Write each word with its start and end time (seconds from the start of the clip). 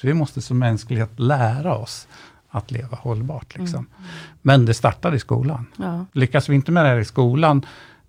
Så 0.00 0.06
vi 0.06 0.14
måste 0.14 0.42
som 0.42 0.58
mänsklighet 0.58 1.20
lära 1.20 1.76
oss 1.76 2.08
att 2.48 2.70
leva 2.70 2.96
hållbart. 2.96 3.58
Liksom. 3.58 3.78
Mm. 3.78 4.10
Men 4.42 4.66
det 4.66 4.74
startar 4.74 5.14
i 5.14 5.18
skolan. 5.18 5.66
Ja. 5.76 6.06
Lyckas 6.12 6.48
vi 6.48 6.54
inte 6.54 6.72
med 6.72 6.84
det 6.84 6.88
här 6.88 6.98
i 6.98 7.04
skolan, 7.04 7.66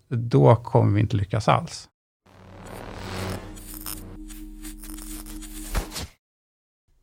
då 0.08 0.56
kommer 0.56 0.94
vi 0.94 1.02
inte 1.02 1.18
lyckas 1.18 1.48
alls. 1.48 1.90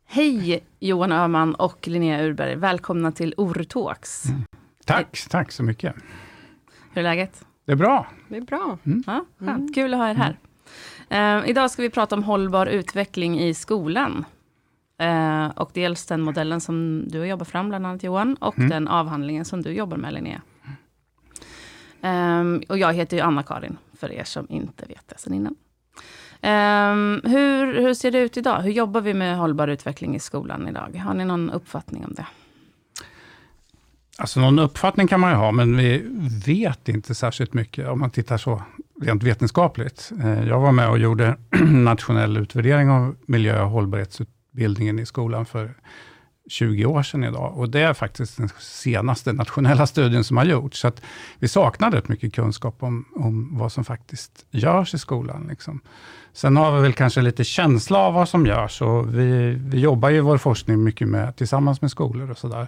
Hej 0.05 0.63
Johan 0.79 1.11
Öhman 1.11 1.55
och 1.55 1.87
Linnea 1.87 2.23
Urberg. 2.23 2.55
Välkomna 2.55 3.11
till 3.11 3.33
Ortalks. 3.37 4.25
Mm. 4.25 4.43
Tack, 4.85 5.07
Hej. 5.11 5.29
tack 5.29 5.51
så 5.51 5.63
mycket. 5.63 5.95
Hur 6.93 6.99
är 6.99 7.03
läget? 7.03 7.45
Det 7.65 7.71
är 7.71 7.75
bra. 7.75 8.07
Det 8.27 8.37
är 8.37 8.41
bra. 8.41 8.77
Mm. 8.83 9.03
Ja, 9.07 9.25
mm. 9.41 9.73
Kul 9.73 9.93
att 9.93 9.99
ha 9.99 10.09
er 10.09 10.15
här. 10.15 10.37
Uh, 11.11 11.49
idag 11.49 11.71
ska 11.71 11.81
vi 11.81 11.89
prata 11.89 12.15
om 12.15 12.23
hållbar 12.23 12.65
utveckling 12.65 13.39
i 13.39 13.53
skolan. 13.53 14.25
Uh, 15.03 15.47
och 15.47 15.71
dels 15.73 16.05
den 16.05 16.21
modellen 16.21 16.61
som 16.61 17.05
du 17.07 17.19
har 17.19 17.25
jobbat 17.25 17.47
fram, 17.47 17.69
bland 17.69 17.87
annat 17.87 18.03
Johan, 18.03 18.35
och 18.35 18.57
mm. 18.57 18.69
den 18.69 18.87
avhandlingen 18.87 19.45
som 19.45 19.61
du 19.61 19.71
jobbar 19.71 19.97
med, 19.97 20.13
Linnea. 20.13 20.41
Um, 22.01 22.63
och 22.69 22.77
jag 22.77 22.93
heter 22.93 23.17
ju 23.17 23.23
Anna-Karin, 23.23 23.77
för 23.99 24.11
er 24.11 24.23
som 24.23 24.47
inte 24.49 24.85
vet 24.85 25.07
det 25.07 25.15
sen 25.17 25.33
innan. 25.33 25.55
Um, 26.41 27.21
hur, 27.23 27.81
hur 27.81 27.93
ser 27.93 28.11
det 28.11 28.19
ut 28.19 28.37
idag? 28.37 28.61
Hur 28.61 28.71
jobbar 28.71 29.01
vi 29.01 29.13
med 29.13 29.37
hållbar 29.37 29.67
utveckling 29.67 30.15
i 30.15 30.19
skolan 30.19 30.67
idag? 30.67 31.01
Har 31.05 31.13
ni 31.13 31.25
någon 31.25 31.49
uppfattning 31.49 32.05
om 32.05 32.13
det? 32.13 32.25
Alltså 34.17 34.39
någon 34.39 34.59
uppfattning 34.59 35.07
kan 35.07 35.19
man 35.19 35.31
ju 35.31 35.37
ha, 35.37 35.51
men 35.51 35.77
vi 35.77 36.03
vet 36.45 36.89
inte 36.89 37.15
särskilt 37.15 37.53
mycket 37.53 37.87
om 37.87 37.99
man 37.99 38.09
tittar 38.09 38.37
så 38.37 38.61
rent 39.01 39.23
vetenskapligt. 39.23 40.11
Eh, 40.23 40.47
jag 40.47 40.59
var 40.59 40.71
med 40.71 40.89
och 40.89 40.97
gjorde 40.97 41.37
nationell 41.69 42.37
utvärdering 42.37 42.89
av 42.89 43.15
miljö 43.25 43.61
och 43.61 43.69
bildningen 44.55 44.99
i 44.99 45.05
skolan 45.05 45.45
för 45.45 45.73
20 46.47 46.85
år 46.85 47.03
sedan 47.03 47.23
idag. 47.23 47.57
Och 47.57 47.69
det 47.69 47.81
är 47.81 47.93
faktiskt 47.93 48.37
den 48.37 48.49
senaste 48.59 49.33
nationella 49.33 49.87
studien 49.93 50.23
som 50.23 50.37
har 50.37 50.45
gjorts. 50.45 50.79
Så 50.79 50.87
att 50.87 51.01
vi 51.39 51.47
saknar 51.47 51.91
rätt 51.91 52.07
mycket 52.07 52.33
kunskap 52.33 52.83
om, 52.83 53.05
om 53.15 53.57
vad 53.57 53.71
som 53.71 53.83
faktiskt 53.83 54.45
görs 54.51 54.93
i 54.93 54.97
skolan. 54.97 55.47
Liksom. 55.49 55.79
Sen 56.33 56.57
har 56.57 56.75
vi 56.75 56.81
väl 56.81 56.93
kanske 56.93 57.21
lite 57.21 57.43
känsla 57.43 57.97
av 57.97 58.13
vad 58.13 58.29
som 58.29 58.45
görs. 58.45 58.81
Och 58.81 59.19
vi, 59.19 59.49
vi 59.59 59.79
jobbar 59.79 60.09
ju 60.09 60.17
i 60.17 60.21
vår 60.21 60.37
forskning 60.37 60.83
mycket 60.83 61.07
med, 61.07 61.35
tillsammans 61.35 61.81
med 61.81 61.91
skolor 61.91 62.31
och 62.31 62.37
sådär. 62.37 62.67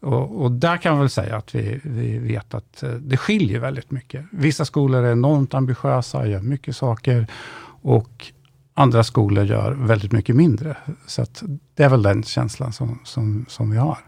Och, 0.00 0.42
och, 0.42 0.52
där 0.52 0.76
kan 0.76 0.92
man 0.92 1.00
väl 1.00 1.10
säga 1.10 1.36
att 1.36 1.54
vi, 1.54 1.80
vi 1.82 2.18
vet 2.18 2.54
att 2.54 2.82
eh, 2.82 2.90
det 2.90 3.16
skiljer 3.16 3.60
väldigt 3.60 3.90
mycket. 3.90 4.24
Vissa 4.32 4.64
skolor 4.64 5.04
är 5.04 5.12
enormt 5.12 5.54
ambitiösa, 5.54 6.26
gör 6.26 6.40
mycket 6.40 6.76
saker. 6.76 7.26
Och 7.82 8.32
andra 8.74 9.04
skolor 9.04 9.44
gör 9.44 9.72
väldigt 9.72 10.12
mycket 10.12 10.36
mindre. 10.36 10.76
Så 11.06 11.26
det 11.74 11.82
är 11.82 11.88
väl 11.88 12.02
den 12.02 12.22
känslan 12.22 12.72
som, 12.72 12.98
som, 13.04 13.46
som 13.48 13.70
vi 13.70 13.76
har. 13.78 13.98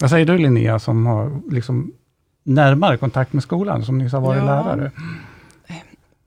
Vad 0.00 0.10
säger 0.10 0.26
du 0.26 0.38
Linnea, 0.38 0.78
som 0.78 1.06
har 1.06 1.40
liksom 1.50 1.92
närmare 2.42 2.96
kontakt 2.96 3.32
med 3.32 3.42
skolan, 3.42 3.84
som 3.84 3.98
nyss 3.98 4.12
har 4.12 4.20
varit 4.20 4.42
ja. 4.42 4.44
lärare? 4.44 4.92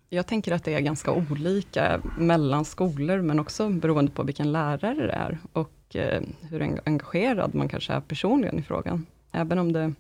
Jag 0.10 0.28
tänker 0.28 0.52
att 0.52 0.64
det 0.64 0.74
är 0.74 0.80
ganska 0.80 1.12
olika 1.12 2.02
mellan 2.18 2.66
skolor, 2.66 3.22
men 3.22 3.40
också 3.40 3.70
beroende 3.70 4.12
på 4.12 4.24
vilken 4.24 4.52
lärare 4.52 5.08
det 5.08 5.14
är, 5.14 5.40
och 5.54 5.96
eh, 5.96 6.22
hur 6.42 6.80
engagerad 6.86 7.56
man 7.56 7.68
kanske 7.68 7.94
är 7.94 8.00
personligen 8.00 8.60
i 8.60 8.62
frågan. 8.62 9.06
Även 9.32 9.60
om 9.60 9.74
det 9.74 9.94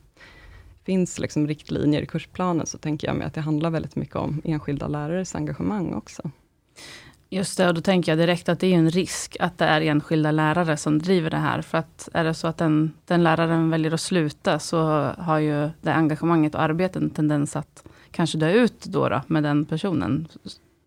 finns 0.83 1.19
liksom 1.19 1.47
riktlinjer 1.47 2.01
i 2.01 2.05
kursplanen, 2.05 2.65
så 2.65 2.77
tänker 2.77 3.07
jag 3.07 3.15
mig 3.15 3.27
att 3.27 3.33
det 3.33 3.41
handlar 3.41 3.69
väldigt 3.69 3.95
mycket 3.95 4.15
om 4.15 4.41
enskilda 4.43 4.87
lärares 4.87 5.35
engagemang 5.35 5.93
också. 5.93 6.31
Just 7.33 7.57
det, 7.57 7.67
och 7.67 7.73
då 7.73 7.81
tänker 7.81 8.11
jag 8.11 8.19
direkt 8.19 8.49
att 8.49 8.59
det 8.59 8.67
är 8.67 8.77
en 8.77 8.89
risk 8.89 9.37
att 9.39 9.57
det 9.57 9.65
är 9.65 9.81
enskilda 9.81 10.31
lärare 10.31 10.77
som 10.77 10.99
driver 10.99 11.29
det 11.29 11.37
här. 11.37 11.61
För 11.61 11.77
att 11.77 12.09
är 12.13 12.23
det 12.23 12.33
så 12.33 12.47
att 12.47 12.57
den, 12.57 12.93
den 13.05 13.23
läraren 13.23 13.69
väljer 13.69 13.93
att 13.93 14.01
sluta, 14.01 14.59
så 14.59 14.77
har 15.17 15.39
ju 15.39 15.69
det 15.81 15.93
engagemanget 15.93 16.55
och 16.55 16.61
arbetet 16.61 17.01
en 17.01 17.09
tendens 17.09 17.55
att 17.55 17.83
kanske 18.11 18.37
dö 18.37 18.51
ut 18.51 18.85
då, 18.85 19.09
då 19.09 19.21
med 19.27 19.43
den 19.43 19.65
personen. 19.65 20.27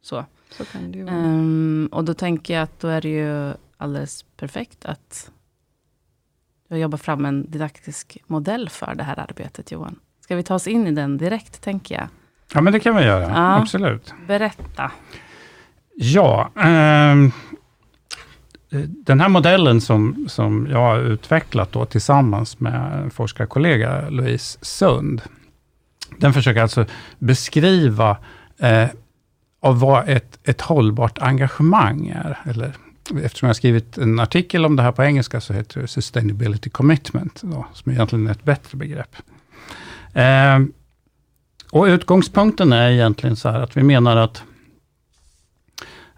Så. 0.03 0.25
så 0.51 0.65
kan 0.65 0.93
det 0.93 0.99
ju 0.99 1.05
vara. 1.05 1.17
Um, 1.17 1.89
och 1.93 2.05
då 2.05 2.15
tänker 2.15 2.55
jag 2.55 2.63
att 2.63 2.81
då 2.81 2.89
är 2.89 3.01
det 3.01 3.09
ju 3.09 3.53
alldeles 3.77 4.23
perfekt 4.23 4.85
att 4.85 5.31
du 6.69 6.75
har 6.75 6.79
jobbat 6.79 7.01
fram 7.01 7.25
en 7.25 7.51
didaktisk 7.51 8.19
modell 8.27 8.69
för 8.69 8.95
det 8.95 9.05
här 9.05 9.19
arbetet, 9.19 9.73
Johan. 9.73 9.99
Ska 10.21 10.37
vi 10.37 10.43
ta 10.43 10.55
oss 10.55 10.67
in 10.67 10.87
i 10.87 10.93
den 10.93 11.19
direkt, 11.19 11.63
tänker 11.63 11.95
jag? 11.95 12.09
Ja, 12.55 12.61
men 12.61 12.73
det 12.73 12.81
kan 12.81 12.97
vi 12.97 13.05
göra. 13.05 13.23
Ja, 13.23 13.57
Absolut. 13.57 14.15
Berätta. 14.27 14.93
Ja, 15.99 16.51
eh, 16.57 17.31
den 18.87 19.21
här 19.21 19.29
modellen 19.29 19.81
som, 19.81 20.27
som 20.29 20.67
jag 20.71 20.79
har 20.79 20.99
utvecklat 20.99 21.73
då, 21.73 21.85
tillsammans 21.85 22.61
med 22.61 23.03
en 23.03 23.11
forskarkollega, 23.11 24.09
Louise 24.11 24.59
Sund, 24.63 25.23
den 26.19 26.33
försöker 26.33 26.63
alltså 26.63 26.87
beskriva 27.19 28.17
eh, 28.59 28.89
av 29.61 29.81
vad 29.81 30.09
ett, 30.09 30.39
ett 30.45 30.61
hållbart 30.61 31.19
engagemang 31.19 32.09
är. 32.09 32.39
Eller, 32.45 32.73
eftersom 33.23 33.47
jag 33.47 33.49
har 33.49 33.55
skrivit 33.55 33.99
en 33.99 34.21
artikel 34.21 34.65
om 34.65 34.77
det 34.77 34.83
här 34.83 34.93
på 34.93 35.05
engelska, 35.05 35.41
så 35.41 35.53
heter 35.53 35.81
det 35.81 35.89
Sustainability 35.89 36.71
Commitment, 36.71 37.43
då, 37.43 37.67
som 37.73 37.93
egentligen 37.93 38.27
är 38.27 38.31
ett 38.31 38.45
bättre 38.45 38.79
begrepp. 38.79 39.17
Eh, 40.13 40.59
och 41.71 41.85
utgångspunkten 41.85 42.73
är 42.73 42.91
egentligen 42.91 43.37
så 43.37 43.49
här 43.49 43.61
att 43.61 43.77
vi 43.77 43.83
menar 43.83 44.17
att 44.17 44.43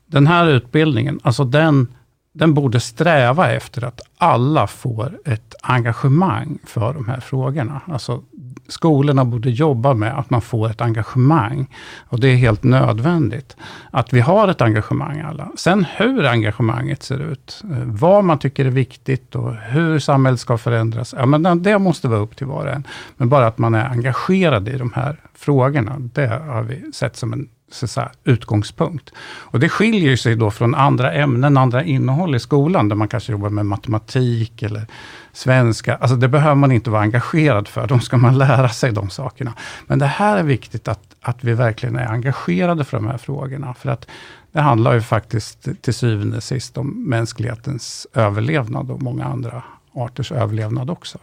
den 0.08 0.26
här 0.26 0.46
utbildningen, 0.46 1.20
alltså 1.22 1.44
den, 1.44 1.88
den 2.32 2.54
borde 2.54 2.80
sträva 2.80 3.52
efter 3.52 3.84
att 3.84 4.00
alla 4.18 4.66
får 4.66 5.18
ett 5.24 5.54
engagemang 5.62 6.58
för 6.64 6.94
de 6.94 7.08
här 7.08 7.20
frågorna. 7.20 7.80
Alltså 7.86 8.22
skolorna 8.68 9.24
borde 9.24 9.50
jobba 9.50 9.94
med 9.94 10.18
att 10.18 10.30
man 10.30 10.40
får 10.40 10.70
ett 10.70 10.80
engagemang. 10.80 11.74
Och 12.08 12.20
det 12.20 12.28
är 12.28 12.36
helt 12.36 12.62
nödvändigt 12.62 13.56
att 13.90 14.12
vi 14.12 14.20
har 14.20 14.48
ett 14.48 14.60
engagemang 14.60 15.20
alla. 15.20 15.48
Sen 15.56 15.86
hur 15.96 16.26
engagemanget 16.26 17.02
ser 17.02 17.32
ut, 17.32 17.62
eh, 17.64 17.78
vad 17.84 18.24
man 18.24 18.38
tycker 18.38 18.64
är 18.64 18.70
viktigt 18.70 19.34
och 19.34 19.54
hur 19.54 19.98
samhället 19.98 20.40
ska 20.40 20.58
förändras. 20.58 21.14
Ja, 21.18 21.26
men 21.26 21.62
det 21.62 21.78
måste 21.78 22.08
vara 22.08 22.20
upp 22.20 22.36
till 22.36 22.46
var 22.46 22.66
och 22.66 22.72
en. 22.72 22.86
Men 23.16 23.28
bara 23.28 23.46
att 23.46 23.58
man 23.58 23.74
är 23.74 23.84
engagerad 23.84 24.68
i 24.68 24.78
de 24.78 24.92
här 24.92 25.20
frågorna, 25.34 25.96
det 25.98 26.26
har 26.26 26.62
vi 26.62 26.92
sett 26.92 27.16
som 27.16 27.32
en 27.32 27.48
så 27.70 27.86
säga, 27.86 28.10
utgångspunkt. 28.24 29.12
Och 29.20 29.60
det 29.60 29.68
skiljer 29.68 30.16
sig 30.16 30.36
då 30.36 30.50
från 30.50 30.74
andra 30.74 31.12
ämnen, 31.12 31.56
andra 31.56 31.84
innehåll 31.84 32.34
i 32.34 32.40
skolan, 32.40 32.88
där 32.88 32.96
man 32.96 33.08
kanske 33.08 33.32
jobbar 33.32 33.48
med 33.48 33.66
matematik 33.66 34.62
eller 34.62 34.86
svenska. 35.32 35.96
Alltså 35.96 36.16
det 36.16 36.28
behöver 36.28 36.54
man 36.54 36.72
inte 36.72 36.90
vara 36.90 37.02
engagerad 37.02 37.68
för, 37.68 37.86
de 37.86 38.00
ska 38.00 38.16
man 38.16 38.38
lära 38.38 38.68
sig 38.68 38.92
de 38.92 39.10
sakerna. 39.10 39.52
Men 39.86 39.98
det 39.98 40.06
här 40.06 40.36
är 40.36 40.42
viktigt 40.42 40.88
att, 40.88 41.00
att 41.20 41.44
vi 41.44 41.54
verkligen 41.54 41.96
är 41.96 42.06
engagerade 42.06 42.84
för 42.84 42.96
de 42.96 43.06
här 43.06 43.18
frågorna. 43.18 43.74
För 43.74 43.90
att 43.90 44.06
det 44.52 44.60
handlar 44.60 44.94
ju 44.94 45.00
faktiskt 45.00 45.68
till 45.82 45.94
syvende 45.94 46.36
och 46.36 46.42
sist 46.42 46.78
om 46.78 47.08
mänsklighetens 47.08 48.06
överlevnad 48.14 48.90
och 48.90 49.02
många 49.02 49.24
andra 49.24 49.62
arters 49.94 50.32
överlevnad 50.32 50.90
också. 50.90 51.18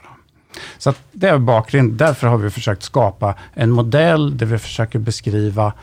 Så 0.77 0.93
det 1.11 1.27
är 1.27 1.37
bakgrunden. 1.37 1.97
Därför 1.97 2.27
har 2.27 2.37
vi 2.37 2.49
försökt 2.49 2.83
skapa 2.83 3.35
en 3.53 3.71
modell 3.71 4.37
där 4.37 4.45
vi 4.45 4.57
försöker 4.57 4.99
beskriva 4.99 5.73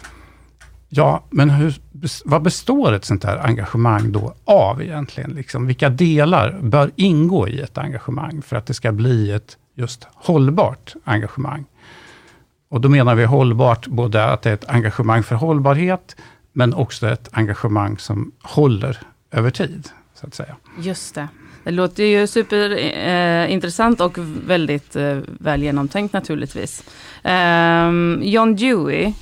Ja, 0.94 1.24
men 1.30 1.50
hur, 1.50 1.74
vad 2.24 2.42
består 2.42 2.92
ett 2.92 3.04
sånt 3.04 3.24
här 3.24 3.38
engagemang 3.38 4.12
då 4.12 4.34
av 4.44 4.82
egentligen? 4.82 5.30
Liksom, 5.30 5.66
vilka 5.66 5.88
delar 5.88 6.58
bör 6.62 6.90
ingå 6.96 7.48
i 7.48 7.60
ett 7.60 7.78
engagemang 7.78 8.42
för 8.42 8.56
att 8.56 8.66
det 8.66 8.74
ska 8.74 8.92
bli 8.92 9.30
ett 9.30 9.56
just 9.74 10.06
hållbart 10.14 10.94
engagemang? 11.04 11.64
Och 12.68 12.80
då 12.80 12.88
menar 12.88 13.14
vi 13.14 13.24
hållbart, 13.24 13.86
både 13.86 14.24
att 14.24 14.42
det 14.42 14.50
är 14.50 14.54
ett 14.54 14.68
engagemang 14.68 15.22
för 15.22 15.34
hållbarhet, 15.34 16.16
men 16.52 16.74
också 16.74 17.08
ett 17.08 17.28
engagemang 17.32 17.98
som 17.98 18.32
håller 18.42 18.98
över 19.30 19.50
tid, 19.50 19.88
så 20.14 20.26
att 20.26 20.34
säga. 20.34 20.56
Just 20.78 21.14
det. 21.14 21.28
Det 21.64 21.70
låter 21.70 22.04
ju 22.04 22.26
superintressant 22.26 24.00
eh, 24.00 24.06
och 24.06 24.18
väldigt 24.46 24.96
eh, 24.96 25.18
väl 25.26 25.62
genomtänkt 25.62 26.12
naturligtvis. 26.12 26.84
Eh, 27.22 27.90
John 28.20 28.56
Dewey, 28.56 29.12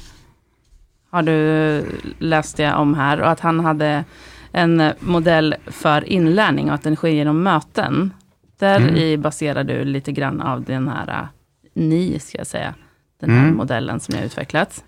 har 1.10 1.22
du 1.22 1.84
läst 2.18 2.56
det 2.56 2.74
om 2.74 2.94
här. 2.94 3.20
Och 3.20 3.30
att 3.30 3.40
han 3.40 3.60
hade 3.60 4.04
en 4.52 4.92
modell 5.00 5.54
för 5.66 6.08
inlärning 6.08 6.68
och 6.68 6.74
att 6.74 6.82
den 6.82 6.96
sker 6.96 7.08
genom 7.08 7.42
möten. 7.42 8.14
Där 8.58 8.80
mm. 8.80 8.96
i 8.96 9.16
baserar 9.16 9.64
du 9.64 9.84
lite 9.84 10.12
grann 10.12 10.40
av 10.40 10.64
den 10.64 10.88
här, 10.88 11.28
ni 11.74 12.18
ska 12.18 12.38
jag 12.38 12.46
säga, 12.46 12.74
den 13.20 13.30
här 13.30 13.42
mm. 13.42 13.56
modellen 13.56 14.00
som 14.00 14.12
ni 14.12 14.18
har 14.18 14.26
utvecklat. 14.26 14.84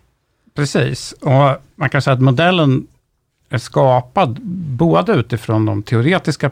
Precis, 0.55 1.13
och 1.13 1.63
man 1.75 1.91
kan 1.91 2.03
säga 2.03 2.15
att 2.15 2.21
modellen 2.21 2.87
är 3.49 3.59
skapad 3.59 4.41
både 4.77 5.13
utifrån 5.13 5.67
de 5.67 5.83
teoretiska 5.83 6.51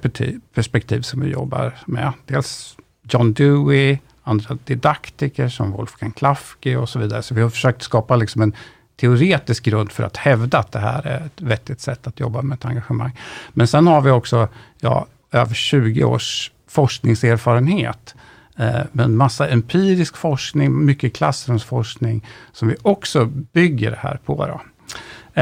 perspektiv 0.55 1.01
som 1.01 1.21
vi 1.21 1.31
jobbar 1.31 1.75
med. 1.87 2.13
Dels 2.27 2.77
John 3.03 3.33
Dewey, 3.33 3.99
andra 4.23 4.59
didaktiker 4.65 5.49
som 5.49 5.73
Wolfgang 5.73 6.13
Klafke 6.13 6.77
och 6.77 6.89
så 6.89 6.99
vidare. 6.99 7.23
Så 7.23 7.35
vi 7.35 7.43
har 7.43 7.51
försökt 7.51 7.83
skapa 7.83 8.17
liksom 8.17 8.43
en 8.43 8.53
teoretisk 9.01 9.65
grund 9.65 9.93
för 9.93 10.03
att 10.03 10.17
hävda 10.17 10.59
att 10.59 10.73
det 10.73 10.79
här 10.79 11.07
är 11.07 11.27
ett 11.27 11.41
vettigt 11.41 11.81
sätt 11.81 12.07
att 12.07 12.21
jobba 12.21 12.43
med 12.43 12.57
ett 12.57 12.65
engagemang. 12.65 13.13
Men 13.53 13.67
sen 13.67 13.87
har 13.87 14.01
vi 14.01 14.11
också 14.11 14.49
ja, 14.81 15.07
över 15.33 15.55
20 15.55 16.05
års 16.05 16.51
forskningserfarenhet. 16.69 18.15
Eh, 18.57 18.81
med 18.93 19.05
en 19.05 19.17
massa 19.17 19.49
empirisk 19.49 20.17
forskning, 20.17 20.85
mycket 20.85 21.17
klassrumsforskning, 21.17 22.27
som 22.53 22.69
vi 22.69 22.77
också 22.83 23.25
bygger 23.25 23.91
det 23.91 23.99
här 24.01 24.19
på. 24.25 24.47
Då. 24.47 24.61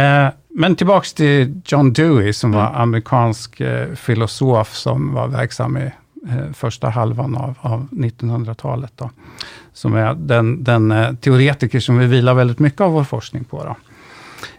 Eh, 0.00 0.28
men 0.48 0.76
tillbaks 0.76 1.14
till 1.14 1.60
John 1.64 1.92
Dewey, 1.92 2.32
som 2.32 2.52
var 2.52 2.66
mm. 2.68 2.80
amerikansk 2.80 3.60
eh, 3.60 3.94
filosof, 3.94 4.74
som 4.74 5.14
var 5.14 5.28
verksam 5.28 5.76
i 5.76 5.90
första 6.54 6.88
halvan 6.88 7.36
av, 7.36 7.54
av 7.60 7.88
1900-talet. 7.90 8.92
Då, 8.96 9.10
som 9.78 9.94
är 9.94 10.14
den, 10.14 10.64
den 10.64 10.90
eh, 10.90 11.14
teoretiker 11.14 11.80
som 11.80 11.98
vi 11.98 12.06
vilar 12.06 12.34
väldigt 12.34 12.58
mycket 12.58 12.80
av 12.80 12.92
vår 12.92 13.04
forskning 13.04 13.44
på. 13.44 13.64
Då. 13.64 13.76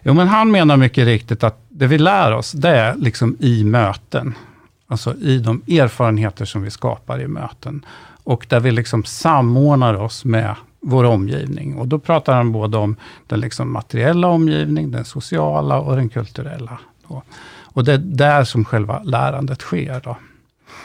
Jo, 0.02 0.14
men 0.14 0.28
han 0.28 0.50
menar 0.50 0.76
mycket 0.76 1.04
riktigt 1.04 1.44
att 1.44 1.60
det 1.68 1.86
vi 1.86 1.98
lär 1.98 2.32
oss, 2.32 2.52
det 2.52 2.68
är 2.68 2.94
liksom 2.94 3.36
i 3.40 3.64
möten. 3.64 4.34
Alltså 4.86 5.14
i 5.14 5.38
de 5.38 5.62
erfarenheter 5.68 6.44
som 6.44 6.62
vi 6.62 6.70
skapar 6.70 7.20
i 7.20 7.26
möten. 7.26 7.84
Och 8.24 8.46
där 8.48 8.60
vi 8.60 8.70
liksom 8.70 9.04
samordnar 9.04 9.94
oss 9.94 10.24
med 10.24 10.54
vår 10.80 11.04
omgivning. 11.04 11.76
Och 11.76 11.88
då 11.88 11.98
pratar 11.98 12.36
han 12.36 12.52
både 12.52 12.76
om 12.76 12.96
den 13.26 13.40
liksom 13.40 13.72
materiella 13.72 14.28
omgivningen, 14.28 14.90
den 14.90 15.04
sociala 15.04 15.80
och 15.80 15.96
den 15.96 16.08
kulturella. 16.08 16.78
Då. 17.08 17.22
Och 17.62 17.84
det 17.84 17.92
är 17.92 17.98
där 17.98 18.44
som 18.44 18.64
själva 18.64 19.02
lärandet 19.02 19.60
sker. 19.60 20.00
Då. 20.04 20.16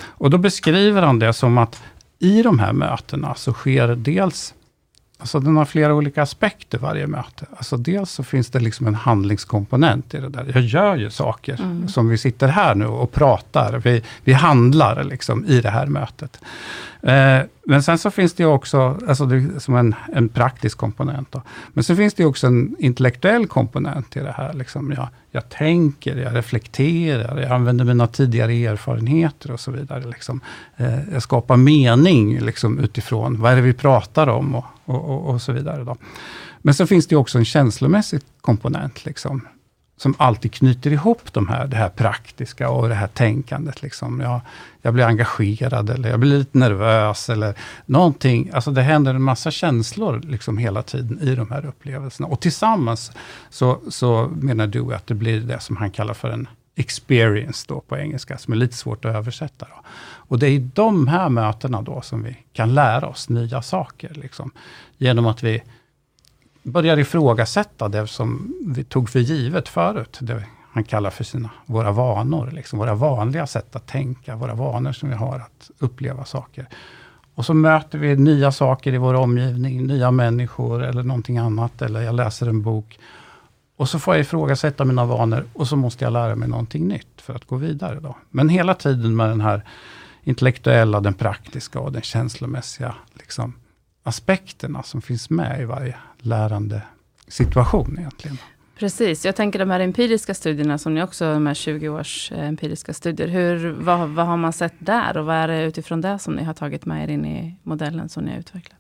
Och 0.04 0.30
då 0.30 0.38
beskriver 0.38 1.02
han 1.02 1.20
det 1.20 1.34
som 1.34 1.58
att 1.58 1.82
i 2.20 2.42
de 2.42 2.60
här 2.60 2.74
mötena 2.74 3.36
så 3.36 3.54
sker 3.54 3.88
dels 3.88 4.54
Alltså 5.18 5.40
den 5.40 5.58
har 5.58 5.66
flera 5.66 5.94
olika 5.94 6.22
aspekter 6.22 6.78
varje 6.78 7.08
möte. 7.08 7.46
Alltså 7.58 7.78
dels 7.78 8.12
så 8.12 8.24
finns 8.24 8.50
det 8.50 8.60
liksom 8.60 8.88
en 8.88 8.96
handlingskomponent 8.96 10.14
i 10.14 10.20
det 10.20 10.30
där. 10.30 10.52
Jag 10.54 10.64
gör 10.64 10.96
ju 10.96 11.10
saker, 11.10 11.62
mm. 11.62 11.88
som 11.88 12.10
vi 12.10 12.18
sitter 12.18 12.48
här 12.48 12.76
nu 12.76 12.86
och 12.86 13.12
pratar. 13.12 13.82
Vi, 13.84 14.04
vi 14.24 14.34
handlar 14.34 15.04
liksom 15.04 15.46
i 15.46 15.62
det 15.62 15.70
här 15.70 15.86
mötet. 15.86 16.40
Eh, 17.06 17.42
men 17.64 17.84
sen 17.84 17.98
så 17.98 18.12
finns 18.12 18.34
det 18.34 18.46
också, 18.46 19.00
alltså 19.08 19.26
det 19.26 19.60
som 19.60 19.76
en, 19.76 19.96
en 20.14 20.30
praktisk 20.30 20.78
komponent. 20.78 21.32
Då. 21.32 21.42
Men 21.74 21.84
så 21.84 21.96
finns 21.96 22.14
det 22.14 22.26
också 22.26 22.48
en 22.48 22.76
intellektuell 22.80 23.48
komponent 23.48 24.18
i 24.18 24.20
det 24.20 24.32
här. 24.32 24.54
Liksom 24.54 24.92
jag, 24.92 25.08
jag 25.32 25.50
tänker, 25.50 26.16
jag 26.16 26.36
reflekterar, 26.36 27.42
jag 27.42 27.52
använder 27.52 27.86
mina 27.86 28.08
tidigare 28.08 28.54
erfarenheter 28.54 29.52
och 29.52 29.60
så 29.60 29.72
vidare. 29.72 30.04
Liksom. 30.06 30.42
Eh, 30.78 31.14
jag 31.14 31.22
skapar 31.22 31.58
mening 31.58 32.40
liksom, 32.40 32.80
utifrån 32.80 33.42
vad 33.42 33.52
är 33.52 33.56
det 33.56 33.62
vi 33.62 33.74
pratar 33.74 34.28
om 34.28 34.56
och, 34.56 34.66
och, 34.86 35.10
och, 35.10 35.34
och 35.34 35.42
så 35.42 35.52
vidare. 35.52 35.84
Då. 35.84 35.98
Men 36.58 36.74
så 36.74 36.88
finns 36.88 37.08
det 37.08 37.16
också 37.16 37.38
en 37.38 37.46
känslomässig 37.46 38.22
komponent. 38.42 39.06
Liksom 39.06 39.48
som 39.98 40.16
alltid 40.18 40.54
knyter 40.54 40.92
ihop 40.92 41.34
de 41.34 41.48
här, 41.48 41.68
det 41.68 41.78
här 41.78 41.90
praktiska 41.90 42.70
och 42.70 42.90
det 42.90 42.96
här 42.96 43.08
tänkandet. 43.08 43.82
Liksom. 43.82 44.20
Jag, 44.20 44.42
jag 44.82 44.94
blir 44.94 45.06
engagerad 45.06 45.90
eller 45.90 46.10
jag 46.10 46.20
blir 46.20 46.38
lite 46.38 46.58
nervös 46.58 47.30
eller 47.30 47.56
någonting. 47.86 48.50
Alltså 48.54 48.72
det 48.72 48.82
händer 48.82 49.14
en 49.14 49.22
massa 49.22 49.52
känslor 49.52 50.22
liksom 50.24 50.58
hela 50.58 50.82
tiden 50.82 51.20
i 51.22 51.36
de 51.36 51.52
här 51.52 51.66
upplevelserna. 51.66 52.28
Och 52.28 52.40
tillsammans 52.40 53.12
så, 53.50 53.80
så 53.90 54.32
menar 54.36 54.68
du 54.68 54.96
att 54.96 55.08
det 55.08 55.14
blir 55.14 55.42
det 55.42 55.60
som 55.60 55.78
han 55.78 55.92
kallar 55.92 56.14
för 56.14 56.30
en 56.30 56.48
experience 56.76 57.66
då 57.68 57.80
på 57.80 57.98
engelska, 57.98 58.38
som 58.38 58.54
är 58.54 58.58
lite 58.58 58.76
svårt 58.76 59.06
att 59.06 59.16
översätta. 59.16 59.66
Då. 59.66 59.82
Och 60.28 60.40
det 60.40 60.48
är 60.48 60.52
i 60.52 60.70
de 60.74 61.08
här 61.08 61.30
mötena 61.30 61.82
då 61.82 62.02
som 62.02 62.24
vi 62.24 62.38
kan 62.54 62.74
lära 62.74 63.08
oss 63.08 63.30
nya 63.30 63.62
saker. 63.62 64.14
Liksom, 64.14 64.52
genom 64.98 65.26
att 65.26 65.44
vi 65.44 65.64
börjar 66.66 66.98
ifrågasätta 66.98 67.90
det 67.90 68.08
som 68.08 68.54
vi 68.66 68.84
tog 68.84 69.10
för 69.10 69.20
givet 69.20 69.68
förut. 69.68 70.18
Det 70.22 70.44
han 70.72 70.84
kallar 70.84 71.10
för 71.10 71.24
sina, 71.24 71.50
våra 71.66 71.92
vanor, 71.92 72.52
liksom 72.52 72.80
våra 72.80 72.96
vanliga 72.96 73.48
sätt 73.48 73.76
att 73.76 73.88
tänka, 73.88 74.36
våra 74.36 74.54
vanor 74.54 74.92
som 74.92 75.10
vi 75.10 75.16
har 75.16 75.36
att 75.36 75.72
uppleva 75.80 76.26
saker. 76.26 76.68
Och 77.36 77.46
så 77.46 77.54
möter 77.54 77.98
vi 77.98 78.16
nya 78.16 78.52
saker 78.52 78.94
i 78.94 78.98
vår 78.98 79.14
omgivning, 79.14 79.88
nya 79.88 80.12
människor 80.12 80.84
eller 80.84 81.04
någonting 81.04 81.38
annat, 81.38 81.82
eller 81.82 82.02
jag 82.02 82.16
läser 82.16 82.48
en 82.48 82.62
bok. 82.62 83.00
Och 83.78 83.90
så 83.90 84.00
får 84.00 84.14
jag 84.14 84.22
ifrågasätta 84.22 84.86
mina 84.86 85.06
vanor 85.06 85.46
och 85.54 85.68
så 85.68 85.76
måste 85.76 86.04
jag 86.04 86.14
lära 86.14 86.36
mig 86.36 86.50
någonting 86.50 86.88
nytt 86.88 87.22
för 87.22 87.36
att 87.36 87.46
gå 87.46 87.56
vidare. 87.56 88.00
Då. 88.00 88.16
Men 88.30 88.50
hela 88.50 88.74
tiden 88.74 89.16
med 89.16 89.30
den 89.30 89.42
här 89.42 89.62
intellektuella, 90.24 91.00
den 91.00 91.14
praktiska 91.14 91.80
och 91.80 91.92
den 91.92 92.02
känslomässiga 92.02 92.96
liksom, 93.14 93.54
aspekterna 94.06 94.84
som 94.84 95.02
finns 95.02 95.30
med 95.30 95.62
i 95.62 95.66
varje 95.66 95.96
lärande 96.18 96.82
situation 97.28 97.96
egentligen. 98.00 98.38
Precis, 98.80 99.26
jag 99.26 99.36
tänker 99.36 99.60
de 99.60 99.70
här 99.70 99.80
empiriska 99.80 100.34
studierna 100.34 100.78
som 100.78 100.94
ni 100.94 101.04
också, 101.04 101.34
de 101.34 101.48
här 101.48 101.54
20 101.54 101.90
års 101.90 102.32
eh, 102.32 102.48
empiriska 102.48 102.94
studier. 102.94 103.28
Hur, 103.28 103.72
vad, 103.72 104.10
vad 104.10 104.26
har 104.26 104.38
man 104.38 104.54
sett 104.54 104.74
där 104.80 105.18
och 105.18 105.26
vad 105.26 105.36
är 105.36 105.48
det 105.48 105.64
utifrån 105.64 106.02
det 106.02 106.20
som 106.20 106.34
ni 106.34 106.44
har 106.44 106.54
tagit 106.54 106.86
med 106.86 107.04
er 107.04 107.14
in 107.14 107.26
i 107.26 107.56
modellen 107.64 108.10
som 108.10 108.24
ni 108.24 108.32
har 108.32 108.40
utvecklat? 108.40 108.80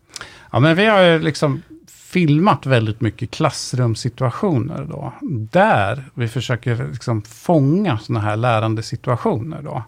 Ja, 0.52 0.60
men 0.60 0.76
vi 0.76 0.86
har 0.86 1.20
liksom 1.20 1.62
filmat 1.88 2.66
väldigt 2.66 3.02
mycket 3.02 3.32
klassrumssituationer 3.32 4.86
då. 4.90 5.14
Där 5.52 6.04
vi 6.14 6.28
försöker 6.28 6.88
liksom 6.92 7.22
fånga 7.22 7.98
sådana 7.98 8.26
här 8.26 8.36
lärande 8.36 8.84
situationer 8.84 9.62
då. 9.62 9.84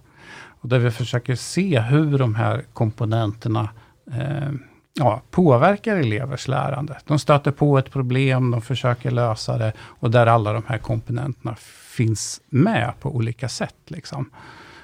Och 0.62 0.69
där 0.69 0.80
vi 0.80 0.92
försöker 0.92 1.36
se 1.36 1.80
hur 1.80 2.18
de 2.18 2.36
här 2.36 2.66
komponenterna 2.74 3.69
eh, 4.12 4.51
ja, 4.97 5.21
påverkar 5.31 5.95
elevers 5.95 6.47
lärande. 6.47 6.97
De 7.05 7.19
stöter 7.19 7.51
på 7.51 7.77
ett 7.77 7.91
problem, 7.91 8.51
de 8.51 8.61
försöker 8.61 9.11
lösa 9.11 9.57
det 9.57 9.73
och 9.79 10.11
där 10.11 10.27
alla 10.27 10.53
de 10.53 10.63
här 10.67 10.77
komponenterna 10.77 11.55
finns 11.95 12.41
med 12.49 12.94
på 12.99 13.15
olika 13.15 13.49
sätt. 13.49 13.75
Liksom. 13.88 14.29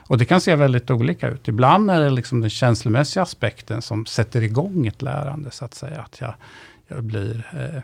Och 0.08 0.18
det 0.18 0.26
kan 0.26 0.42
se 0.42 0.56
väldigt 0.56 0.92
olika 0.92 1.28
ut. 1.28 1.48
Ibland 1.48 1.92
är 1.92 2.00
det 2.00 2.10
liksom 2.10 2.42
den 2.42 2.50
känslomässiga 2.50 3.24
aspekten 3.24 3.82
som 3.82 4.06
sätter 4.06 4.42
igång 4.42 4.88
ett 4.88 5.02
lärande, 5.02 5.52
så 5.52 5.66
att 5.66 5.74
säga. 5.74 6.02
Att 6.02 6.22
jag, 6.22 6.34
jag 6.88 7.04
blir 7.04 7.48
eh, 7.54 7.82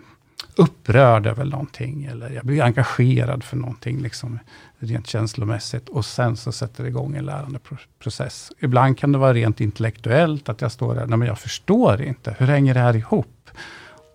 upprörd 0.59 1.27
över 1.27 1.45
någonting, 1.45 2.05
eller 2.05 2.29
jag 2.29 2.45
blir 2.45 2.61
engagerad 2.61 3.43
för 3.43 3.57
någonting. 3.57 4.01
Liksom 4.01 4.39
rent 4.79 5.07
känslomässigt 5.07 5.89
och 5.89 6.05
sen 6.05 6.37
så 6.37 6.51
sätter 6.51 6.83
det 6.83 6.89
igång 6.89 7.15
en 7.15 7.25
lärandeprocess. 7.25 8.51
Ibland 8.59 8.97
kan 8.97 9.11
det 9.11 9.17
vara 9.17 9.33
rent 9.33 9.61
intellektuellt, 9.61 10.49
att 10.49 10.61
jag 10.61 10.71
står 10.71 10.95
där, 10.95 11.05
nej 11.05 11.17
men 11.17 11.27
jag 11.27 11.39
förstår 11.39 12.01
inte, 12.01 12.35
hur 12.39 12.47
hänger 12.47 12.73
det 12.73 12.79
här 12.79 12.95
ihop? 12.95 13.49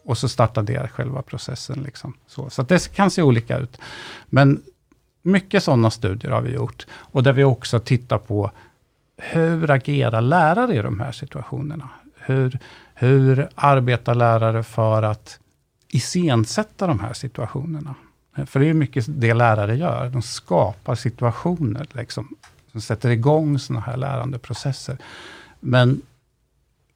Och 0.05 0.19
så 0.19 0.29
startar 0.29 0.62
det 0.62 0.88
själva 0.88 1.23
processen. 1.23 1.82
Liksom. 1.82 2.14
Så, 2.26 2.50
så 2.50 2.62
det 2.62 2.94
kan 2.94 3.11
se 3.11 3.23
olika 3.23 3.58
ut. 3.58 3.79
Men 4.26 4.62
mycket 5.23 5.62
sådana 5.62 5.90
studier 5.90 6.31
har 6.31 6.40
vi 6.40 6.55
gjort. 6.55 6.87
Och 6.93 7.23
där 7.23 7.32
vi 7.32 7.44
också 7.44 7.81
tittar 7.81 8.19
på, 8.19 8.50
hur 9.17 9.70
agerar 9.70 10.20
lärare 10.20 10.75
i 10.75 10.82
de 10.82 11.00
här 11.00 11.12
situationerna? 11.12 11.88
Hur, 12.19 12.59
hur 12.95 13.49
arbetar 13.54 14.14
lärare 14.14 14.62
för 14.62 15.02
att 15.02 15.38
iscensätta 15.95 16.87
de 16.87 17.01
här 17.01 17.13
situationerna? 17.13 17.95
För 18.47 18.61
det 18.61 18.67
är 18.67 18.75
mycket 18.75 19.05
det 19.09 19.35
lärare 19.35 19.77
gör. 19.77 20.09
De 20.09 20.23
skapar 20.23 20.95
situationer 20.95 21.87
liksom, 21.93 22.37
som 22.73 22.81
sätter 22.81 23.11
igång 23.11 23.59
sådana 23.59 23.87
här 23.87 23.97
lärandeprocesser. 23.97 24.99
Men 25.61 26.03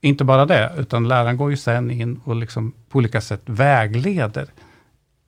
inte 0.01 0.25
bara 0.25 0.47
det, 0.47 0.73
utan 0.79 1.09
läraren 1.09 1.37
går 1.37 1.51
ju 1.51 1.57
sen 1.57 1.91
in 1.91 2.21
och 2.25 2.37
liksom 2.37 2.73
på 2.89 2.99
olika 2.99 3.21
sätt 3.21 3.43
vägleder 3.45 4.47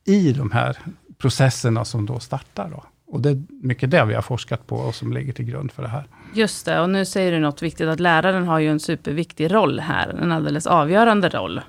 i 0.04 0.32
de 0.32 0.50
här 0.50 0.78
processerna 1.18 1.84
som 1.84 2.06
då 2.06 2.18
startar. 2.18 2.70
Då. 2.70 2.84
Och 3.06 3.20
det 3.20 3.30
är 3.30 3.42
mycket 3.48 3.90
det 3.90 4.04
vi 4.04 4.14
har 4.14 4.22
forskat 4.22 4.66
på 4.66 4.76
och 4.76 4.94
som 4.94 5.12
ligger 5.12 5.32
till 5.32 5.44
grund 5.44 5.72
för 5.72 5.82
det 5.82 5.88
här. 5.88 6.04
Just 6.34 6.66
det, 6.66 6.80
och 6.80 6.90
nu 6.90 7.04
säger 7.04 7.32
du 7.32 7.38
något 7.38 7.62
viktigt, 7.62 7.88
att 7.88 8.00
läraren 8.00 8.46
har 8.46 8.58
ju 8.58 8.68
en 8.70 8.80
superviktig 8.80 9.52
roll 9.52 9.80
här, 9.80 10.08
en 10.08 10.32
alldeles 10.32 10.66
avgörande 10.66 11.28
roll. 11.28 11.60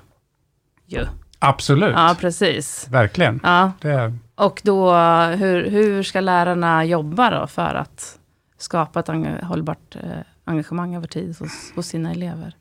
Jo. 0.86 1.02
Absolut. 1.44 1.94
Ja, 1.96 2.16
precis. 2.20 2.88
Verkligen. 2.90 3.40
Ja. 3.42 3.72
Det 3.80 4.12
och 4.34 4.60
då, 4.64 4.94
hur, 5.36 5.70
hur 5.70 6.02
ska 6.02 6.20
lärarna 6.20 6.84
jobba 6.84 7.40
då 7.40 7.46
för 7.46 7.74
att 7.74 8.18
skapa 8.58 9.00
ett 9.00 9.08
hållbart 9.42 9.96
eh, 9.96 10.10
engagemang 10.44 10.94
över 10.94 11.06
tid 11.06 11.36
hos, 11.38 11.72
hos 11.74 11.86
sina 11.86 12.10
elever? 12.10 12.54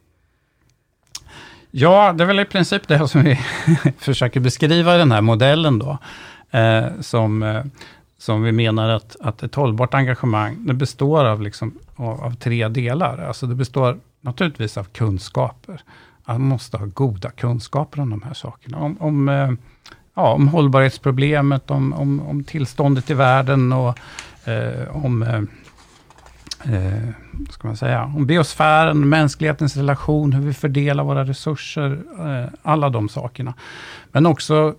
Ja, 1.72 2.14
det 2.14 2.24
är 2.24 2.28
väl 2.28 2.40
i 2.40 2.46
princip 2.46 2.88
det 2.88 3.08
som 3.08 3.24
vi 3.24 3.40
försöker 3.98 4.40
beskriva 4.40 4.96
i 4.96 4.98
den 4.98 5.12
här 5.12 5.22
modellen 5.22 5.80
då. 5.80 5.98
Eh, 6.52 6.86
som, 7.00 7.44
eh, 7.44 7.64
som 8.18 8.44
vi 8.44 8.52
menar 8.52 8.90
att, 8.90 9.16
att 9.20 9.44
ett 9.44 9.56
hållbart 9.56 9.94
engagemang, 9.94 10.66
det 10.66 10.74
består 10.74 11.26
av, 11.26 11.42
liksom, 11.42 11.80
av, 11.96 12.24
av, 12.24 12.36
tre 12.36 12.68
delar. 12.68 13.18
Alltså 13.18 13.46
det 13.46 13.56
består 13.56 14.00
naturligtvis 14.22 14.78
av 14.78 14.84
kunskaper. 14.84 15.82
Man 16.26 16.42
måste 16.42 16.78
ha 16.78 16.86
goda 16.86 17.30
kunskaper 17.32 18.02
om 18.02 18.10
de 18.10 18.22
här 18.22 18.34
sakerna. 18.34 18.78
Om, 18.78 18.98
om 19.00 19.30
eh, 19.30 19.52
ja, 20.14 20.34
om 20.34 20.48
hållbarhetsproblemet, 20.48 21.72
om, 21.72 21.94
om, 21.94 22.20
om 22.20 22.44
tillståndet 22.44 23.10
i 23.10 23.14
världen 23.14 23.74
och 23.74 24.00
eh, 24.50 24.96
om 25.06 25.24
eh, 25.24 25.42
eh, 26.74 27.10
ska 27.50 27.68
man 27.68 27.78
säga, 27.78 28.04
om 28.04 28.26
biosfären, 28.26 29.10
mänsklighetens 29.10 29.78
relation, 29.78 30.34
hur 30.34 30.42
vi 30.42 30.54
fördelar 30.54 31.04
våra 31.04 31.26
resurser, 31.26 32.04
eh, 32.20 32.50
alla 32.62 32.90
de 32.90 33.10
sakerna. 33.10 33.54
Men 34.12 34.26
också 34.26 34.76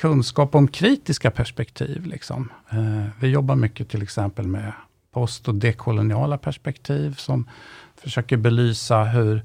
kunskap 0.00 0.54
om 0.54 0.68
kritiska 0.68 1.30
perspektiv. 1.30 2.06
Liksom. 2.06 2.48
Eh, 2.70 3.04
vi 3.20 3.28
jobbar 3.28 3.54
mycket 3.54 3.88
till 3.88 4.02
exempel 4.02 4.46
med 4.46 4.72
post 5.12 5.48
och 5.48 5.54
dekoloniala 5.54 6.38
perspektiv, 6.38 7.14
som 7.14 7.48
försöker 7.96 8.36
belysa 8.36 9.04
hur, 9.04 9.42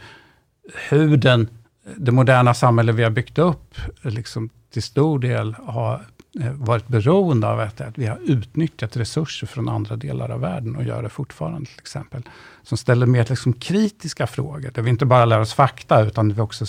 huden, 0.89 1.47
det 1.95 2.11
moderna 2.11 2.53
samhälle 2.53 2.91
vi 2.91 3.03
har 3.03 3.11
byggt 3.11 3.37
upp, 3.37 3.75
liksom 4.01 4.49
till 4.75 4.83
stor 4.83 5.19
del 5.19 5.53
har 5.53 6.05
eh, 6.39 6.51
varit 6.51 6.87
beroende 6.87 7.47
av 7.47 7.59
att, 7.59 7.81
att 7.81 7.97
vi 7.97 8.05
har 8.05 8.19
utnyttjat 8.23 8.97
resurser 8.97 9.47
från 9.47 9.69
andra 9.69 9.95
delar 9.95 10.29
av 10.29 10.39
världen 10.39 10.75
och 10.75 10.83
gör 10.83 11.03
det 11.03 11.09
fortfarande 11.09 11.65
till 11.65 11.79
exempel. 11.79 12.23
Som 12.63 12.77
ställer 12.77 13.05
mer 13.05 13.25
liksom 13.29 13.53
kritiska 13.53 14.27
frågor, 14.27 14.71
där 14.73 14.81
vi 14.81 14.89
inte 14.89 15.05
bara 15.05 15.25
lär 15.25 15.39
oss 15.39 15.53
fakta, 15.53 16.01
utan 16.01 16.33
vi 16.33 16.41
också 16.41 16.65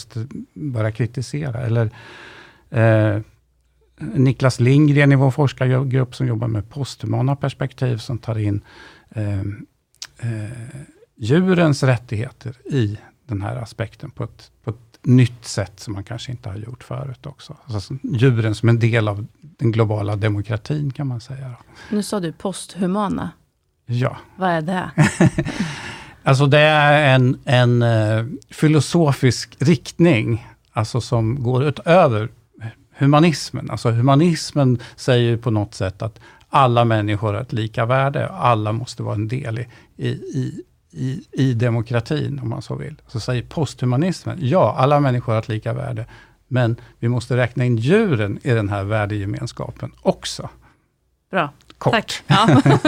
börjar 0.54 0.90
kritisera. 0.90 1.60
Eller 1.60 1.90
eh, 2.70 3.20
Niklas 3.98 4.60
Lindgren 4.60 5.12
i 5.12 5.16
vår 5.16 5.30
forskargrupp 5.30 6.14
som 6.14 6.26
jobbar 6.26 6.48
med 6.48 6.70
posthumana 6.70 7.36
perspektiv, 7.36 7.96
som 7.96 8.18
tar 8.18 8.38
in 8.38 8.60
eh, 9.10 9.40
eh, 10.18 10.80
djurens 11.16 11.82
rättigheter 11.82 12.56
i 12.64 12.98
den 13.26 13.42
här 13.42 13.56
aspekten 13.56 14.10
på 14.10 14.24
ett, 14.24 14.50
på 14.64 14.70
ett 14.70 14.98
nytt 15.02 15.44
sätt 15.44 15.80
som 15.80 15.94
man 15.94 16.04
kanske 16.04 16.30
inte 16.30 16.48
har 16.48 16.56
gjort 16.56 16.84
förut 16.84 17.26
också. 17.26 17.56
Alltså, 17.64 17.94
djuren 18.02 18.54
som 18.54 18.68
en 18.68 18.78
del 18.78 19.08
av 19.08 19.26
den 19.40 19.72
globala 19.72 20.16
demokratin 20.16 20.92
kan 20.92 21.06
man 21.06 21.20
säga. 21.20 21.54
Nu 21.90 22.02
sa 22.02 22.20
du 22.20 22.32
posthumana. 22.32 23.30
Ja. 23.86 24.16
Vad 24.36 24.50
är 24.50 24.62
det? 24.62 24.90
alltså 26.22 26.46
det 26.46 26.58
är 26.58 27.14
en, 27.14 27.38
en 27.44 27.82
uh, 27.82 28.26
filosofisk 28.50 29.56
riktning, 29.58 30.46
alltså 30.72 31.00
som 31.00 31.42
går 31.42 31.64
utöver 31.64 32.28
humanismen. 32.98 33.70
Alltså 33.70 33.90
humanismen 33.90 34.78
säger 34.96 35.36
på 35.36 35.50
något 35.50 35.74
sätt 35.74 36.02
att 36.02 36.20
alla 36.48 36.84
människor 36.84 37.34
har 37.34 37.40
ett 37.40 37.52
lika 37.52 37.86
värde. 37.86 38.28
Alla 38.28 38.72
måste 38.72 39.02
vara 39.02 39.14
en 39.14 39.28
del 39.28 39.58
i, 39.58 39.68
i, 39.96 40.08
i, 40.08 40.62
i, 40.96 41.26
i 41.32 41.54
demokratin, 41.54 42.38
om 42.42 42.48
man 42.48 42.62
så 42.62 42.74
vill. 42.74 42.94
Så 43.06 43.20
säger 43.20 43.42
posthumanismen, 43.42 44.38
ja, 44.40 44.74
alla 44.78 45.00
människor 45.00 45.32
har 45.32 45.38
ett 45.38 45.48
lika 45.48 45.72
värde, 45.72 46.06
men 46.48 46.76
vi 46.98 47.08
måste 47.08 47.36
räkna 47.36 47.64
in 47.64 47.76
djuren 47.76 48.38
i 48.42 48.50
den 48.50 48.68
här 48.68 48.84
värdegemenskapen 48.84 49.92
också. 50.02 50.48
Bra. 51.30 51.52
Kort. 51.78 51.92
Tack. 51.92 52.22
Ja. 52.26 52.62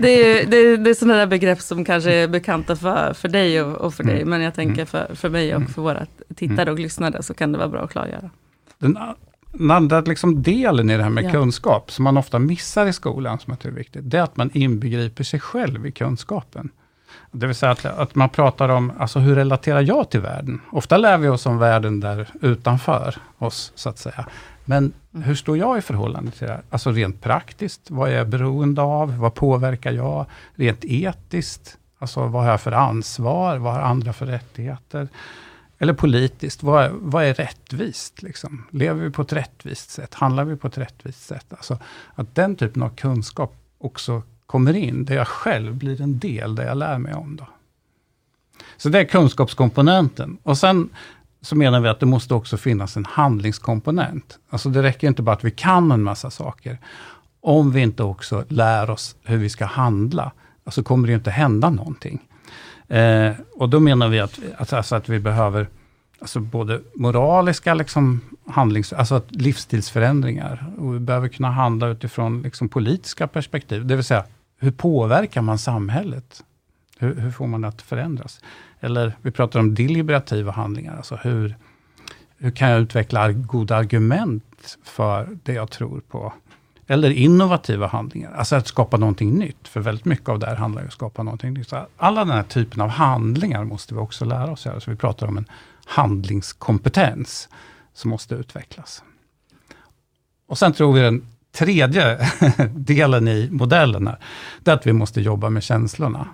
det, 0.00 0.08
är, 0.08 0.46
det, 0.46 0.76
det 0.76 0.90
är 0.90 0.94
sådana 0.94 1.18
där 1.18 1.26
begrepp 1.26 1.60
som 1.60 1.84
kanske 1.84 2.14
är 2.14 2.28
bekanta 2.28 2.76
för, 2.76 3.14
för 3.14 3.28
dig 3.28 3.62
och, 3.62 3.76
och 3.76 3.94
för 3.94 4.04
dig, 4.04 4.16
mm. 4.16 4.30
men 4.30 4.40
jag 4.40 4.54
tänker 4.54 4.74
mm. 4.74 4.86
för, 4.86 5.14
för 5.14 5.28
mig 5.28 5.54
och 5.54 5.60
mm. 5.60 5.72
för 5.72 5.82
våra 5.82 6.06
tittare 6.36 6.70
och 6.70 6.78
lyssnare, 6.78 7.22
så 7.22 7.34
kan 7.34 7.52
det 7.52 7.58
vara 7.58 7.68
bra 7.68 7.80
att 7.80 7.90
klargöra. 7.90 8.30
Den, 8.78 8.98
den 9.52 9.70
andra 9.70 10.00
liksom 10.00 10.42
delen 10.42 10.90
i 10.90 10.96
det 10.96 11.02
här 11.02 11.10
med 11.10 11.24
ja. 11.24 11.30
kunskap, 11.30 11.90
som 11.90 12.04
man 12.04 12.16
ofta 12.16 12.38
missar 12.38 12.86
i 12.86 12.92
skolan, 12.92 13.38
som 13.38 13.50
jag 13.50 13.60
tror 13.60 13.72
är 13.72 13.76
viktigt, 13.76 14.10
det 14.10 14.18
är 14.18 14.22
att 14.22 14.36
man 14.36 14.50
inbegriper 14.54 15.24
sig 15.24 15.40
själv 15.40 15.86
i 15.86 15.92
kunskapen. 15.92 16.70
Det 17.30 17.46
vill 17.46 17.56
säga 17.56 17.72
att, 17.72 17.84
att 17.84 18.14
man 18.14 18.28
pratar 18.28 18.68
om, 18.68 18.92
alltså 18.98 19.18
hur 19.18 19.34
relaterar 19.34 19.80
jag 19.80 20.10
till 20.10 20.20
världen? 20.20 20.60
Ofta 20.70 20.96
lär 20.96 21.18
vi 21.18 21.28
oss 21.28 21.46
om 21.46 21.58
världen 21.58 22.00
där 22.00 22.28
utanför 22.40 23.16
oss, 23.38 23.72
så 23.74 23.88
att 23.88 23.98
säga. 23.98 24.26
Men 24.64 24.92
mm. 25.14 25.22
hur 25.26 25.34
står 25.34 25.58
jag 25.58 25.78
i 25.78 25.80
förhållande 25.80 26.30
till 26.30 26.46
det 26.46 26.52
här? 26.52 26.62
Alltså 26.70 26.90
rent 26.90 27.22
praktiskt, 27.22 27.90
vad 27.90 28.10
är 28.10 28.16
jag 28.16 28.28
beroende 28.28 28.82
av? 28.82 29.18
Vad 29.18 29.34
påverkar 29.34 29.92
jag? 29.92 30.26
Rent 30.54 30.84
etiskt, 30.84 31.78
alltså 31.98 32.26
vad 32.26 32.42
har 32.42 32.50
jag 32.50 32.60
för 32.60 32.72
ansvar? 32.72 33.56
Vad 33.56 33.72
har 33.72 33.80
andra 33.80 34.12
för 34.12 34.26
rättigheter? 34.26 35.08
Eller 35.78 35.92
politiskt, 35.92 36.62
vad, 36.62 36.90
vad 36.92 37.24
är 37.24 37.34
rättvist? 37.34 38.22
Liksom? 38.22 38.66
Lever 38.70 39.02
vi 39.02 39.10
på 39.10 39.22
ett 39.22 39.32
rättvist 39.32 39.90
sätt? 39.90 40.14
Handlar 40.14 40.44
vi 40.44 40.56
på 40.56 40.66
ett 40.66 40.78
rättvist 40.78 41.26
sätt? 41.26 41.46
Alltså, 41.48 41.78
att 42.14 42.34
den 42.34 42.56
typen 42.56 42.82
av 42.82 42.88
kunskap 42.88 43.54
också 43.78 44.22
kommer 44.46 44.76
in, 44.76 45.04
där 45.04 45.14
jag 45.14 45.28
själv 45.28 45.74
blir 45.74 46.00
en 46.00 46.18
del, 46.18 46.54
där 46.54 46.66
jag 46.66 46.76
lär 46.76 46.98
mig 46.98 47.14
om. 47.14 47.36
Då. 47.36 47.46
Så 48.76 48.88
det 48.88 48.98
är 48.98 49.04
kunskapskomponenten. 49.04 50.38
Och 50.42 50.58
sen 50.58 50.88
så 51.40 51.56
menar 51.56 51.80
vi 51.80 51.88
att 51.88 52.00
det 52.00 52.06
måste 52.06 52.34
också 52.34 52.56
finnas 52.56 52.96
en 52.96 53.04
handlingskomponent. 53.04 54.38
Alltså 54.50 54.68
det 54.68 54.82
räcker 54.82 55.08
inte 55.08 55.22
bara 55.22 55.36
att 55.36 55.44
vi 55.44 55.50
kan 55.50 55.92
en 55.92 56.02
massa 56.02 56.30
saker. 56.30 56.78
Om 57.40 57.72
vi 57.72 57.80
inte 57.80 58.02
också 58.02 58.44
lär 58.48 58.90
oss 58.90 59.16
hur 59.22 59.36
vi 59.36 59.48
ska 59.48 59.64
handla, 59.64 60.32
alltså 60.64 60.82
kommer 60.82 61.08
det 61.08 61.14
inte 61.14 61.30
hända 61.30 61.70
någonting. 61.70 62.20
Eh, 62.88 63.32
och 63.54 63.68
då 63.68 63.80
menar 63.80 64.08
vi 64.08 64.20
att, 64.20 64.40
alltså 64.56 64.96
att 64.96 65.08
vi 65.08 65.20
behöver 65.20 65.68
alltså 66.24 66.40
både 66.40 66.80
moraliska 66.94 67.74
liksom 67.74 68.20
handlings, 68.46 68.92
alltså 68.92 69.22
livsstilsförändringar. 69.28 70.74
Och 70.78 70.94
vi 70.94 70.98
behöver 70.98 71.28
kunna 71.28 71.50
handla 71.50 71.88
utifrån 71.88 72.42
liksom 72.42 72.68
politiska 72.68 73.26
perspektiv. 73.26 73.86
Det 73.86 73.96
vill 73.96 74.04
säga, 74.04 74.24
hur 74.58 74.70
påverkar 74.70 75.42
man 75.42 75.58
samhället? 75.58 76.44
Hur, 76.98 77.14
hur 77.14 77.30
får 77.30 77.46
man 77.46 77.60
det 77.60 77.68
att 77.68 77.82
förändras? 77.82 78.40
Eller 78.80 79.12
vi 79.22 79.30
pratar 79.30 79.60
om 79.60 79.74
deliberativa 79.74 80.52
handlingar. 80.52 80.96
Alltså 80.96 81.16
hur, 81.16 81.56
hur 82.38 82.50
kan 82.50 82.70
jag 82.70 82.80
utveckla 82.80 83.32
goda 83.32 83.76
argument 83.76 84.78
för 84.84 85.38
det 85.42 85.52
jag 85.52 85.70
tror 85.70 86.00
på? 86.00 86.32
Eller 86.86 87.10
innovativa 87.10 87.86
handlingar, 87.86 88.32
alltså 88.32 88.56
att 88.56 88.66
skapa 88.66 88.96
någonting 88.96 89.34
nytt. 89.34 89.68
För 89.68 89.80
väldigt 89.80 90.04
mycket 90.04 90.28
av 90.28 90.38
det 90.38 90.46
här 90.46 90.56
handlar 90.56 90.80
ju 90.80 90.84
om 90.84 90.88
att 90.88 90.92
skapa 90.92 91.22
någonting 91.22 91.54
nytt. 91.54 91.68
Så 91.68 91.86
alla 91.96 92.24
den 92.24 92.34
här 92.34 92.42
typen 92.42 92.80
av 92.80 92.88
handlingar 92.88 93.64
måste 93.64 93.94
vi 93.94 94.00
också 94.00 94.24
lära 94.24 94.52
oss 94.52 94.66
göra. 94.66 94.80
Så 94.80 94.90
vi 94.90 94.96
pratar 94.96 95.26
om 95.26 95.38
en 95.38 95.46
handlingskompetens 95.86 97.48
som 97.92 98.10
måste 98.10 98.34
utvecklas. 98.34 99.02
Och 100.46 100.58
sen 100.58 100.72
tror 100.72 100.92
vi 100.92 101.00
den 101.00 101.26
tredje 101.52 102.30
delen 102.74 103.28
i 103.28 103.48
modellen 103.50 104.06
här, 104.06 104.18
det 104.60 104.70
är 104.70 104.74
att 104.74 104.86
vi 104.86 104.92
måste 104.92 105.20
jobba 105.20 105.50
med 105.50 105.62
känslorna. 105.62 106.28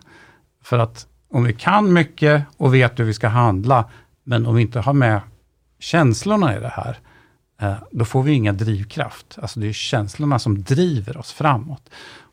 För 0.63 0.79
att 0.79 1.07
om 1.31 1.45
vi 1.45 1.53
kan 1.53 1.93
mycket 1.93 2.45
och 2.57 2.75
vet 2.75 2.99
hur 2.99 3.05
vi 3.05 3.15
ska 3.15 3.29
handla, 3.29 3.91
men 4.25 4.47
om 4.47 4.55
vi 4.55 4.63
inte 4.63 4.81
har 4.81 4.93
med 4.93 5.21
känslorna 5.79 6.57
i 6.57 6.61
det 6.61 6.69
här, 6.69 6.99
Eh, 7.61 7.75
då 7.91 8.05
får 8.05 8.23
vi 8.23 8.33
inga 8.33 8.53
drivkraft. 8.53 9.39
Alltså 9.43 9.61
det 9.61 9.69
är 9.69 9.73
känslorna 9.73 10.39
som 10.39 10.63
driver 10.63 11.17
oss 11.17 11.33
framåt. 11.33 11.91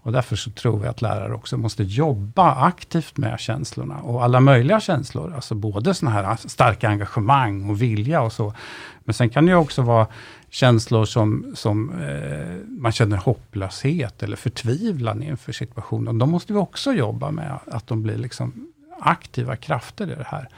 Och 0.07 0.11
därför 0.11 0.35
så 0.35 0.51
tror 0.51 0.79
vi 0.79 0.87
att 0.87 1.01
lärare 1.01 1.33
också 1.33 1.57
måste 1.57 1.83
jobba 1.83 2.55
aktivt 2.55 3.17
med 3.17 3.39
känslorna. 3.39 3.97
Och 3.97 4.23
alla 4.23 4.39
möjliga 4.39 4.79
känslor, 4.79 5.33
alltså 5.35 5.55
både 5.55 5.93
sådana 5.93 6.15
här 6.15 6.37
starka 6.45 6.89
engagemang 6.89 7.69
och 7.69 7.81
vilja 7.81 8.21
och 8.21 8.33
så. 8.33 8.53
Men 8.99 9.13
sen 9.13 9.29
kan 9.29 9.45
det 9.45 9.55
också 9.55 9.81
vara 9.81 10.07
känslor 10.49 11.05
som, 11.05 11.51
som 11.55 12.01
eh, 12.01 12.55
man 12.67 12.91
känner 12.91 13.17
hopplöshet 13.17 14.23
eller 14.23 14.35
förtvivlan 14.35 15.23
inför 15.23 15.51
situationen. 15.51 16.17
De 16.17 16.31
måste 16.31 16.53
vi 16.53 16.59
också 16.59 16.93
jobba 16.93 17.31
med, 17.31 17.59
att 17.67 17.87
de 17.87 18.03
blir 18.03 18.17
liksom 18.17 18.67
aktiva 18.99 19.55
krafter 19.55 20.11
i 20.11 20.15
det 20.15 20.27
här. 20.27 20.49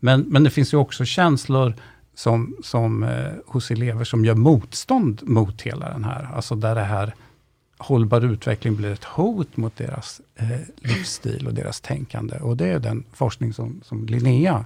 Men, 0.00 0.20
men 0.20 0.44
det 0.44 0.50
finns 0.50 0.72
ju 0.72 0.76
också 0.76 1.04
känslor 1.04 1.74
som, 2.18 2.56
som 2.62 3.02
eh, 3.02 3.32
hos 3.46 3.70
elever 3.70 4.04
som 4.04 4.24
gör 4.24 4.34
motstånd 4.34 5.20
mot 5.22 5.62
hela 5.62 5.90
den 5.90 6.04
här, 6.04 6.28
alltså 6.34 6.54
där 6.54 6.74
det 6.74 6.80
här 6.80 7.14
hållbar 7.78 8.24
utveckling 8.24 8.76
blir 8.76 8.92
ett 8.92 9.04
hot 9.04 9.56
mot 9.56 9.76
deras 9.76 10.20
eh, 10.36 10.60
livsstil 10.76 11.46
och 11.46 11.54
deras 11.54 11.80
tänkande. 11.80 12.36
Och 12.36 12.56
det 12.56 12.66
är 12.66 12.78
den 12.78 13.04
forskning 13.12 13.52
som, 13.52 13.80
som 13.84 14.06
Linnea 14.06 14.64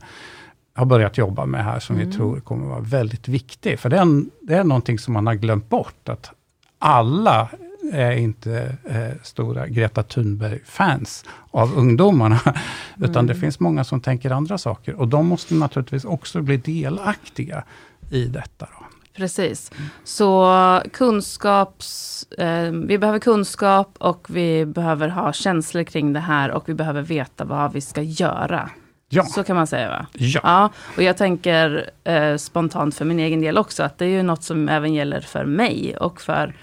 har 0.75 0.87
börjat 0.87 1.19
jobba 1.19 1.47
med 1.47 1.65
här, 1.65 1.81
som 1.81 1.97
mm. 1.97 2.09
vi 2.09 2.17
tror 2.17 2.41
kommer 2.41 2.67
vara 2.67 2.81
väldigt 2.81 3.29
viktig. 3.29 3.79
För 3.79 3.89
det 3.89 3.97
är, 3.97 4.03
en, 4.03 4.31
det 4.41 4.55
är 4.55 4.65
någonting 4.65 4.99
som 4.99 5.15
man 5.15 5.27
har 5.27 5.35
glömt 5.35 5.69
bort, 5.69 6.09
att 6.09 6.31
alla 6.79 7.49
är 7.93 8.13
inte 8.13 8.77
eh, 8.85 9.23
stora 9.23 9.67
Greta 9.67 10.03
Thunberg-fans 10.03 11.25
av 11.51 11.79
ungdomarna, 11.79 12.41
mm. 12.45 12.59
utan 13.11 13.27
det 13.27 13.35
finns 13.35 13.61
många 13.61 13.85
som 13.85 14.01
tänker 14.01 14.31
andra 14.31 14.59
saker. 14.59 14.95
Och 14.95 15.09
de 15.09 15.27
måste 15.27 15.55
naturligtvis 15.55 16.05
också 16.05 16.43
bli 16.43 16.57
delaktiga 16.57 17.65
i 18.11 18.25
detta. 18.25 18.69
Då. 18.79 18.87
Precis. 19.17 19.73
Så 20.05 20.83
kunskaps... 20.93 22.23
Eh, 22.39 22.71
vi 22.73 22.99
behöver 22.99 23.19
kunskap 23.19 23.95
och 23.99 24.27
vi 24.31 24.67
behöver 24.67 25.09
ha 25.09 25.33
känslor 25.33 25.85
kring 25.85 26.13
det 26.13 26.21
här 26.21 26.51
och 26.51 26.69
vi 26.69 26.75
behöver 26.75 27.03
veta 27.03 27.45
vad 27.45 27.73
vi 27.73 27.81
ska 27.81 28.03
göra. 28.03 28.71
Ja. 29.09 29.25
Så 29.25 29.45
kan 29.45 29.57
man 29.57 29.67
säga 29.67 29.89
va? 29.89 30.07
Ja. 30.13 30.41
ja 30.43 30.71
och 30.97 31.03
jag 31.03 31.17
tänker 31.17 31.91
eh, 32.05 32.37
spontant 32.37 32.95
för 32.95 33.05
min 33.05 33.19
egen 33.19 33.41
del 33.41 33.59
också, 33.59 33.83
att 33.83 33.99
det 33.99 34.05
är 34.05 34.09
ju 34.09 34.23
något 34.23 34.43
som 34.43 34.69
även 34.69 34.95
gäller 34.95 35.21
för 35.21 35.45
mig 35.45 35.97
och 35.97 36.21
för 36.21 36.55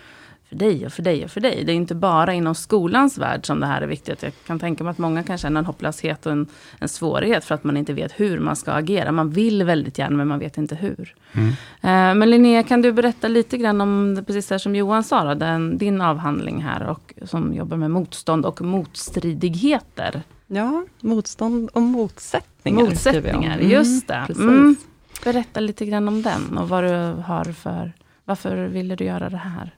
för 0.50 0.56
dig 0.56 0.86
och 0.86 0.92
för 0.92 1.04
dig 1.04 1.26
och 1.26 1.32
för 1.32 1.42
dig. 1.42 1.64
Det 1.66 1.72
är 1.72 1.76
inte 1.76 1.96
bara 1.96 2.34
inom 2.34 2.56
skolans 2.56 3.18
värld 3.18 3.46
som 3.46 3.60
det 3.60 3.66
här 3.66 3.82
är 3.82 3.88
viktigt. 3.88 4.24
Jag 4.24 4.32
kan 4.48 4.60
tänka 4.60 4.84
mig 4.84 4.92
att 4.92 4.98
många 4.98 5.24
kan 5.24 5.38
känna 5.38 5.60
en 5.60 5.66
hopplöshet 5.66 6.26
och 6.26 6.32
en, 6.32 6.48
en 6.80 6.90
svårighet 6.90 7.46
för 7.46 7.56
att 7.56 7.64
man 7.64 7.78
inte 7.78 7.94
vet 7.94 8.20
hur 8.20 8.40
man 8.40 8.56
ska 8.56 8.72
agera. 8.72 9.12
Man 9.12 9.30
vill 9.30 9.64
väldigt 9.64 9.98
gärna 9.98 10.18
men 10.18 10.28
man 10.28 10.40
vet 10.40 10.58
inte 10.58 10.76
hur. 10.76 11.16
Mm. 11.34 11.50
Eh, 11.82 12.16
men 12.20 12.30
Linnea, 12.30 12.64
kan 12.64 12.82
du 12.82 12.92
berätta 12.92 13.28
lite 13.28 13.58
grann 13.58 13.82
om, 13.82 14.24
precis 14.28 14.48
det 14.48 14.60
som 14.60 14.76
Johan 14.76 15.04
sa, 15.04 15.24
då, 15.24 15.34
den, 15.34 15.78
din 15.78 16.02
avhandling 16.02 16.62
här 16.62 16.88
och 16.88 17.14
som 17.24 17.54
jobbar 17.54 17.78
med 17.78 17.92
motstånd 17.92 18.46
och 18.46 18.62
motstridigheter. 18.62 20.22
Ja, 20.48 20.86
motstånd 21.02 21.70
och 21.74 21.82
motsättningar. 21.82 22.84
Motsättningar, 22.84 23.58
mm, 23.58 23.72
just 23.72 24.08
det. 24.08 24.28
Mm. 24.36 24.76
Berätta 25.24 25.60
lite 25.60 25.86
grann 25.86 26.08
om 26.08 26.22
den 26.22 26.58
och 26.58 26.70
vad 26.70 26.84
du 26.84 27.22
har 27.22 27.54
för, 27.54 27.94
varför 28.26 28.68
ville 28.68 28.96
du 28.96 29.04
göra 29.04 29.30
det 29.30 29.38
här? 29.38 29.74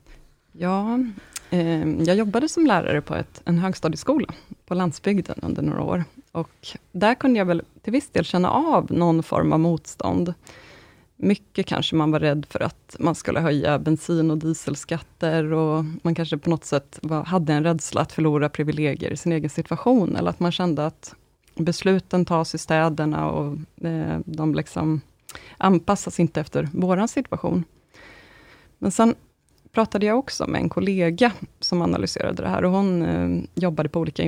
Ja, 0.52 1.00
Eh, 1.54 1.88
jag 2.02 2.16
jobbade 2.16 2.50
som 2.50 2.66
lärare 2.66 3.02
på 3.02 3.16
ett, 3.16 3.42
en 3.46 3.60
högstadieskola 3.60 4.28
på 4.66 4.74
landsbygden 4.74 5.40
under 5.42 5.62
några 5.62 5.82
år. 5.82 6.04
Och 6.32 6.68
där 6.92 7.16
kunde 7.16 7.40
jag 7.40 7.46
väl 7.46 7.64
till 7.82 7.94
viss 7.94 8.10
del 8.10 8.26
känna 8.26 8.52
av 8.52 8.92
någon 8.92 9.24
form 9.24 9.54
av 9.54 9.60
motstånd. 9.60 10.34
Mycket 11.16 11.66
kanske 11.66 11.96
man 11.96 12.12
var 12.12 12.20
rädd 12.20 12.46
för 12.50 12.60
att 12.60 12.96
man 13.00 13.16
skulle 13.16 13.40
höja 13.40 13.80
bensin 13.80 14.32
och 14.32 14.38
dieselskatter 14.38 15.54
och 15.54 15.86
man 16.02 16.16
kanske 16.16 16.38
på 16.38 16.50
något 16.50 16.66
sätt 16.66 17.00
var, 17.02 17.24
hade 17.24 17.54
en 17.54 17.64
rädsla 17.64 18.02
att 18.02 18.12
förlora 18.12 18.50
privilegier 18.50 19.12
i 19.12 19.18
sin 19.18 19.32
egen 19.32 19.50
situation, 19.50 20.16
eller 20.16 20.30
att 20.30 20.40
man 20.40 20.52
kände 20.52 20.86
att 20.86 21.16
besluten 21.56 22.26
tas 22.26 22.56
i 22.56 22.58
städerna 22.58 23.30
och 23.30 23.58
eh, 23.86 24.20
de 24.26 24.56
liksom 24.56 25.02
anpassas 25.58 26.20
inte 26.20 26.42
efter 26.42 26.70
vår 26.74 27.08
situation. 27.08 27.64
Men 28.78 28.92
sen 28.92 29.16
pratade 29.72 30.06
jag 30.06 30.20
också 30.20 30.48
med 30.48 30.62
en 30.62 30.70
kollega 30.70 31.32
som 31.60 31.82
analyserade 31.82 32.44
det 32.44 32.50
här 32.50 32.66
och 32.66 32.72
hon 32.72 33.02
eh, 33.02 33.44
jobbade 33.56 33.90
på 33.90 34.00
olika 34.00 34.24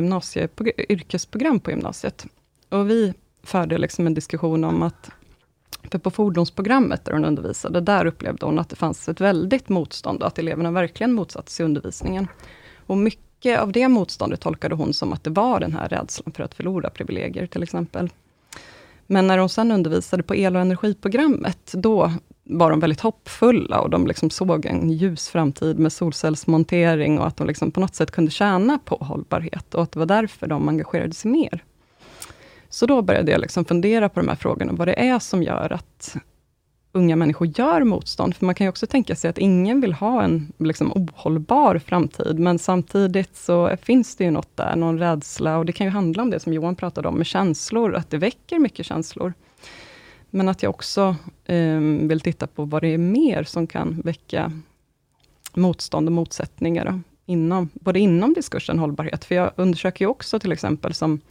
yrkesprogram 0.89 1.59
på 1.59 1.71
gymnasiet. 1.71 2.25
Och 2.69 2.89
vi 2.89 3.13
förde 3.43 3.77
liksom 3.77 4.07
en 4.07 4.13
diskussion 4.13 4.63
om 4.63 4.83
att 4.83 5.11
för 5.91 5.99
på 5.99 6.11
fordonsprogrammet 6.11 7.05
där 7.05 7.13
hon 7.13 7.25
undervisade, 7.25 7.81
där 7.81 8.05
upplevde 8.05 8.45
hon 8.45 8.59
att 8.59 8.69
det 8.69 8.75
fanns 8.75 9.09
ett 9.09 9.21
väldigt 9.21 9.69
motstånd 9.69 10.21
och 10.21 10.27
att 10.27 10.39
eleverna 10.39 10.71
verkligen 10.71 11.13
motsatte 11.13 11.51
sig 11.51 11.65
undervisningen. 11.65 12.27
Och 12.87 12.97
mycket 12.97 13.59
av 13.59 13.71
det 13.71 13.87
motståndet 13.87 14.41
tolkade 14.41 14.75
hon 14.75 14.93
som 14.93 15.13
att 15.13 15.23
det 15.23 15.29
var 15.29 15.59
den 15.59 15.73
här 15.73 15.89
rädslan 15.89 16.33
för 16.33 16.43
att 16.43 16.53
förlora 16.53 16.89
privilegier 16.89 17.47
till 17.47 17.63
exempel. 17.63 18.09
Men 19.07 19.27
när 19.27 19.37
de 19.37 19.49
sen 19.49 19.71
undervisade 19.71 20.23
på 20.23 20.35
el 20.35 20.55
och 20.55 20.61
energiprogrammet, 20.61 21.71
då 21.73 22.11
var 22.43 22.69
de 22.69 22.79
väldigt 22.79 23.01
hoppfulla 23.01 23.79
och 23.79 23.89
de 23.89 24.07
liksom 24.07 24.29
såg 24.29 24.65
en 24.65 24.89
ljus 24.89 25.29
framtid 25.29 25.79
med 25.79 25.93
solcellsmontering 25.93 27.19
och 27.19 27.27
att 27.27 27.37
de 27.37 27.47
liksom 27.47 27.71
på 27.71 27.79
något 27.79 27.95
sätt 27.95 28.11
kunde 28.11 28.31
tjäna 28.31 28.79
på 28.85 28.95
hållbarhet 28.95 29.75
och 29.75 29.83
att 29.83 29.91
det 29.91 29.99
var 29.99 30.05
därför 30.05 30.47
de 30.47 30.69
engagerade 30.69 31.13
sig 31.13 31.31
mer. 31.31 31.63
Så 32.69 32.85
då 32.85 33.01
började 33.01 33.31
jag 33.31 33.41
liksom 33.41 33.65
fundera 33.65 34.09
på 34.09 34.19
de 34.19 34.27
här 34.27 34.35
frågorna, 34.35 34.73
vad 34.73 34.87
det 34.87 35.07
är 35.07 35.19
som 35.19 35.43
gör 35.43 35.73
att 35.73 36.15
unga 36.93 37.15
människor 37.15 37.47
gör 37.59 37.83
motstånd. 37.83 38.35
För 38.35 38.45
man 38.45 38.55
kan 38.55 38.65
ju 38.65 38.69
också 38.69 38.87
tänka 38.87 39.15
sig 39.15 39.29
att 39.29 39.37
ingen 39.37 39.81
vill 39.81 39.93
ha 39.93 40.23
en 40.23 40.53
liksom, 40.57 40.91
ohållbar 40.91 41.79
framtid, 41.79 42.39
men 42.39 42.59
samtidigt 42.59 43.35
så 43.35 43.77
finns 43.81 44.15
det 44.15 44.23
ju 44.23 44.31
något 44.31 44.57
där, 44.57 44.75
någon 44.75 44.99
rädsla, 44.99 45.57
och 45.57 45.65
det 45.65 45.71
kan 45.71 45.87
ju 45.87 45.91
handla 45.91 46.23
om 46.23 46.29
det 46.29 46.39
som 46.39 46.53
Johan 46.53 46.75
pratade 46.75 47.07
om, 47.07 47.15
med 47.15 47.25
känslor, 47.25 47.95
att 47.95 48.09
det 48.09 48.17
väcker 48.17 48.59
mycket 48.59 48.85
känslor. 48.85 49.33
Men 50.29 50.49
att 50.49 50.63
jag 50.63 50.69
också 50.69 51.15
eh, 51.45 51.79
vill 51.79 52.19
titta 52.19 52.47
på 52.47 52.65
vad 52.65 52.81
det 52.81 52.87
är 52.87 52.97
mer 52.97 53.43
som 53.43 53.67
kan 53.67 54.01
väcka 54.01 54.51
motstånd 55.53 56.07
och 56.07 56.13
motsättningar, 56.13 56.85
då, 56.85 56.99
inom, 57.25 57.69
både 57.73 57.99
inom 57.99 58.33
diskursen 58.33 58.79
hållbarhet, 58.79 59.25
för 59.25 59.35
jag 59.35 59.51
undersöker 59.55 60.05
ju 60.05 60.09
också 60.09 60.39
till 60.39 60.51
exempel 60.51 60.93
som 60.93 61.21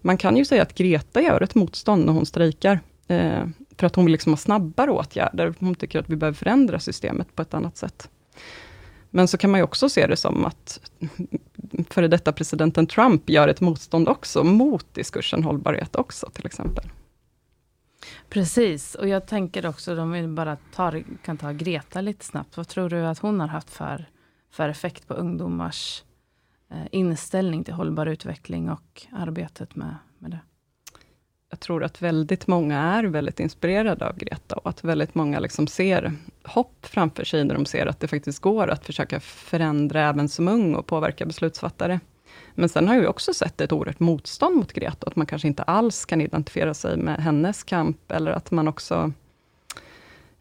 man 0.00 0.16
kan 0.16 0.36
ju 0.36 0.44
säga 0.44 0.62
att 0.62 0.74
Greta 0.74 1.20
gör 1.20 1.40
ett 1.40 1.54
motstånd 1.54 2.06
när 2.06 2.12
hon 2.12 2.26
strejkar, 2.26 2.80
eh, 3.08 3.42
för 3.78 3.86
att 3.86 3.96
hon 3.96 4.04
vill 4.04 4.12
liksom 4.12 4.32
ha 4.32 4.36
snabbare 4.36 4.90
åtgärder. 4.90 5.54
Hon 5.58 5.74
tycker 5.74 5.98
att 5.98 6.10
vi 6.10 6.16
behöver 6.16 6.36
förändra 6.36 6.80
systemet 6.80 7.36
på 7.36 7.42
ett 7.42 7.54
annat 7.54 7.76
sätt. 7.76 8.10
Men 9.10 9.28
så 9.28 9.38
kan 9.38 9.50
man 9.50 9.60
ju 9.60 9.64
också 9.64 9.88
se 9.88 10.06
det 10.06 10.16
som 10.16 10.44
att 10.44 10.90
före 11.90 12.08
detta 12.08 12.32
presidenten 12.32 12.86
Trump 12.86 13.30
gör 13.30 13.48
ett 13.48 13.60
motstånd 13.60 14.08
också, 14.08 14.44
mot 14.44 14.94
diskursen 14.94 15.44
hållbarhet 15.44 15.96
också, 15.96 16.30
till 16.30 16.46
exempel. 16.46 16.84
Precis, 18.28 18.94
och 18.94 19.08
jag 19.08 19.26
tänker 19.26 19.66
också, 19.66 20.00
om 20.00 20.12
vi 20.12 20.28
bara 20.28 20.56
tar, 20.74 21.02
kan 21.24 21.36
ta 21.36 21.52
Greta 21.52 22.00
lite 22.00 22.24
snabbt. 22.24 22.56
Vad 22.56 22.68
tror 22.68 22.90
du 22.90 23.06
att 23.06 23.18
hon 23.18 23.40
har 23.40 23.48
haft 23.48 23.70
för, 23.70 24.06
för 24.50 24.68
effekt 24.68 25.08
på 25.08 25.14
ungdomars 25.14 26.04
eh, 26.70 26.86
inställning 26.90 27.64
till 27.64 27.74
hållbar 27.74 28.06
utveckling 28.06 28.70
och 28.70 29.06
arbetet 29.12 29.76
med, 29.76 29.96
med 30.18 30.30
det? 30.30 30.40
Jag 31.54 31.60
tror 31.60 31.84
att 31.84 32.02
väldigt 32.02 32.46
många 32.46 32.78
är 32.78 33.04
väldigt 33.04 33.40
inspirerade 33.40 34.08
av 34.08 34.18
Greta 34.18 34.56
och 34.56 34.70
att 34.70 34.84
väldigt 34.84 35.14
många 35.14 35.38
liksom 35.38 35.66
ser 35.66 36.12
hopp 36.44 36.86
framför 36.86 37.24
sig 37.24 37.44
när 37.44 37.54
de 37.54 37.66
ser 37.66 37.86
att 37.86 38.00
det 38.00 38.08
faktiskt 38.08 38.38
går 38.38 38.68
att 38.68 38.86
försöka 38.86 39.20
förändra 39.20 40.08
även 40.08 40.28
som 40.28 40.48
ung 40.48 40.74
och 40.74 40.86
påverka 40.86 41.26
beslutsfattare. 41.26 42.00
Men 42.54 42.68
sen 42.68 42.88
har 42.88 42.94
jag 42.94 43.10
också 43.10 43.34
sett 43.34 43.60
ett 43.60 43.72
oerhört 43.72 44.00
motstånd 44.00 44.56
mot 44.56 44.72
Greta, 44.72 45.06
att 45.06 45.16
man 45.16 45.26
kanske 45.26 45.48
inte 45.48 45.62
alls 45.62 46.04
kan 46.04 46.20
identifiera 46.20 46.74
sig 46.74 46.96
med 46.96 47.16
hennes 47.16 47.62
kamp, 47.62 48.12
eller 48.12 48.30
att 48.30 48.50
man 48.50 48.68
också 48.68 49.12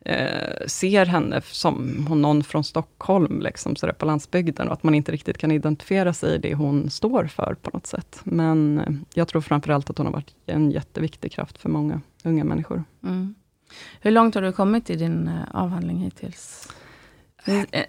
eh, 0.06 0.68
ser 0.68 1.06
henne 1.06 1.42
som 1.42 2.08
någon 2.10 2.44
från 2.44 2.64
Stockholm, 2.64 3.42
liksom, 3.42 3.76
så 3.76 3.94
på 3.94 4.06
landsbygden, 4.06 4.68
och 4.68 4.74
att 4.74 4.84
man 4.84 4.96
inte 4.96 5.12
riktigt 5.12 5.38
kan 5.38 5.52
identifiera 5.52 6.14
sig 6.14 6.36
i 6.36 6.38
det 6.38 6.54
hon 6.54 6.90
står 6.90 7.28
för 7.28 7.56
på 7.62 7.70
något 7.74 7.88
sätt. 7.88 8.20
Men 8.24 8.80
eh, 8.80 8.94
jag 9.14 9.28
tror 9.28 9.42
framförallt 9.42 9.90
att 9.90 9.98
hon 9.98 10.08
har 10.08 10.14
varit 10.14 10.36
en 10.46 10.72
jätteviktig 10.72 11.32
kraft 11.32 11.58
för 11.58 11.70
många 11.70 12.02
unga 12.24 12.44
människor. 12.44 12.84
Mm. 13.04 13.36
Hur 14.02 14.12
långt 14.12 14.36
har 14.36 14.42
du 14.42 14.52
kommit 14.52 14.90
i 14.90 14.96
din 14.96 15.28
eh, 15.28 15.62
avhandling 15.62 15.98
hittills? 15.98 16.68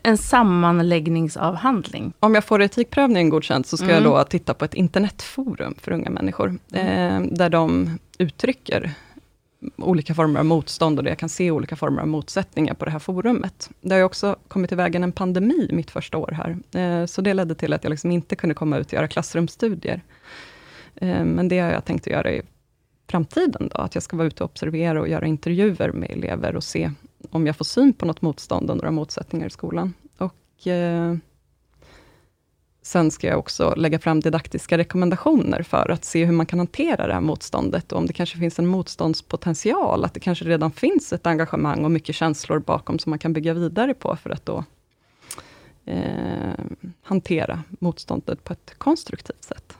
En 0.02 0.18
sammanläggningsavhandling. 0.18 2.12
Om 2.20 2.34
jag 2.34 2.44
får 2.44 2.62
etikprövningen 2.62 3.28
godkänd, 3.28 3.66
så 3.66 3.76
ska 3.76 3.86
mm. 3.86 3.94
jag 3.94 4.04
då 4.04 4.24
titta 4.24 4.54
på 4.54 4.64
ett 4.64 4.74
internetforum 4.74 5.74
för 5.78 5.92
unga 5.92 6.10
människor, 6.10 6.58
mm. 6.72 7.24
eh, 7.26 7.36
där 7.36 7.50
de 7.50 7.98
uttrycker 8.18 8.94
olika 9.76 10.14
former 10.14 10.40
av 10.40 10.46
motstånd 10.46 10.98
och 10.98 11.04
där 11.04 11.10
jag 11.10 11.18
kan 11.18 11.28
se 11.28 11.50
olika 11.50 11.76
former 11.76 12.02
av 12.02 12.08
motsättningar 12.08 12.74
på 12.74 12.84
det 12.84 12.90
här 12.90 12.98
forumet. 12.98 13.70
Det 13.80 13.94
har 13.94 13.98
ju 13.98 14.04
också 14.04 14.36
kommit 14.48 14.72
i 14.72 14.74
vägen 14.74 15.04
en 15.04 15.12
pandemi 15.12 15.68
mitt 15.72 15.90
första 15.90 16.18
år 16.18 16.38
här, 16.42 16.80
eh, 16.80 17.06
så 17.06 17.20
det 17.20 17.34
ledde 17.34 17.54
till 17.54 17.72
att 17.72 17.84
jag 17.84 17.90
liksom 17.90 18.10
inte 18.10 18.36
kunde 18.36 18.54
komma 18.54 18.78
ut 18.78 18.86
och 18.86 18.92
göra 18.92 19.08
klassrumsstudier. 19.08 20.02
Eh, 20.96 21.24
men 21.24 21.48
det 21.48 21.58
har 21.58 21.72
jag 21.72 21.84
tänkt 21.84 22.06
att 22.06 22.12
göra 22.12 22.32
i 22.32 22.42
framtiden, 23.08 23.68
då, 23.74 23.78
att 23.78 23.94
jag 23.94 24.02
ska 24.02 24.16
vara 24.16 24.26
ute 24.26 24.44
och 24.44 24.50
observera 24.50 25.00
och 25.00 25.08
göra 25.08 25.26
intervjuer 25.26 25.92
med 25.92 26.10
elever 26.10 26.56
och 26.56 26.64
se 26.64 26.90
om 27.30 27.46
jag 27.46 27.56
får 27.56 27.64
syn 27.64 27.92
på 27.92 28.06
något 28.06 28.22
motstånd 28.22 28.70
och 28.70 28.76
några 28.76 28.90
motsättningar 28.90 29.46
i 29.46 29.50
skolan. 29.50 29.94
Och 30.18 30.66
eh, 30.66 31.16
Sen 32.86 33.10
ska 33.10 33.26
jag 33.26 33.38
också 33.38 33.74
lägga 33.76 33.98
fram 33.98 34.20
didaktiska 34.20 34.78
rekommendationer 34.78 35.62
för 35.62 35.90
att 35.90 36.04
se 36.04 36.24
hur 36.24 36.32
man 36.32 36.46
kan 36.46 36.58
hantera 36.58 37.06
det 37.06 37.12
här 37.14 37.20
motståndet 37.20 37.92
och 37.92 37.98
om 37.98 38.06
det 38.06 38.12
kanske 38.12 38.38
finns 38.38 38.58
en 38.58 38.66
motståndspotential, 38.66 40.04
att 40.04 40.14
det 40.14 40.20
kanske 40.20 40.44
redan 40.44 40.70
finns 40.70 41.12
ett 41.12 41.26
engagemang 41.26 41.84
och 41.84 41.90
mycket 41.90 42.14
känslor 42.14 42.58
bakom 42.58 42.98
som 42.98 43.10
man 43.10 43.18
kan 43.18 43.32
bygga 43.32 43.54
vidare 43.54 43.94
på 43.94 44.16
för 44.16 44.30
att 44.30 44.46
då 44.46 44.64
eh, 45.84 46.64
hantera 47.02 47.62
motståndet 47.68 48.44
på 48.44 48.52
ett 48.52 48.74
konstruktivt 48.78 49.44
sätt. 49.44 49.76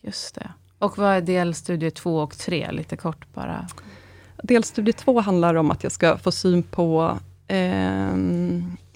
Just 0.00 0.34
det. 0.34 0.52
Och 0.78 0.98
vad 0.98 1.12
är 1.12 1.20
delstudie 1.20 1.90
två 1.90 2.18
och 2.18 2.38
tre, 2.38 2.72
lite 2.72 2.96
kort 2.96 3.34
bara? 3.34 3.68
Delstudie 4.42 4.92
två 4.92 5.20
handlar 5.20 5.54
om 5.54 5.70
att 5.70 5.82
jag 5.82 5.92
ska 5.92 6.18
få 6.18 6.32
syn 6.32 6.62
på 6.62 7.18
eh, 7.48 8.16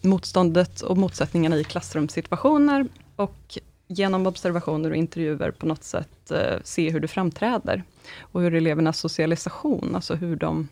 motståndet 0.07 0.81
och 0.81 0.97
motsättningarna 0.97 1.57
i 1.57 1.65
klassrumssituationer 1.65 2.89
och 3.17 3.59
genom 3.89 4.27
observationer 4.27 4.91
och 4.91 4.97
intervjuer 4.97 5.51
på 5.51 5.67
något 5.67 5.85
sätt 5.85 6.31
eh, 6.31 6.59
se 6.65 6.91
hur 6.91 7.01
det 7.01 7.09
framträder. 7.09 7.83
Och 8.21 8.41
hur 8.41 8.55
elevernas 8.55 8.99
socialisation, 8.99 9.95
alltså 9.95 10.15
hur 10.15 10.37
de 10.37 10.69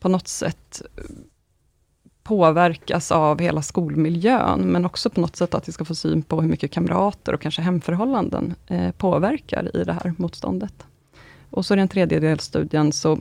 på 0.00 0.08
något 0.08 0.28
sätt 0.28 0.82
eh, 0.96 1.04
påverkas 2.22 3.12
av 3.12 3.40
hela 3.40 3.62
skolmiljön, 3.62 4.60
men 4.60 4.84
också 4.84 5.10
på 5.10 5.20
något 5.20 5.36
sätt 5.36 5.54
att 5.54 5.68
vi 5.68 5.72
ska 5.72 5.84
få 5.84 5.94
syn 5.94 6.22
på 6.22 6.40
hur 6.40 6.48
mycket 6.48 6.70
kamrater 6.70 7.34
och 7.34 7.40
kanske 7.40 7.62
hemförhållanden 7.62 8.54
eh, 8.66 8.90
påverkar 8.92 9.76
i 9.76 9.84
det 9.84 9.92
här 9.92 10.14
motståndet. 10.16 10.86
Och 11.50 11.66
så 11.66 11.74
i 11.74 11.76
den 11.76 11.88
tredje 11.88 12.20
delstudien 12.20 12.92
så 12.92 13.18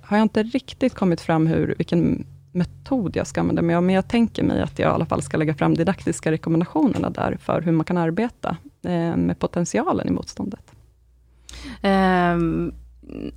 har 0.00 0.16
jag 0.16 0.24
inte 0.24 0.42
riktigt 0.42 0.94
kommit 0.94 1.20
fram 1.20 1.46
hur, 1.46 1.74
vilken 1.78 2.26
metod 2.52 3.16
jag 3.16 3.26
ska 3.26 3.40
använda 3.40 3.62
mig 3.62 3.76
av, 3.76 3.82
men 3.82 3.94
jag 3.94 4.08
tänker 4.08 4.42
mig 4.42 4.62
att 4.62 4.78
jag 4.78 4.90
i 4.90 4.94
alla 4.94 5.06
fall 5.06 5.22
ska 5.22 5.36
lägga 5.36 5.54
fram 5.54 5.74
didaktiska 5.74 6.32
rekommendationerna 6.32 7.10
där, 7.10 7.36
för 7.40 7.60
hur 7.62 7.72
man 7.72 7.84
kan 7.84 7.96
arbeta 7.96 8.56
eh, 8.82 9.16
med 9.16 9.38
potentialen 9.38 10.08
i 10.08 10.10
motståndet. 10.10 10.72
Um, 11.82 12.72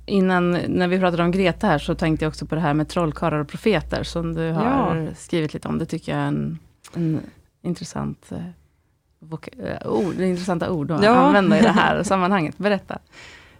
innan, 0.06 0.50
när 0.50 0.88
vi 0.88 0.98
pratade 0.98 1.22
om 1.22 1.30
Greta 1.30 1.66
här, 1.66 1.78
så 1.78 1.94
tänkte 1.94 2.24
jag 2.24 2.30
också 2.30 2.46
på 2.46 2.54
det 2.54 2.60
här 2.60 2.74
med 2.74 2.88
trollkarlar 2.88 3.38
och 3.38 3.48
profeter, 3.48 4.02
som 4.02 4.34
du 4.34 4.50
har 4.50 4.96
ja. 4.96 5.14
skrivit 5.14 5.54
lite 5.54 5.68
om. 5.68 5.78
Det 5.78 5.86
tycker 5.86 6.12
jag 6.12 6.20
är 6.20 6.28
en, 6.28 6.58
en 6.94 7.20
intressant 7.62 8.32
eh, 8.32 8.38
eh 9.58 9.86
ord, 9.86 10.20
intressanta 10.20 10.70
ord 10.70 10.90
att 10.90 11.04
ja. 11.04 11.10
använda 11.10 11.58
i 11.58 11.62
det 11.62 11.68
här 11.68 12.02
sammanhanget. 12.02 12.58
Berätta. 12.58 12.98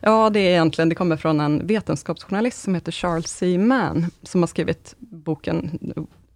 Ja, 0.00 0.30
det 0.30 0.40
är 0.40 0.50
egentligen, 0.50 0.88
det 0.88 0.94
kommer 0.94 1.16
från 1.16 1.40
en 1.40 1.66
vetenskapsjournalist 1.66 2.62
som 2.62 2.74
heter 2.74 2.92
Charles 2.92 3.30
C. 3.30 3.59
Mann, 3.59 4.07
som 4.22 4.42
har 4.42 4.46
skrivit 4.46 4.94
boken 4.98 5.78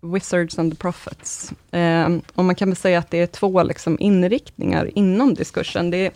Wizards 0.00 0.58
and 0.58 0.72
the 0.72 0.78
Prophets. 0.78 1.52
Eh, 1.70 2.08
och 2.34 2.44
man 2.44 2.54
kan 2.54 2.68
väl 2.68 2.76
säga 2.76 2.98
att 2.98 3.10
det 3.10 3.18
är 3.18 3.26
två 3.26 3.62
liksom, 3.62 3.96
inriktningar 4.00 4.90
inom 4.98 5.34
diskursen. 5.34 5.90
Det 5.90 6.06
är, 6.06 6.12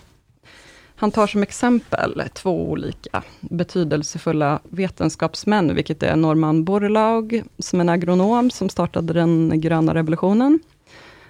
han 0.96 1.10
tar 1.10 1.26
som 1.26 1.42
exempel 1.42 2.22
två 2.34 2.70
olika 2.70 3.22
betydelsefulla 3.40 4.60
vetenskapsmän, 4.68 5.74
vilket 5.74 6.02
är 6.02 6.16
Norman 6.16 6.64
Borlaug, 6.64 7.42
som 7.58 7.80
är 7.80 7.84
en 7.84 7.88
agronom, 7.88 8.50
som 8.50 8.68
startade 8.68 9.12
den 9.12 9.60
gröna 9.60 9.94
revolutionen, 9.94 10.60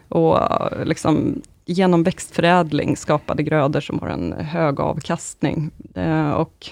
Och 0.08 0.38
liksom, 0.84 1.42
genom 1.72 2.02
växtförädling 2.02 2.96
skapade 2.96 3.42
grödor 3.42 3.80
som 3.80 3.98
har 3.98 4.08
en 4.08 4.32
hög 4.32 4.80
avkastning. 4.80 5.70
Eh, 5.94 6.30
och, 6.30 6.68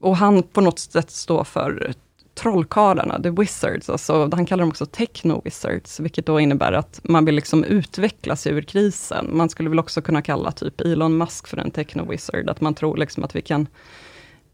och 0.00 0.16
han 0.16 0.42
på 0.42 0.60
något 0.60 0.78
sätt 0.78 1.10
står 1.10 1.44
för 1.44 1.94
trollkarlarna, 2.38 3.22
the 3.22 3.30
wizards, 3.30 3.90
alltså, 3.90 4.28
han 4.32 4.46
kallar 4.46 4.60
dem 4.60 4.68
också 4.68 4.84
techno-wizards, 4.84 6.02
vilket 6.02 6.26
då 6.26 6.40
innebär 6.40 6.72
att 6.72 7.00
man 7.02 7.24
vill 7.24 7.34
liksom 7.34 7.64
utveckla 7.64 8.36
sig 8.36 8.52
ur 8.52 8.62
krisen. 8.62 9.30
Man 9.32 9.48
skulle 9.48 9.68
väl 9.68 9.78
också 9.78 10.02
kunna 10.02 10.22
kalla 10.22 10.52
typ 10.52 10.80
Elon 10.80 11.18
Musk 11.18 11.46
för 11.46 11.56
en 11.56 11.70
techno-wizard, 11.70 12.50
att 12.50 12.60
man 12.60 12.74
tror 12.74 12.96
liksom 12.96 13.24
att 13.24 13.36
vi 13.36 13.42
kan 13.42 13.66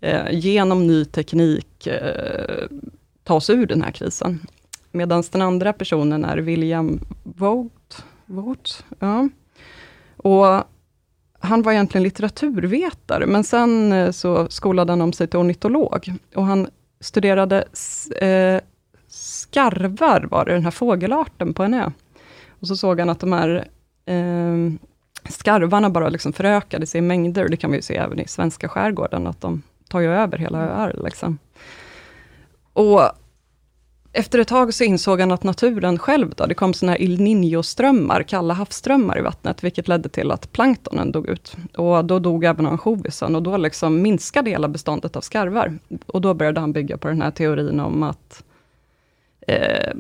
eh, 0.00 0.30
genom 0.30 0.86
ny 0.86 1.04
teknik 1.04 1.86
eh, 1.86 2.66
ta 3.24 3.34
oss 3.34 3.50
ur 3.50 3.66
den 3.66 3.82
här 3.82 3.90
krisen. 3.90 4.40
Medan 4.90 5.24
den 5.32 5.42
andra 5.42 5.72
personen 5.72 6.24
är 6.24 6.38
William 6.38 7.00
Vogt. 7.22 7.83
Vårt, 8.26 8.84
ja. 8.98 9.28
Och 10.16 10.64
han 11.38 11.62
var 11.62 11.72
egentligen 11.72 12.02
litteraturvetare, 12.02 13.26
men 13.26 13.44
sen 13.44 13.92
eh, 13.92 14.10
så 14.10 14.48
skolade 14.48 14.92
han 14.92 15.00
om 15.00 15.12
sig 15.12 15.26
till 15.26 15.38
ornitolog. 15.38 16.12
Och 16.34 16.46
han 16.46 16.68
studerade 17.00 17.64
eh, 18.20 18.60
skarvar, 19.08 20.26
var 20.30 20.44
det, 20.44 20.52
den 20.52 20.64
här 20.64 20.70
fågelarten 20.70 21.54
på 21.54 21.62
en 21.62 21.74
ö. 21.74 21.90
Och 22.48 22.68
så 22.68 22.76
såg 22.76 23.00
han 23.00 23.10
att 23.10 23.20
de 23.20 23.32
här 23.32 23.68
eh, 24.06 24.72
skarvarna 25.28 25.90
bara 25.90 26.08
liksom 26.08 26.32
förökade 26.32 26.86
sig 26.86 26.98
i 26.98 27.02
mängder. 27.02 27.48
Det 27.48 27.56
kan 27.56 27.70
vi 27.70 27.76
ju 27.76 27.82
se 27.82 27.96
även 27.96 28.20
i 28.20 28.28
svenska 28.28 28.68
skärgården, 28.68 29.26
att 29.26 29.40
de 29.40 29.62
tar 29.88 30.00
ju 30.00 30.12
över 30.12 30.38
hela 30.38 30.58
öar. 30.58 31.00
Liksom. 31.04 31.38
Och 32.72 33.02
efter 34.14 34.38
ett 34.38 34.48
tag 34.48 34.74
så 34.74 34.84
insåg 34.84 35.20
han 35.20 35.32
att 35.32 35.42
naturen 35.42 35.98
själv, 35.98 36.34
då, 36.36 36.46
det 36.46 36.54
kom 36.54 36.74
såna 36.74 36.92
här 36.92 37.02
El 37.02 37.20
Niño-strömmar, 37.20 38.22
kalla 38.22 38.54
havsströmmar 38.54 39.18
i 39.18 39.22
vattnet, 39.22 39.64
vilket 39.64 39.88
ledde 39.88 40.08
till 40.08 40.30
att 40.30 40.52
planktonen 40.52 41.12
dog 41.12 41.28
ut. 41.28 41.56
Och 41.76 42.04
då 42.04 42.18
dog 42.18 42.44
även 42.44 42.66
ansjovisen 42.66 43.36
och 43.36 43.42
då 43.42 43.56
liksom 43.56 44.02
minskade 44.02 44.50
hela 44.50 44.68
beståndet 44.68 45.16
av 45.16 45.20
skarvar. 45.20 45.78
Och 46.06 46.20
då 46.20 46.34
började 46.34 46.60
han 46.60 46.72
bygga 46.72 46.96
på 46.96 47.08
den 47.08 47.22
här 47.22 47.30
teorin 47.30 47.80
om 47.80 48.02
att 48.02 48.44
eh, 49.46 49.94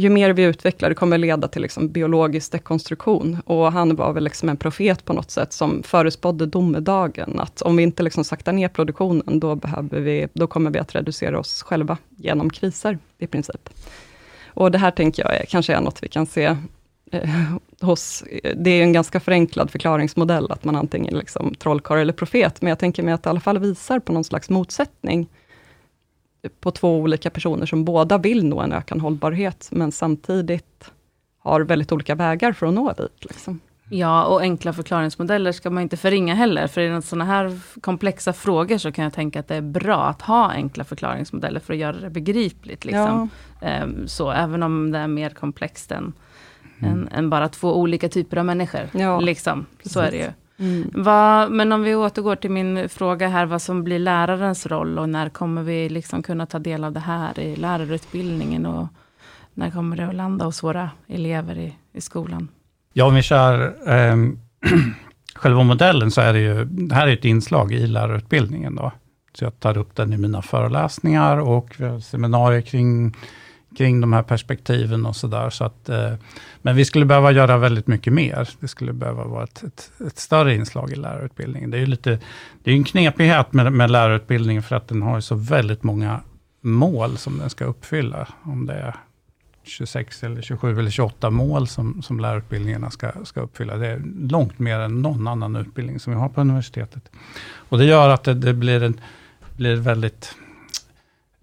ju 0.00 0.10
mer 0.10 0.30
vi 0.30 0.42
utvecklar, 0.42 0.88
det 0.88 0.94
kommer 0.94 1.18
leda 1.18 1.48
till 1.48 1.62
liksom 1.62 1.88
biologisk 1.88 2.52
dekonstruktion. 2.52 3.38
Och 3.44 3.72
han 3.72 3.96
var 3.96 4.12
väl 4.12 4.24
liksom 4.24 4.48
en 4.48 4.56
profet 4.56 5.04
på 5.04 5.12
något 5.12 5.30
sätt, 5.30 5.52
som 5.52 5.82
förespådde 5.82 6.46
domedagen, 6.46 7.40
att 7.40 7.62
om 7.62 7.76
vi 7.76 7.82
inte 7.82 8.02
liksom 8.02 8.24
saktar 8.24 8.52
ner 8.52 8.68
produktionen, 8.68 9.40
då, 9.40 9.54
behöver 9.54 10.00
vi, 10.00 10.28
då 10.32 10.46
kommer 10.46 10.70
vi 10.70 10.78
att 10.78 10.94
reducera 10.94 11.38
oss 11.38 11.62
själva 11.62 11.98
genom 12.16 12.50
kriser, 12.50 12.98
i 13.18 13.26
princip. 13.26 13.70
Och 14.46 14.70
det 14.70 14.78
här 14.78 14.90
tänker 14.90 15.22
jag 15.22 15.36
är, 15.36 15.44
kanske 15.44 15.74
är 15.74 15.80
något 15.80 16.02
vi 16.02 16.08
kan 16.08 16.26
se 16.26 16.56
eh, 17.12 17.30
hos, 17.80 18.24
det 18.56 18.70
är 18.70 18.82
en 18.82 18.92
ganska 18.92 19.20
förenklad 19.20 19.70
förklaringsmodell, 19.70 20.50
att 20.50 20.64
man 20.64 20.76
antingen 20.76 21.14
är 21.14 21.18
liksom 21.18 21.54
trollkarl 21.54 21.98
eller 21.98 22.12
profet, 22.12 22.62
men 22.62 22.68
jag 22.68 22.78
tänker 22.78 23.02
mig 23.02 23.14
att 23.14 23.22
det 23.22 23.28
i 23.28 23.30
alla 23.30 23.40
fall 23.40 23.58
visar 23.58 23.98
på 23.98 24.12
någon 24.12 24.24
slags 24.24 24.50
motsättning, 24.50 25.28
på 26.60 26.70
två 26.70 26.96
olika 26.96 27.30
personer 27.30 27.66
som 27.66 27.84
båda 27.84 28.18
vill 28.18 28.44
nå 28.44 28.60
en 28.60 28.72
ökad 28.72 29.00
hållbarhet, 29.00 29.68
men 29.72 29.92
samtidigt 29.92 30.92
har 31.38 31.60
väldigt 31.60 31.92
olika 31.92 32.14
vägar 32.14 32.52
för 32.52 32.66
att 32.66 32.74
nå 32.74 32.92
dit. 32.92 33.24
Liksom. 33.24 33.60
Ja, 33.92 34.24
och 34.24 34.40
enkla 34.40 34.72
förklaringsmodeller 34.72 35.52
ska 35.52 35.70
man 35.70 35.82
inte 35.82 35.96
förringa 35.96 36.34
heller. 36.34 36.66
För 36.66 36.80
i 36.80 37.02
sådana 37.02 37.24
här 37.24 37.60
komplexa 37.80 38.32
frågor 38.32 38.78
så 38.78 38.92
kan 38.92 39.04
jag 39.04 39.12
tänka 39.12 39.40
att 39.40 39.48
det 39.48 39.56
är 39.56 39.60
bra 39.60 40.04
att 40.04 40.22
ha 40.22 40.50
enkla 40.50 40.84
förklaringsmodeller 40.84 41.60
för 41.60 41.72
att 41.72 41.78
göra 41.78 41.96
det 41.96 42.10
begripligt. 42.10 42.84
Liksom. 42.84 43.30
Ja. 43.60 43.82
Um, 43.82 44.08
så 44.08 44.30
även 44.30 44.62
om 44.62 44.90
det 44.90 44.98
är 44.98 45.08
mer 45.08 45.30
komplext 45.30 45.92
än, 45.92 46.12
mm. 46.78 46.92
än, 46.92 47.08
än, 47.08 47.30
bara 47.30 47.48
två 47.48 47.76
olika 47.76 48.08
typer 48.08 48.36
av 48.36 48.44
människor. 48.44 48.88
Ja, 48.92 49.20
liksom. 49.20 49.66
Så 49.84 50.00
är 50.00 50.10
det 50.10 50.16
ju. 50.16 50.30
Mm. 50.60 50.90
Vad, 50.94 51.50
men 51.50 51.72
om 51.72 51.82
vi 51.82 51.94
återgår 51.94 52.36
till 52.36 52.50
min 52.50 52.88
fråga 52.88 53.28
här, 53.28 53.46
vad 53.46 53.62
som 53.62 53.84
blir 53.84 53.98
lärarens 53.98 54.66
roll 54.66 54.98
och 54.98 55.08
när 55.08 55.28
kommer 55.28 55.62
vi 55.62 55.88
liksom 55.88 56.22
kunna 56.22 56.46
ta 56.46 56.58
del 56.58 56.84
av 56.84 56.92
det 56.92 57.00
här 57.00 57.40
i 57.40 57.56
lärarutbildningen 57.56 58.66
och 58.66 58.88
när 59.54 59.70
kommer 59.70 59.96
det 59.96 60.08
att 60.08 60.14
landa 60.14 60.44
hos 60.44 60.62
våra 60.62 60.90
elever 61.08 61.58
i, 61.58 61.76
i 61.92 62.00
skolan? 62.00 62.48
Ja, 62.92 63.04
om 63.04 63.14
vi 63.14 63.22
kör 63.22 63.74
eh, 63.86 64.16
själva 65.34 65.62
modellen 65.62 66.10
så 66.10 66.20
är 66.20 66.32
det 66.32 66.40
ju, 66.40 66.64
det 66.64 66.94
här 66.94 67.06
är 67.06 67.12
ett 67.12 67.24
inslag 67.24 67.72
i 67.72 67.86
lärarutbildningen 67.86 68.76
då. 68.76 68.92
Så 69.32 69.44
jag 69.44 69.60
tar 69.60 69.78
upp 69.78 69.96
den 69.96 70.12
i 70.12 70.16
mina 70.16 70.42
föreläsningar 70.42 71.38
och 71.38 71.76
seminarier 72.02 72.60
kring 72.60 73.16
kring 73.76 74.00
de 74.00 74.12
här 74.12 74.22
perspektiven 74.22 75.06
och 75.06 75.16
sådär. 75.16 75.50
Så 75.50 75.64
att, 75.64 75.88
eh, 75.88 76.12
men 76.62 76.76
vi 76.76 76.84
skulle 76.84 77.04
behöva 77.04 77.32
göra 77.32 77.58
väldigt 77.58 77.86
mycket 77.86 78.12
mer. 78.12 78.48
Det 78.60 78.68
skulle 78.68 78.92
behöva 78.92 79.24
vara 79.24 79.44
ett, 79.44 79.62
ett, 79.62 79.90
ett 80.06 80.18
större 80.18 80.54
inslag 80.54 80.92
i 80.92 80.96
lärarutbildningen. 80.96 81.70
Det 81.70 81.76
är 81.76 81.80
ju 81.80 81.86
lite, 81.86 82.18
det 82.62 82.70
är 82.70 82.74
en 82.74 82.84
knepighet 82.84 83.52
med, 83.52 83.72
med 83.72 83.90
lärarutbildningen, 83.90 84.62
för 84.62 84.76
att 84.76 84.88
den 84.88 85.02
har 85.02 85.20
så 85.20 85.34
väldigt 85.34 85.82
många 85.82 86.20
mål 86.60 87.18
som 87.18 87.38
den 87.38 87.50
ska 87.50 87.64
uppfylla. 87.64 88.28
Om 88.42 88.66
det 88.66 88.74
är 88.74 88.96
26 89.62 90.24
eller 90.24 90.42
27 90.42 90.78
eller 90.78 90.90
28 90.90 91.30
mål 91.30 91.68
som, 91.68 92.02
som 92.02 92.20
lärarutbildningarna 92.20 92.90
ska, 92.90 93.12
ska 93.24 93.40
uppfylla. 93.40 93.76
Det 93.76 93.86
är 93.86 94.02
långt 94.30 94.58
mer 94.58 94.78
än 94.78 95.02
någon 95.02 95.28
annan 95.28 95.56
utbildning 95.56 96.00
som 96.00 96.12
vi 96.12 96.18
har 96.18 96.28
på 96.28 96.40
universitetet. 96.40 97.10
Och 97.54 97.78
det 97.78 97.84
gör 97.84 98.08
att 98.08 98.24
det, 98.24 98.34
det 98.34 98.54
blir, 98.54 98.82
en, 98.82 99.00
blir 99.56 99.76
väldigt 99.76 100.34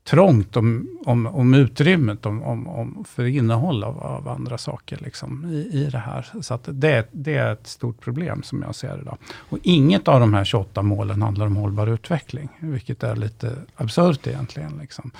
trångt 0.09 0.57
om, 0.57 0.87
om, 1.05 1.27
om 1.27 1.53
utrymmet 1.53 2.25
om, 2.25 2.43
om, 2.43 2.67
om 2.67 3.05
för 3.07 3.25
innehåll 3.25 3.83
av, 3.83 3.99
av 3.99 4.27
andra 4.27 4.57
saker 4.57 4.97
liksom, 5.01 5.45
i, 5.51 5.55
i 5.55 5.89
det 5.91 5.97
här. 5.97 6.27
Så 6.41 6.59
det, 6.65 7.07
det 7.11 7.35
är 7.35 7.53
ett 7.53 7.67
stort 7.67 8.01
problem 8.01 8.43
som 8.43 8.61
jag 8.61 8.75
ser 8.75 8.97
det. 8.97 9.17
Och 9.33 9.59
inget 9.63 10.07
av 10.07 10.19
de 10.19 10.33
här 10.33 10.45
28 10.45 10.81
målen 10.81 11.21
handlar 11.21 11.45
om 11.45 11.55
hållbar 11.55 11.87
utveckling, 11.87 12.49
vilket 12.59 13.03
är 13.03 13.15
lite 13.15 13.55
absurt 13.75 14.27
egentligen. 14.27 14.77
Liksom. 14.81 15.11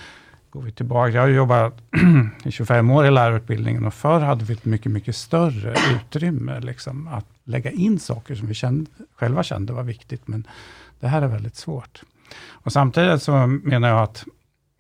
Går 0.50 0.62
vi 0.62 0.72
tillbaka, 0.72 1.12
jag 1.12 1.22
har 1.22 1.28
jobbat 1.28 1.74
i 2.44 2.52
25 2.52 2.92
år 2.92 3.06
i 3.06 3.12
lärarutbildningen 3.12 3.86
och 3.86 3.94
förr 3.94 4.20
hade 4.20 4.46
vi 4.46 4.54
ett 4.54 4.66
mycket, 4.66 4.92
mycket 4.92 5.16
större 5.16 5.76
utrymme 5.96 6.60
liksom, 6.60 7.08
att 7.08 7.26
lägga 7.44 7.72
in 7.72 8.00
saker 8.00 8.36
som 8.36 8.48
vi 8.48 8.54
kände, 8.54 8.92
själva 9.16 9.44
kände 9.44 9.74
var 9.74 9.84
viktigt, 9.84 10.28
men 10.28 10.48
det 11.00 11.08
här 11.08 11.22
är 11.22 11.28
väldigt 11.28 11.56
svårt. 11.56 12.02
Och 12.50 12.72
samtidigt 12.72 13.24
så 13.24 13.48
menar 13.48 13.90
jag 13.90 14.04
att 14.04 14.26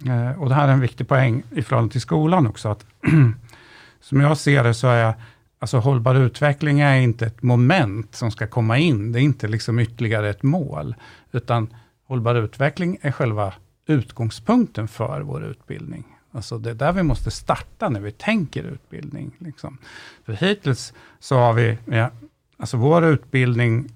Eh, 0.06 0.42
och 0.42 0.50
det 0.50 0.56
här 0.56 0.68
är 0.68 0.72
en 0.72 0.80
viktig 0.80 1.08
poäng 1.08 1.44
i 1.52 1.62
förhållande 1.62 1.92
till 1.92 2.02
skolan 2.02 2.48
också, 2.48 2.70
att 2.70 2.86
som 4.00 4.22
jag 4.22 4.38
ser 4.38 4.64
det 4.64 4.74
så 4.74 4.88
är 4.88 5.14
alltså 5.60 5.78
hållbar 5.78 6.16
utveckling 6.16 6.80
är 6.80 6.96
inte 6.96 7.26
ett 7.26 7.44
moment 7.44 8.16
som 8.16 8.32
ska 8.32 8.48
komma 8.48 8.78
in, 8.78 9.12
det 9.12 9.20
är 9.20 9.24
inte 9.24 9.48
liksom 9.48 9.80
ytterligare 9.80 10.30
ett 10.30 10.44
mål, 10.44 10.96
utan 11.32 11.74
hållbar 12.08 12.36
utveckling 12.36 12.98
är 13.02 13.12
själva 13.12 13.54
utgångspunkten 13.86 14.88
för 14.88 15.22
vår 15.22 15.46
utbildning. 15.46 16.04
Alltså 16.32 16.58
det 16.58 16.70
är 16.70 16.76
där 16.76 16.92
vi 16.92 17.04
måste 17.04 17.32
starta 17.32 17.90
när 17.90 18.00
vi 18.00 18.12
tänker 18.12 18.64
utbildning. 18.64 19.32
Liksom. 19.38 19.78
För 20.26 20.34
hittills 20.34 20.94
så 21.20 21.38
har 21.38 21.54
vi, 21.54 21.78
ja, 21.86 22.10
alltså 22.58 22.78
vår 22.78 23.06
utbildning 23.06 23.92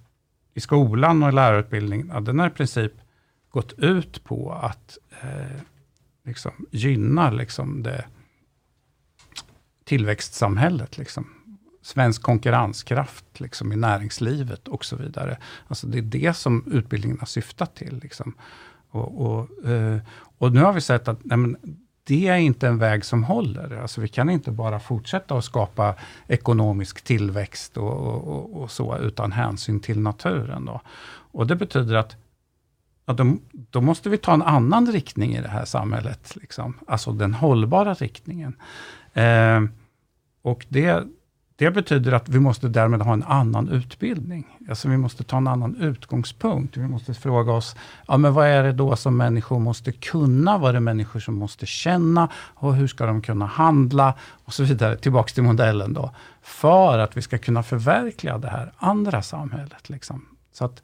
i 0.53 0.59
skolan 0.59 1.23
och 1.23 1.33
lärarutbildning, 1.33 2.09
ja, 2.13 2.19
den 2.19 2.39
har 2.39 2.47
i 2.47 2.51
princip 2.51 2.93
gått 3.49 3.73
ut 3.79 4.23
på 4.23 4.53
att 4.53 4.97
eh, 5.21 5.61
liksom, 6.23 6.51
gynnar 6.71 7.31
liksom 7.31 7.83
det 7.83 8.05
tillväxtsamhället. 9.83 10.97
Liksom. 10.97 11.27
Svensk 11.81 12.21
konkurrenskraft 12.21 13.39
liksom, 13.39 13.71
i 13.71 13.75
näringslivet 13.75 14.67
och 14.67 14.85
så 14.85 14.95
vidare. 14.95 15.37
Alltså 15.67 15.87
det 15.87 15.97
är 15.97 16.01
det 16.01 16.33
som 16.33 16.63
utbildningen 16.71 17.19
har 17.19 17.25
syftat 17.27 17.75
till. 17.75 17.99
Liksom. 18.03 18.33
Och, 18.89 19.21
och, 19.21 19.69
eh, 19.69 19.99
och, 20.37 20.51
nu 20.51 20.59
har 20.59 20.73
vi 20.73 20.81
sett 20.81 21.07
att 21.07 21.19
nej, 21.23 21.37
men, 21.37 21.57
det 22.03 22.27
är 22.27 22.37
inte 22.37 22.67
en 22.67 22.77
väg 22.77 23.05
som 23.05 23.23
håller. 23.23 23.77
Alltså 23.81 24.01
vi 24.01 24.07
kan 24.07 24.29
inte 24.29 24.51
bara 24.51 24.79
fortsätta 24.79 25.37
att 25.37 25.45
skapa 25.45 25.95
ekonomisk 26.27 27.01
tillväxt 27.01 27.77
och, 27.77 27.93
och, 28.27 28.61
och 28.61 28.71
så, 28.71 28.97
utan 28.97 29.31
hänsyn 29.31 29.79
till 29.79 29.99
naturen. 29.99 30.65
Då. 30.65 30.81
Och 31.31 31.47
det 31.47 31.55
betyder 31.55 31.95
att 31.95 32.15
ja, 33.11 33.23
då, 33.23 33.37
då, 33.69 33.81
måste 33.81 34.09
vi 34.09 34.17
ta 34.17 34.33
en 34.33 34.41
annan 34.41 34.91
riktning 34.91 35.35
i 35.35 35.41
det 35.41 35.47
här 35.47 35.65
samhället. 35.65 36.35
Liksom. 36.35 36.73
Alltså 36.87 37.11
den 37.11 37.33
hållbara 37.33 37.93
riktningen. 37.93 38.55
Eh, 39.13 39.61
och 40.41 40.65
det, 40.69 41.03
det 41.55 41.71
betyder 41.71 42.11
att 42.11 42.29
vi 42.29 42.39
måste 42.39 42.67
därmed 42.67 43.01
ha 43.01 43.13
en 43.13 43.23
annan 43.23 43.69
utbildning. 43.69 44.47
Alltså 44.69 44.89
vi 44.89 44.97
måste 44.97 45.23
ta 45.23 45.37
en 45.37 45.47
annan 45.47 45.75
utgångspunkt. 45.75 46.77
Vi 46.77 46.87
måste 46.87 47.13
fråga 47.13 47.51
oss, 47.51 47.75
ja, 48.07 48.17
men 48.17 48.33
vad 48.33 48.47
är 48.47 48.63
det 48.63 48.71
då 48.71 48.95
som 48.95 49.17
människor 49.17 49.59
måste 49.59 49.91
kunna? 49.91 50.57
Vad 50.57 50.69
är 50.69 50.73
det 50.73 50.79
människor 50.79 51.19
som 51.19 51.35
måste 51.35 51.65
känna? 51.65 52.29
Och 52.35 52.75
hur 52.75 52.87
ska 52.87 53.05
de 53.05 53.21
kunna 53.21 53.45
handla? 53.45 54.13
Och 54.45 54.53
så 54.53 54.63
vidare, 54.63 54.97
tillbaks 54.97 55.33
till 55.33 55.43
modellen 55.43 55.93
då. 55.93 56.11
För 56.41 56.99
att 56.99 57.17
vi 57.17 57.21
ska 57.21 57.37
kunna 57.37 57.63
förverkliga 57.63 58.37
det 58.37 58.49
här 58.49 58.73
andra 58.77 59.21
samhället. 59.21 59.89
Liksom. 59.89 60.25
Så 60.53 60.65
att 60.65 60.81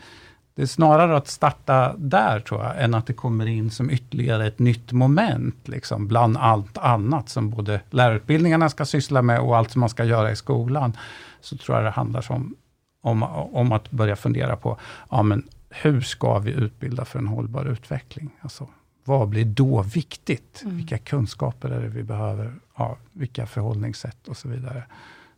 det 0.58 0.64
är 0.64 0.68
snarare 0.68 1.18
att 1.18 1.28
starta 1.28 1.96
där 1.98 2.40
tror 2.40 2.64
jag, 2.64 2.84
än 2.84 2.94
att 2.94 3.08
det 3.08 3.14
kommer 3.14 3.46
in 3.46 3.72
som 3.72 3.90
ytterligare 3.90 4.48
ett 4.48 4.60
nytt 4.60 4.92
moment, 4.92 5.68
liksom, 5.68 6.08
bland 6.08 6.38
allt 6.38 6.78
annat 6.78 7.30
som 7.30 7.50
både 7.50 7.82
lärarutbildningarna 7.90 8.70
ska 8.70 8.86
syssla 8.86 9.22
med 9.22 9.40
och 9.40 9.58
allt 9.58 9.72
som 9.72 9.80
man 9.80 9.90
ska 9.90 10.04
göra 10.04 10.32
i 10.32 10.36
skolan. 10.36 10.98
Så 11.42 11.58
tror 11.58 11.78
jag 11.78 11.86
det 11.86 11.90
handlar 11.90 12.32
om, 12.32 12.56
om, 13.02 13.24
om 13.54 13.72
att 13.72 13.92
börja 13.92 14.16
fundera 14.16 14.56
på, 14.56 14.78
ja 15.10 15.24
men 15.24 15.48
hur 15.70 16.02
ska 16.02 16.40
vi 16.40 16.52
utbilda 16.52 17.06
för 17.06 17.20
en 17.20 17.28
hållbar 17.28 17.66
utveckling? 17.66 18.30
Alltså, 18.42 18.68
vad 19.04 19.28
blir 19.28 19.46
då 19.46 19.82
viktigt? 19.82 20.62
Mm. 20.64 20.78
Vilka 20.78 20.98
kunskaper 20.98 21.70
är 21.70 21.82
det 21.82 21.90
vi 21.90 22.04
behöver? 22.04 22.54
Ja, 22.78 22.98
vilka 23.14 23.46
förhållningssätt 23.46 24.28
och 24.28 24.38
så 24.38 24.50
vidare. 24.50 24.84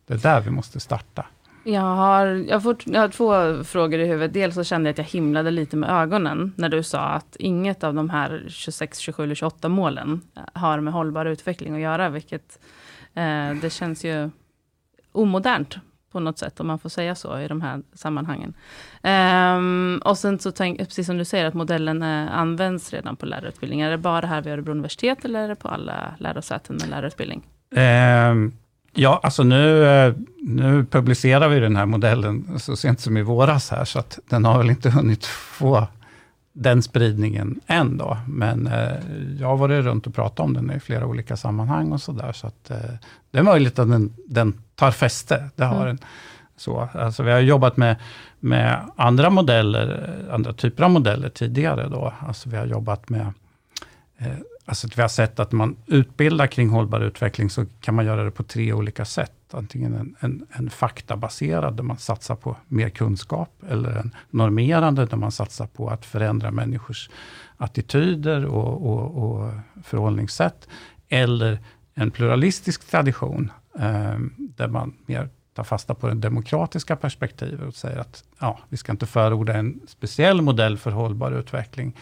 Det 0.06 0.14
är 0.14 0.18
där 0.18 0.40
vi 0.40 0.50
måste 0.50 0.80
starta. 0.80 1.26
Jag 1.64 1.80
har, 1.80 2.26
jag, 2.26 2.62
fort, 2.62 2.86
jag 2.86 3.00
har 3.00 3.08
två 3.08 3.64
frågor 3.64 4.00
i 4.00 4.06
huvudet. 4.06 4.32
Dels 4.32 4.54
så 4.54 4.64
kände 4.64 4.88
jag 4.88 4.92
att 4.92 4.98
jag 4.98 5.04
himlade 5.04 5.50
lite 5.50 5.76
med 5.76 5.90
ögonen 5.90 6.52
när 6.56 6.68
du 6.68 6.82
sa 6.82 7.00
att 7.00 7.36
inget 7.36 7.84
av 7.84 7.94
de 7.94 8.10
här 8.10 8.44
26, 8.48 8.98
27 8.98 9.22
eller 9.22 9.34
28 9.34 9.68
målen 9.68 10.20
har 10.54 10.80
med 10.80 10.92
hållbar 10.92 11.26
utveckling 11.26 11.74
att 11.74 11.80
göra, 11.80 12.08
vilket 12.08 12.58
eh, 13.14 13.54
det 13.62 13.72
känns 13.72 14.04
ju 14.04 14.30
omodernt 15.12 15.76
på 16.12 16.20
något 16.20 16.38
sätt, 16.38 16.60
om 16.60 16.66
man 16.66 16.78
får 16.78 16.88
säga 16.88 17.14
så 17.14 17.38
i 17.38 17.48
de 17.48 17.60
här 17.60 17.82
sammanhangen. 17.94 18.54
Um, 19.02 20.02
och 20.04 20.18
sen 20.18 20.38
så 20.38 20.52
tänk, 20.52 20.78
precis 20.78 21.06
som 21.06 21.18
du 21.18 21.24
säger, 21.24 21.44
att 21.44 21.54
modellen 21.54 22.02
eh, 22.02 22.38
används 22.38 22.92
redan 22.92 23.16
på 23.16 23.26
lärarutbildningar. 23.26 23.86
Är 23.86 23.90
det 23.90 23.98
bara 23.98 24.26
här 24.26 24.42
vid 24.42 24.52
Örebro 24.52 24.70
universitet, 24.70 25.24
eller 25.24 25.40
är 25.40 25.48
det 25.48 25.56
på 25.56 25.68
alla 25.68 26.14
lärosäten 26.18 26.76
med 26.76 26.88
lärarutbildning? 26.88 27.46
Um, 27.70 28.52
ja, 28.94 29.20
alltså 29.22 29.42
nu, 29.42 29.82
uh, 29.82 30.14
nu 30.42 30.84
publicerar 30.84 31.48
vi 31.48 31.60
den 31.60 31.76
här 31.76 31.86
modellen 31.86 32.58
så 32.58 32.76
sent 32.76 33.00
som 33.00 33.16
i 33.16 33.22
våras 33.22 33.70
här, 33.70 33.84
så 33.84 33.98
att 33.98 34.18
den 34.28 34.44
har 34.44 34.58
väl 34.58 34.70
inte 34.70 34.90
hunnit 34.90 35.26
få 35.26 35.86
den 36.52 36.82
spridningen 36.82 37.60
än 37.66 37.96
då. 37.96 38.18
Men 38.26 38.66
eh, 38.66 38.96
jag 39.40 39.48
har 39.48 39.56
varit 39.56 39.84
runt 39.84 40.06
och 40.06 40.14
pratat 40.14 40.40
om 40.40 40.54
den 40.54 40.70
i 40.70 40.80
flera 40.80 41.06
olika 41.06 41.36
sammanhang 41.36 41.92
och 41.92 42.00
sådär. 42.00 42.32
Så 42.32 42.46
att 42.46 42.70
eh, 42.70 42.76
det 43.30 43.38
är 43.38 43.42
möjligt 43.42 43.78
att 43.78 43.90
den, 43.90 44.14
den 44.26 44.62
tar 44.74 44.90
fäste. 44.90 45.48
Det 45.56 45.64
har 45.64 45.82
mm. 45.82 45.86
den. 45.86 45.98
Så, 46.56 46.88
alltså 46.94 47.22
vi 47.22 47.30
har 47.30 47.40
jobbat 47.40 47.76
med, 47.76 47.96
med 48.40 48.80
andra 48.96 49.30
modeller, 49.30 50.16
andra 50.30 50.52
typer 50.52 50.82
av 50.82 50.90
modeller 50.90 51.28
tidigare. 51.28 51.88
Då. 51.88 52.12
Alltså 52.20 52.48
vi 52.48 52.56
har 52.56 52.66
jobbat 52.66 53.08
med 53.08 53.32
eh, 54.18 54.32
Alltså 54.70 54.88
vi 54.96 55.02
har 55.02 55.08
sett 55.08 55.40
att 55.40 55.52
man 55.52 55.76
utbildar 55.86 56.46
kring 56.46 56.68
hållbar 56.68 57.00
utveckling, 57.00 57.50
så 57.50 57.66
kan 57.80 57.94
man 57.94 58.04
göra 58.04 58.24
det 58.24 58.30
på 58.30 58.42
tre 58.42 58.72
olika 58.72 59.04
sätt. 59.04 59.32
Antingen 59.50 59.94
en, 59.94 60.16
en, 60.20 60.46
en 60.50 60.70
faktabaserad, 60.70 61.76
där 61.76 61.82
man 61.82 61.98
satsar 61.98 62.34
på 62.34 62.56
mer 62.68 62.88
kunskap, 62.88 63.62
eller 63.68 63.90
en 63.90 64.14
normerande, 64.30 65.06
där 65.06 65.16
man 65.16 65.32
satsar 65.32 65.66
på 65.66 65.88
att 65.88 66.06
förändra 66.06 66.50
människors 66.50 67.10
attityder 67.56 68.44
och, 68.44 68.90
och, 68.90 69.24
och 69.24 69.52
förhållningssätt. 69.84 70.68
Eller 71.08 71.58
en 71.94 72.10
pluralistisk 72.10 72.90
tradition, 72.90 73.52
eh, 73.78 74.18
där 74.36 74.68
man 74.68 74.96
mer 75.06 75.28
tar 75.54 75.64
fasta 75.64 75.94
på 75.94 76.08
det 76.08 76.14
demokratiska 76.14 76.96
perspektivet 76.96 77.68
och 77.68 77.74
säger 77.74 77.98
att 77.98 78.24
ja, 78.38 78.58
vi 78.68 78.76
ska 78.76 78.92
inte 78.92 79.06
förorda 79.06 79.54
en 79.54 79.80
speciell 79.88 80.42
modell 80.42 80.78
för 80.78 80.90
hållbar 80.90 81.32
utveckling, 81.32 81.96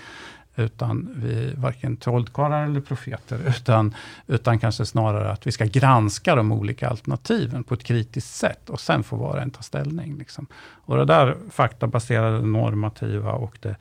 utan 0.58 1.14
vi 1.16 1.54
varken 1.56 1.96
trollkarlar 1.96 2.64
eller 2.64 2.80
profeter, 2.80 3.38
utan, 3.48 3.94
utan 4.26 4.58
kanske 4.58 4.86
snarare 4.86 5.32
att 5.32 5.46
vi 5.46 5.52
ska 5.52 5.64
granska 5.64 6.34
de 6.34 6.52
olika 6.52 6.88
alternativen 6.88 7.64
på 7.64 7.74
ett 7.74 7.84
kritiskt 7.84 8.34
sätt, 8.34 8.70
och 8.70 8.80
sen 8.80 9.02
får 9.02 9.16
var 9.16 9.34
och 9.36 9.42
en 9.42 9.50
ta 9.50 9.62
ställning. 9.62 10.18
Liksom. 10.18 10.46
Och 10.84 10.96
det 10.96 11.04
där 11.04 11.36
faktabaserade, 11.50 12.46
normativa 12.46 13.32
och 13.32 13.58
det, 13.60 13.76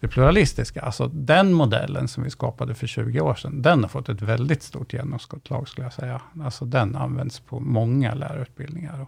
det 0.00 0.08
pluralistiska, 0.08 0.80
alltså 0.80 1.08
den 1.08 1.52
modellen 1.52 2.08
som 2.08 2.22
vi 2.22 2.30
skapade 2.30 2.74
för 2.74 2.86
20 2.86 3.20
år 3.20 3.34
sedan, 3.34 3.62
den 3.62 3.82
har 3.82 3.88
fått 3.88 4.08
ett 4.08 4.22
väldigt 4.22 4.62
stort 4.62 4.92
genomslag, 4.92 5.68
skulle 5.68 5.86
jag 5.86 5.92
säga. 5.92 6.20
Alltså 6.44 6.64
den 6.64 6.96
används 6.96 7.40
på 7.40 7.60
många 7.60 8.14
lärarutbildningar. 8.14 9.06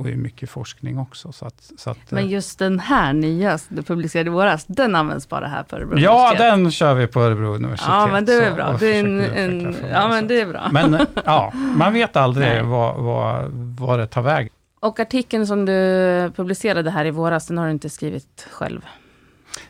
Och, 0.00 0.06
och 0.06 0.10
i 0.10 0.16
mycket 0.16 0.50
forskning 0.50 0.98
också. 0.98 1.32
Så 1.32 1.46
att, 1.46 1.70
så 1.76 1.90
att, 1.90 2.10
Men 2.10 2.28
just 2.28 2.58
den 2.58 2.78
här 2.78 3.12
nya, 3.12 3.58
du 3.68 3.82
publicerade 3.82 4.30
i 4.30 4.32
våras, 4.32 4.64
den 4.66 4.94
används 4.94 5.28
bara 5.28 5.46
här 5.46 5.62
på 5.62 5.76
Örebro 5.76 5.98
Ja, 5.98 6.12
universitet. 6.12 6.38
den 6.38 6.70
kör 6.70 6.94
vi 6.94 7.06
på 7.06 7.20
Örebro 7.20 7.54
universitet. 7.54 7.88
Ja, 7.88 8.06
men 8.06 8.24
det 8.24 8.32
är 8.32 8.54
bra. 8.54 8.76
Det 8.80 8.96
är 8.96 9.04
en, 9.04 9.20
en, 9.20 9.76
ja, 9.90 10.08
men 10.08 10.28
det 10.28 10.40
är 10.40 10.46
bra. 10.46 10.68
Men 10.72 11.06
ja, 11.24 11.52
man 11.54 11.92
vet 11.92 12.16
aldrig 12.16 12.64
vad, 12.64 12.96
vad, 12.96 13.50
vad 13.78 13.98
det 13.98 14.06
tar 14.06 14.22
väg. 14.22 14.50
Och 14.80 15.00
artikeln 15.00 15.46
som 15.46 15.64
du 15.66 15.72
publicerade 16.36 16.90
här 16.90 17.04
i 17.04 17.10
våras, 17.10 17.46
den 17.46 17.58
har 17.58 17.66
du 17.66 17.72
inte 17.72 17.90
skrivit 17.90 18.48
själv. 18.50 18.80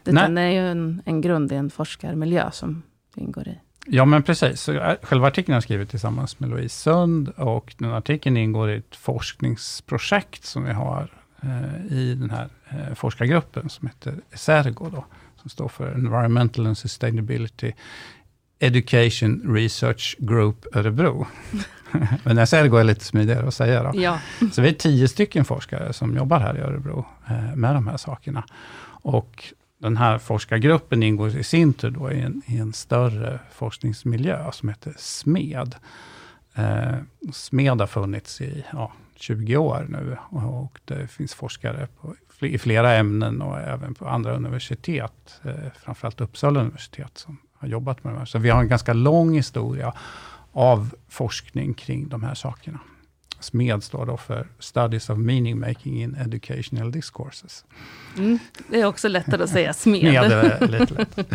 Den 0.04 0.38
är 0.38 0.50
ju 0.50 0.70
en, 0.70 1.02
en 1.04 1.20
grund 1.20 1.52
i 1.52 1.54
en 1.54 1.70
forskarmiljö 1.70 2.50
som 2.50 2.82
ingår 3.16 3.48
i. 3.48 3.58
Ja, 3.86 4.04
men 4.04 4.22
precis. 4.22 4.68
Äh, 4.68 4.96
själva 5.02 5.28
artikeln 5.28 5.52
har 5.52 5.56
jag 5.56 5.62
skrivit 5.62 5.90
tillsammans 5.90 6.40
med 6.40 6.50
Louise 6.50 6.76
Sund, 6.76 7.28
och 7.28 7.74
den 7.78 7.92
artikeln 7.92 8.36
ingår 8.36 8.70
i 8.70 8.76
ett 8.76 8.96
forskningsprojekt 8.96 10.44
som 10.44 10.64
vi 10.64 10.72
har 10.72 11.08
eh, 11.42 11.96
i 11.96 12.14
den 12.14 12.30
här 12.30 12.48
eh, 12.68 12.94
forskargruppen, 12.94 13.68
som 13.68 13.88
heter 13.88 14.14
ESERGO, 14.30 14.90
då, 14.90 15.04
som 15.40 15.50
står 15.50 15.68
för 15.68 15.92
Environmental 15.92 16.66
and 16.66 16.78
Sustainability 16.78 17.72
Education 18.58 19.54
Research 19.54 20.16
Group 20.18 20.76
Örebro. 20.76 21.26
Men 22.24 22.38
ESERGO 22.38 22.76
är 22.76 22.84
lite 22.84 23.04
smidigare 23.04 23.48
att 23.48 23.54
säga. 23.54 23.82
Då. 23.82 24.00
Ja. 24.00 24.18
Så 24.52 24.62
vi 24.62 24.68
är 24.68 24.72
tio 24.72 25.08
stycken 25.08 25.44
forskare 25.44 25.92
som 25.92 26.16
jobbar 26.16 26.40
här 26.40 26.56
i 26.56 26.60
Örebro 26.60 27.06
eh, 27.28 27.56
med 27.56 27.74
de 27.74 27.86
här 27.86 27.96
sakerna. 27.96 28.44
Och 29.02 29.52
den 29.80 29.96
här 29.96 30.18
forskargruppen 30.18 31.02
ingår 31.02 31.36
i 31.36 31.44
sin 31.44 31.72
tur 31.72 31.90
då 31.90 32.12
i, 32.12 32.20
en, 32.20 32.42
i 32.46 32.58
en 32.58 32.72
större 32.72 33.40
forskningsmiljö 33.52 34.52
som 34.52 34.68
heter 34.68 34.94
SMED. 34.98 35.74
Eh, 36.54 36.94
SMED 37.32 37.80
har 37.80 37.86
funnits 37.86 38.40
i 38.40 38.64
ja, 38.72 38.92
20 39.16 39.56
år 39.56 39.86
nu 39.88 40.16
och, 40.30 40.62
och 40.62 40.80
det 40.84 41.06
finns 41.06 41.34
forskare 41.34 41.88
på, 42.00 42.14
i 42.46 42.58
flera 42.58 42.94
ämnen 42.94 43.42
och 43.42 43.58
även 43.58 43.94
på 43.94 44.08
andra 44.08 44.32
universitet, 44.32 45.40
eh, 45.44 45.54
framförallt 45.84 46.20
Uppsala 46.20 46.60
universitet, 46.60 47.18
som 47.18 47.38
har 47.58 47.68
jobbat 47.68 48.04
med 48.04 48.12
det 48.12 48.18
här. 48.18 48.26
Så 48.26 48.38
vi 48.38 48.50
har 48.50 48.60
en 48.60 48.68
ganska 48.68 48.92
lång 48.92 49.34
historia 49.34 49.94
av 50.52 50.94
forskning 51.08 51.74
kring 51.74 52.08
de 52.08 52.22
här 52.22 52.34
sakerna. 52.34 52.78
SMED 53.40 53.82
står 53.82 54.06
då 54.06 54.16
för 54.16 54.48
Studies 54.58 55.10
of 55.10 55.18
Meaning 55.18 55.60
Making 55.60 56.02
in 56.02 56.14
Educational 56.14 56.92
Discourses. 56.92 57.64
Mm, 58.18 58.38
det 58.68 58.80
är 58.80 58.86
också 58.86 59.08
lättare 59.08 59.42
att 59.42 59.50
säga 59.50 59.72
SMED. 59.72 60.00
SMED 60.00 60.32
är 60.32 60.68
lite 60.68 60.94
lätt. 60.94 61.28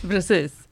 Precis. 0.00 0.68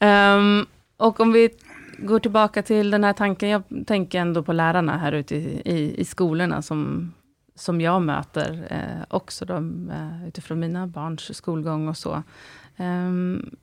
Um, 0.00 0.66
och 0.96 1.20
om 1.20 1.32
vi 1.32 1.50
går 1.98 2.20
tillbaka 2.20 2.62
till 2.62 2.90
den 2.90 3.04
här 3.04 3.12
tanken, 3.12 3.48
jag 3.48 3.62
tänker 3.86 4.20
ändå 4.20 4.42
på 4.42 4.52
lärarna 4.52 4.98
här 4.98 5.12
ute 5.12 5.36
i, 5.36 5.62
i, 5.64 6.00
i 6.00 6.04
skolorna, 6.04 6.62
som, 6.62 7.12
som 7.54 7.80
jag 7.80 8.02
möter 8.02 8.66
eh, 8.70 9.04
också, 9.08 9.44
då, 9.44 9.54
eh, 9.54 10.28
utifrån 10.28 10.60
mina 10.60 10.86
barns 10.86 11.36
skolgång 11.36 11.88
och 11.88 11.96
så. 11.96 12.22
Um, 12.76 13.56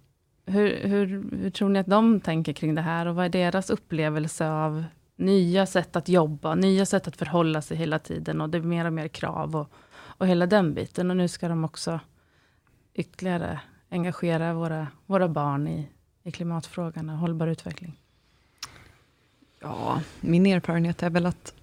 hur, 0.46 0.88
hur, 0.88 1.24
hur 1.38 1.50
tror 1.50 1.70
ni 1.70 1.80
att 1.80 1.88
de 1.88 2.20
tänker 2.20 2.54
kring 2.54 2.76
det 2.76 2.82
här, 2.82 3.06
och 3.06 3.16
vad 3.16 3.26
är 3.26 3.30
deras 3.30 3.70
upplevelse 3.70 4.50
av 4.50 4.84
nya 5.16 5.66
sätt 5.66 5.96
att 5.96 6.10
jobba, 6.10 6.56
nya 6.56 6.86
sätt 6.86 7.08
att 7.08 7.16
förhålla 7.16 7.62
sig 7.62 7.78
hela 7.78 8.00
tiden 8.00 8.42
och 8.42 8.50
det 8.50 8.58
är 8.58 8.62
mer 8.62 8.86
och 8.86 8.94
mer 8.94 9.08
krav 9.08 9.56
och, 9.56 9.72
och 9.96 10.28
hela 10.28 10.46
den 10.46 10.74
biten. 10.74 11.10
Och 11.10 11.18
nu 11.18 11.28
ska 11.28 11.48
de 11.48 11.64
också 11.64 12.00
ytterligare 12.94 13.60
engagera 13.90 14.54
våra, 14.54 14.88
våra 15.06 15.28
barn 15.28 15.68
i, 15.68 15.90
i 16.24 16.32
klimatfrågan 16.32 17.10
och 17.10 17.18
hållbar 17.18 17.48
utveckling. 17.48 18.00
Ja, 19.60 20.02
min 20.22 20.46
erfarenhet 20.46 21.04
är 21.04 21.10
väl 21.10 21.26
att 21.26 21.54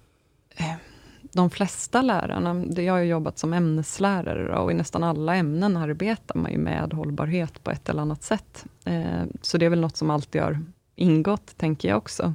eh, 0.55 0.75
de 1.21 1.49
flesta 1.49 2.01
lärarna, 2.01 2.81
jag 2.81 2.93
har 2.93 2.99
jobbat 2.99 3.37
som 3.37 3.53
ämneslärare 3.53 4.57
och 4.57 4.71
i 4.71 4.73
nästan 4.73 5.03
alla 5.03 5.35
ämnen 5.35 5.77
arbetar 5.77 6.35
man 6.35 6.51
ju 6.51 6.57
med 6.57 6.93
hållbarhet 6.93 7.63
på 7.63 7.71
ett 7.71 7.89
eller 7.89 8.01
annat 8.01 8.23
sätt. 8.23 8.65
Eh, 8.85 9.23
så 9.41 9.57
det 9.57 9.65
är 9.65 9.69
väl 9.69 9.81
något 9.81 9.97
som 9.97 10.09
alltid 10.09 10.41
har 10.41 10.59
ingått, 10.95 11.57
tänker 11.57 11.89
jag 11.89 11.97
också. 11.97 12.33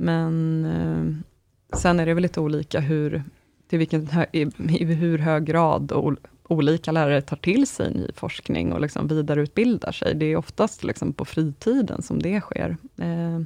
Men 0.00 0.64
eh, 0.64 1.78
sen 1.78 2.00
är 2.00 2.06
det 2.06 2.14
väl 2.14 2.22
lite 2.22 2.40
olika 2.40 2.80
hur, 2.80 3.22
till 3.68 3.78
vilken 3.78 4.08
i, 4.32 4.40
i 4.68 4.84
hur 4.84 5.18
hög 5.18 5.44
grad 5.44 5.92
och 5.92 6.14
olika 6.48 6.92
lärare 6.92 7.22
tar 7.22 7.36
till 7.36 7.66
sig 7.66 7.94
ny 7.94 8.10
forskning 8.14 8.72
och 8.72 8.80
liksom 8.80 9.08
vidareutbildar 9.08 9.92
sig. 9.92 10.14
Det 10.14 10.26
är 10.26 10.36
oftast 10.36 10.84
liksom 10.84 11.12
på 11.12 11.24
fritiden 11.24 12.02
som 12.02 12.22
det 12.22 12.40
sker. 12.40 12.76
Eh, 12.96 13.40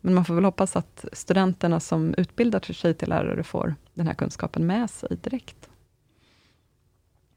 men 0.00 0.14
man 0.14 0.24
får 0.24 0.34
väl 0.34 0.44
hoppas 0.44 0.76
att 0.76 1.04
studenterna 1.12 1.80
som 1.80 2.14
utbildar 2.18 2.60
sig 2.60 2.94
till 2.94 3.08
lärare 3.08 3.42
får 3.42 3.74
den 3.94 4.06
här 4.06 4.14
kunskapen 4.14 4.66
med 4.66 4.90
sig 4.90 5.16
direkt. 5.22 5.68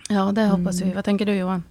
Ja, 0.10 0.32
det 0.32 0.46
hoppas 0.46 0.82
mm. 0.82 0.90
vi. 0.90 0.96
Vad 0.96 1.06
tänker 1.06 1.26
du 1.26 1.36
Johan? 1.36 1.64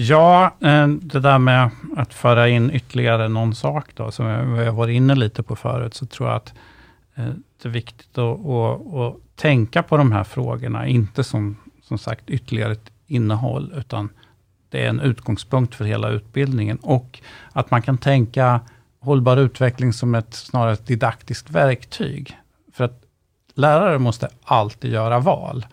Ja, 0.00 0.54
eh, 0.60 0.88
det 0.88 1.20
där 1.20 1.38
med 1.38 1.70
att 1.96 2.14
föra 2.14 2.48
in 2.48 2.70
ytterligare 2.70 3.28
någon 3.28 3.54
sak 3.54 3.84
då, 3.94 4.10
som 4.10 4.26
jag 4.26 4.72
var 4.72 4.88
inne 4.88 5.14
lite 5.14 5.42
på 5.42 5.56
förut, 5.56 5.94
så 5.94 6.06
tror 6.06 6.28
jag 6.28 6.36
att 6.36 6.54
eh, 7.14 7.24
det 7.62 7.68
är 7.68 7.72
viktigt 7.72 8.18
att, 8.18 8.46
att, 8.46 8.94
att 8.94 9.16
tänka 9.36 9.82
på 9.82 9.96
de 9.96 10.12
här 10.12 10.24
frågorna, 10.24 10.86
inte 10.86 11.24
som, 11.24 11.56
som 11.82 11.98
sagt 11.98 12.30
ytterligare 12.30 12.72
ett 12.72 12.90
innehåll, 13.06 13.74
utan 13.76 14.08
det 14.68 14.84
är 14.84 14.88
en 14.88 15.00
utgångspunkt 15.00 15.74
för 15.74 15.84
hela 15.84 16.08
utbildningen. 16.08 16.78
Och 16.82 17.20
att 17.52 17.70
man 17.70 17.82
kan 17.82 17.98
tänka 17.98 18.60
hållbar 19.00 19.36
utveckling 19.36 19.92
som 19.92 20.14
ett 20.14 20.34
snarare 20.34 20.72
ett 20.72 20.86
didaktiskt 20.86 21.50
verktyg. 21.50 22.36
För 22.72 22.84
att 22.84 23.02
lärare 23.54 23.98
måste 23.98 24.28
alltid 24.44 24.92
göra 24.92 25.18
val. 25.18 25.66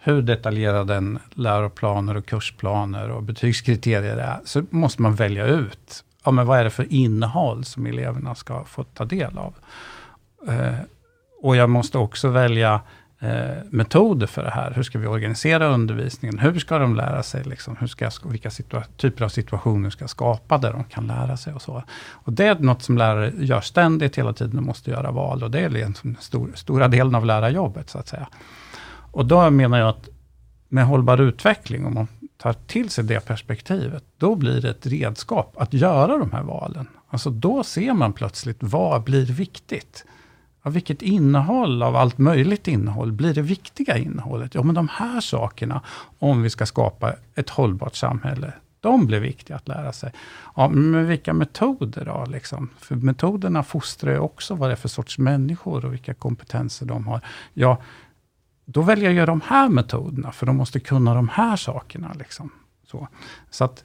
Hur 0.00 0.22
detaljerade 0.22 0.94
en 0.94 1.18
läroplaner 1.34 2.16
och 2.16 2.26
kursplaner 2.26 3.10
och 3.10 3.22
betygskriterier 3.22 4.16
är, 4.16 4.40
så 4.44 4.62
måste 4.70 5.02
man 5.02 5.14
välja 5.14 5.46
ut, 5.46 6.04
ja, 6.24 6.30
men 6.30 6.46
vad 6.46 6.58
är 6.58 6.64
det 6.64 6.70
för 6.70 6.92
innehåll 6.92 7.64
som 7.64 7.86
eleverna 7.86 8.34
ska 8.34 8.64
få 8.64 8.84
ta 8.84 9.04
del 9.04 9.38
av. 9.38 9.54
Eh, 10.48 10.74
och 11.42 11.56
jag 11.56 11.70
måste 11.70 11.98
också 11.98 12.28
välja 12.28 12.80
eh, 13.20 13.56
metoder 13.70 14.26
för 14.26 14.44
det 14.44 14.50
här. 14.50 14.72
Hur 14.74 14.82
ska 14.82 14.98
vi 14.98 15.06
organisera 15.06 15.66
undervisningen? 15.66 16.38
Hur 16.38 16.58
ska 16.58 16.78
de 16.78 16.96
lära 16.96 17.22
sig? 17.22 17.44
Liksom? 17.44 17.76
Hur 17.80 17.86
ska, 17.86 18.10
vilka 18.24 18.50
typer 18.96 19.24
av 19.24 19.28
situationer 19.28 19.90
ska 19.90 20.02
jag 20.02 20.10
skapa 20.10 20.58
där 20.58 20.72
de 20.72 20.84
kan 20.84 21.06
lära 21.06 21.36
sig? 21.36 21.54
och 21.54 21.62
så. 21.62 21.82
Och 22.10 22.32
Det 22.32 22.46
är 22.46 22.54
något 22.54 22.82
som 22.82 22.98
lärare 22.98 23.32
gör 23.36 23.60
ständigt 23.60 24.18
hela 24.18 24.32
tiden 24.32 24.58
och 24.58 24.64
måste 24.64 24.90
göra 24.90 25.10
val. 25.10 25.42
Och 25.42 25.50
det 25.50 25.60
är 25.60 25.70
liksom 25.70 26.12
den 26.12 26.22
stor, 26.22 26.50
stora 26.54 26.88
delen 26.88 27.14
av 27.14 27.26
lärarjobbet, 27.26 27.90
så 27.90 27.98
att 27.98 28.08
säga. 28.08 28.28
Och 29.18 29.26
då 29.26 29.50
menar 29.50 29.78
jag 29.78 29.88
att 29.88 30.08
med 30.68 30.86
hållbar 30.86 31.20
utveckling, 31.20 31.86
om 31.86 31.94
man 31.94 32.06
tar 32.36 32.52
till 32.52 32.90
sig 32.90 33.04
det 33.04 33.26
perspektivet, 33.26 34.04
då 34.16 34.34
blir 34.34 34.60
det 34.60 34.70
ett 34.70 34.86
redskap 34.86 35.54
att 35.56 35.72
göra 35.74 36.18
de 36.18 36.32
här 36.32 36.42
valen. 36.42 36.88
Alltså 37.08 37.30
då 37.30 37.64
ser 37.64 37.92
man 37.92 38.12
plötsligt, 38.12 38.56
vad 38.60 39.02
blir 39.02 39.26
viktigt? 39.26 40.04
Ja, 40.62 40.70
vilket 40.70 41.02
innehåll 41.02 41.82
av 41.82 41.96
allt 41.96 42.18
möjligt 42.18 42.68
innehåll 42.68 43.12
blir 43.12 43.34
det 43.34 43.42
viktiga 43.42 43.96
innehållet? 43.96 44.54
Ja, 44.54 44.62
men 44.62 44.74
de 44.74 44.88
här 44.92 45.20
sakerna, 45.20 45.80
om 46.18 46.42
vi 46.42 46.50
ska 46.50 46.66
skapa 46.66 47.14
ett 47.34 47.50
hållbart 47.50 47.96
samhälle, 47.96 48.52
de 48.80 49.06
blir 49.06 49.20
viktiga 49.20 49.56
att 49.56 49.68
lära 49.68 49.92
sig. 49.92 50.12
Ja, 50.56 50.68
men 50.68 51.06
vilka 51.06 51.32
metoder 51.32 52.04
då? 52.04 52.24
Liksom? 52.28 52.68
För 52.78 52.94
metoderna 52.94 53.62
fostrar 53.62 54.12
ju 54.12 54.18
också 54.18 54.54
vad 54.54 54.68
det 54.68 54.72
är 54.72 54.76
för 54.76 54.88
sorts 54.88 55.18
människor 55.18 55.84
och 55.84 55.92
vilka 55.92 56.14
kompetenser 56.14 56.86
de 56.86 57.06
har. 57.06 57.20
Ja, 57.54 57.78
då 58.70 58.82
väljer 58.82 59.10
jag 59.10 59.26
de 59.26 59.40
här 59.46 59.68
metoderna, 59.68 60.32
för 60.32 60.46
de 60.46 60.56
måste 60.56 60.80
kunna 60.80 61.14
de 61.14 61.28
här 61.28 61.56
sakerna. 61.56 62.12
Liksom. 62.18 62.50
Så, 62.86 63.08
så 63.50 63.64
att, 63.64 63.84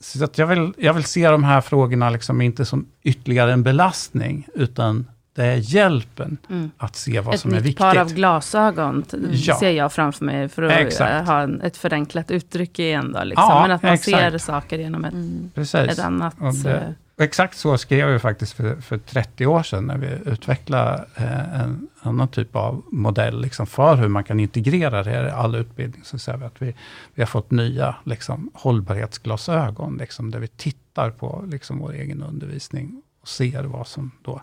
så 0.00 0.24
att 0.24 0.38
jag, 0.38 0.46
vill, 0.46 0.72
jag 0.78 0.94
vill 0.94 1.04
se 1.04 1.30
de 1.30 1.44
här 1.44 1.60
frågorna 1.60 2.10
liksom 2.10 2.40
inte 2.40 2.64
som 2.64 2.86
ytterligare 3.02 3.52
en 3.52 3.62
belastning, 3.62 4.48
utan 4.54 5.06
det 5.34 5.44
är 5.44 5.56
hjälpen 5.56 6.38
mm. 6.50 6.70
att 6.76 6.96
se 6.96 7.20
vad 7.20 7.34
ett 7.34 7.40
som 7.40 7.50
är 7.50 7.60
viktigt. 7.60 7.74
Ett 7.74 7.78
par 7.78 7.96
av 7.96 8.12
glasögon 8.12 9.04
ja. 9.30 9.58
ser 9.58 9.70
jag 9.70 9.92
framför 9.92 10.24
mig, 10.24 10.48
för 10.48 10.62
att 10.62 10.72
exakt. 10.72 11.26
ha 11.26 11.48
ett 11.62 11.76
förenklat 11.76 12.30
uttryck 12.30 12.78
igen. 12.78 13.12
Då, 13.12 13.24
liksom. 13.24 13.44
Ja, 13.48 13.62
Men 13.62 13.70
att 13.70 13.82
man 13.82 13.92
exakt. 13.92 14.18
ser 14.18 14.38
saker 14.38 14.78
genom 14.78 15.04
ett, 15.04 15.12
mm. 15.12 15.50
ett 15.74 15.98
annat... 15.98 16.34
Det, 16.64 16.76
eh, 16.76 16.90
exakt 17.18 17.58
så 17.58 17.78
skrev 17.78 18.08
vi 18.08 18.18
faktiskt 18.18 18.52
för, 18.52 18.80
för 18.80 18.98
30 18.98 19.46
år 19.46 19.62
sedan, 19.62 19.86
när 19.86 19.98
vi 19.98 20.30
utvecklade 20.30 21.06
eh, 21.16 21.60
en 21.60 21.88
annan 22.00 22.28
typ 22.28 22.56
av 22.56 22.82
modell 22.92 23.40
liksom, 23.40 23.66
för 23.66 23.96
hur 23.96 24.08
man 24.08 24.24
kan 24.24 24.40
integrera 24.40 25.02
det 25.02 25.26
i 25.26 25.30
all 25.30 25.54
utbildning. 25.54 26.04
Så 26.04 26.18
säger 26.18 26.38
vi 26.38 26.44
att 26.44 26.62
vi, 26.62 26.74
vi 27.14 27.22
har 27.22 27.26
fått 27.26 27.50
nya 27.50 27.96
liksom, 28.04 28.50
hållbarhetsglasögon, 28.54 29.96
liksom, 29.96 30.30
där 30.30 30.38
vi 30.38 30.48
tittar 30.48 31.10
på 31.10 31.44
liksom, 31.46 31.78
vår 31.78 31.92
egen 31.92 32.22
undervisning 32.22 33.02
och 33.20 33.28
ser 33.28 33.62
vad 33.62 33.86
som 33.86 34.10
då 34.22 34.42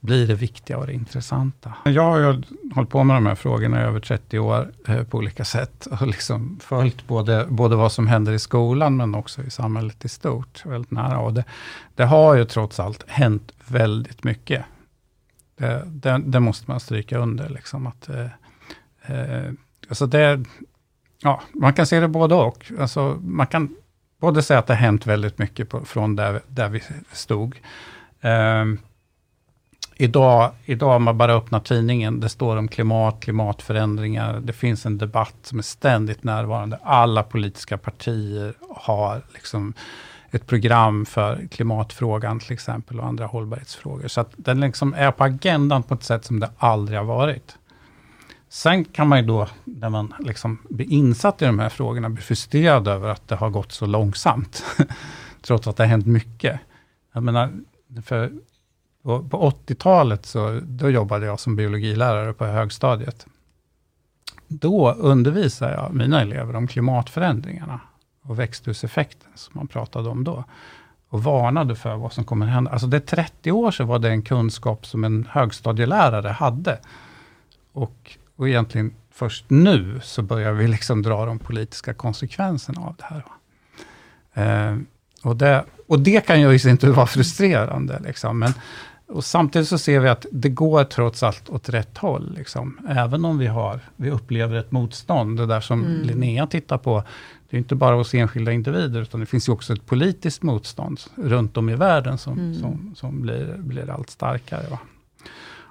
blir 0.00 0.26
det 0.26 0.34
viktiga 0.34 0.78
och 0.78 0.86
det 0.86 0.92
intressanta. 0.92 1.74
Jag 1.84 2.02
har 2.02 2.18
ju 2.18 2.42
hållit 2.74 2.90
på 2.90 3.04
med 3.04 3.16
de 3.16 3.26
här 3.26 3.34
frågorna 3.34 3.80
i 3.80 3.84
över 3.84 4.00
30 4.00 4.38
år 4.38 4.72
eh, 4.88 5.02
på 5.02 5.18
olika 5.18 5.44
sätt 5.44 5.86
och 5.86 6.06
liksom 6.06 6.58
följt 6.60 7.06
både, 7.06 7.46
både 7.48 7.76
vad 7.76 7.92
som 7.92 8.06
händer 8.06 8.32
i 8.32 8.38
skolan 8.38 8.96
men 8.96 9.14
också 9.14 9.42
i 9.42 9.50
samhället 9.50 10.04
i 10.04 10.08
stort 10.08 10.66
väldigt 10.66 10.90
nära. 10.90 11.18
Och 11.18 11.34
det, 11.34 11.44
det 11.94 12.04
har 12.04 12.34
ju 12.34 12.44
trots 12.44 12.80
allt 12.80 13.04
hänt 13.08 13.52
väldigt 13.66 14.24
mycket. 14.24 14.64
Det, 15.56 15.82
det, 15.86 16.22
det 16.24 16.40
måste 16.40 16.70
man 16.70 16.80
stryka 16.80 17.18
under. 17.18 17.48
Liksom 17.48 17.86
att, 17.86 18.08
eh, 18.08 18.26
eh, 19.06 19.52
alltså 19.88 20.06
det, 20.06 20.44
ja, 21.22 21.42
man 21.52 21.74
kan 21.74 21.86
se 21.86 22.00
det 22.00 22.08
både 22.08 22.34
och. 22.34 22.72
Alltså 22.80 23.18
man 23.22 23.46
kan 23.46 23.76
både 24.20 24.42
säga 24.42 24.58
att 24.58 24.66
det 24.66 24.74
har 24.74 24.80
hänt 24.80 25.06
väldigt 25.06 25.38
mycket 25.38 25.68
på, 25.68 25.84
från 25.84 26.16
där, 26.16 26.40
där 26.48 26.68
vi 26.68 26.82
stod. 27.12 27.60
Um, 28.20 28.78
Idag, 30.00 30.50
idag 30.64 30.96
om 30.96 31.02
man 31.02 31.18
bara 31.18 31.34
öppnar 31.34 31.60
tidningen, 31.60 32.20
det 32.20 32.28
står 32.28 32.56
om 32.56 32.68
klimat, 32.68 33.20
klimatförändringar. 33.20 34.40
Det 34.40 34.52
finns 34.52 34.86
en 34.86 34.98
debatt 34.98 35.34
som 35.42 35.58
är 35.58 35.62
ständigt 35.62 36.24
närvarande. 36.24 36.78
Alla 36.82 37.22
politiska 37.22 37.78
partier 37.78 38.54
har 38.70 39.22
liksom 39.34 39.74
ett 40.30 40.46
program 40.46 41.06
för 41.06 41.48
klimatfrågan 41.50 42.40
till 42.40 42.52
exempel 42.52 43.00
och 43.00 43.06
andra 43.06 43.26
hållbarhetsfrågor. 43.26 44.08
Så 44.08 44.20
att 44.20 44.30
den 44.36 44.60
liksom 44.60 44.94
är 44.94 45.10
på 45.10 45.24
agendan 45.24 45.82
på 45.82 45.94
ett 45.94 46.02
sätt 46.02 46.24
som 46.24 46.40
det 46.40 46.50
aldrig 46.58 46.98
har 46.98 47.06
varit. 47.06 47.58
Sen 48.48 48.84
kan 48.84 49.08
man 49.08 49.20
ju 49.20 49.26
då, 49.26 49.48
när 49.64 49.90
man 49.90 50.14
liksom 50.18 50.58
blir 50.70 50.92
insatt 50.92 51.42
i 51.42 51.44
de 51.44 51.58
här 51.58 51.68
frågorna, 51.68 52.10
bli 52.10 52.22
frustrerad 52.22 52.88
över 52.88 53.08
att 53.08 53.28
det 53.28 53.36
har 53.36 53.50
gått 53.50 53.72
så 53.72 53.86
långsamt. 53.86 54.64
Trots 55.42 55.66
att 55.66 55.76
det 55.76 55.82
har 55.82 55.88
hänt 55.88 56.06
mycket. 56.06 56.60
Jag 57.12 57.22
menar, 57.22 57.52
för 58.04 58.32
och 59.08 59.30
på 59.30 59.50
80-talet 59.50 60.26
så 60.26 60.60
då 60.62 60.90
jobbade 60.90 61.26
jag 61.26 61.40
som 61.40 61.56
biologilärare 61.56 62.32
på 62.32 62.44
högstadiet. 62.44 63.26
Då 64.48 64.92
undervisade 64.92 65.74
jag 65.74 65.94
mina 65.94 66.20
elever 66.20 66.56
om 66.56 66.66
klimatförändringarna 66.66 67.80
och 68.22 68.38
växthuseffekten, 68.38 69.30
som 69.34 69.52
man 69.56 69.68
pratade 69.68 70.08
om 70.08 70.24
då. 70.24 70.44
Och 71.08 71.22
varnade 71.22 71.76
för 71.76 71.96
vad 71.96 72.12
som 72.12 72.24
kommer 72.24 72.46
hända. 72.46 72.70
Alltså 72.70 72.86
det 72.86 72.96
är 72.96 73.00
30 73.00 73.52
år 73.52 73.70
sedan 73.70 73.86
var 73.86 73.98
det 73.98 74.08
en 74.08 74.22
kunskap 74.22 74.86
som 74.86 75.04
en 75.04 75.28
högstadielärare 75.30 76.28
hade. 76.28 76.78
Och, 77.72 78.16
och 78.36 78.48
egentligen 78.48 78.94
först 79.10 79.44
nu 79.48 80.00
så 80.02 80.22
börjar 80.22 80.52
vi 80.52 80.68
liksom 80.68 81.02
dra 81.02 81.26
de 81.26 81.38
politiska 81.38 81.94
konsekvenserna 81.94 82.80
av 82.80 82.94
det 82.98 83.04
här. 83.04 83.24
Eh, 84.34 84.78
och, 85.22 85.36
det, 85.36 85.64
och 85.86 86.00
det 86.00 86.26
kan 86.26 86.40
ju 86.40 86.52
i 86.52 86.58
sin 86.58 86.76
tur 86.76 86.92
vara 86.92 87.06
frustrerande. 87.06 88.00
Liksom. 88.04 88.38
Men, 88.38 88.52
och 89.08 89.24
samtidigt 89.24 89.68
så 89.68 89.78
ser 89.78 90.00
vi 90.00 90.08
att 90.08 90.26
det 90.32 90.48
går 90.48 90.84
trots 90.84 91.22
allt 91.22 91.48
åt 91.48 91.68
rätt 91.68 91.98
håll. 91.98 92.34
Liksom. 92.36 92.78
Även 92.88 93.24
om 93.24 93.38
vi, 93.38 93.46
har, 93.46 93.80
vi 93.96 94.10
upplever 94.10 94.56
ett 94.56 94.72
motstånd. 94.72 95.36
Det 95.36 95.46
där 95.46 95.60
som 95.60 95.84
mm. 95.84 96.02
Linnea 96.02 96.46
tittar 96.46 96.78
på, 96.78 97.02
det 97.50 97.56
är 97.56 97.58
inte 97.58 97.74
bara 97.74 97.96
hos 97.96 98.14
enskilda 98.14 98.52
individer, 98.52 99.02
utan 99.02 99.20
det 99.20 99.26
finns 99.26 99.48
ju 99.48 99.52
också 99.52 99.72
ett 99.72 99.86
politiskt 99.86 100.42
motstånd 100.42 101.00
runt 101.14 101.56
om 101.56 101.68
i 101.68 101.74
världen 101.74 102.18
som, 102.18 102.38
mm. 102.38 102.54
som, 102.54 102.94
som 102.96 103.22
blir, 103.22 103.56
blir 103.56 103.90
allt 103.90 104.10
starkare. 104.10 104.68
Va? 104.70 104.78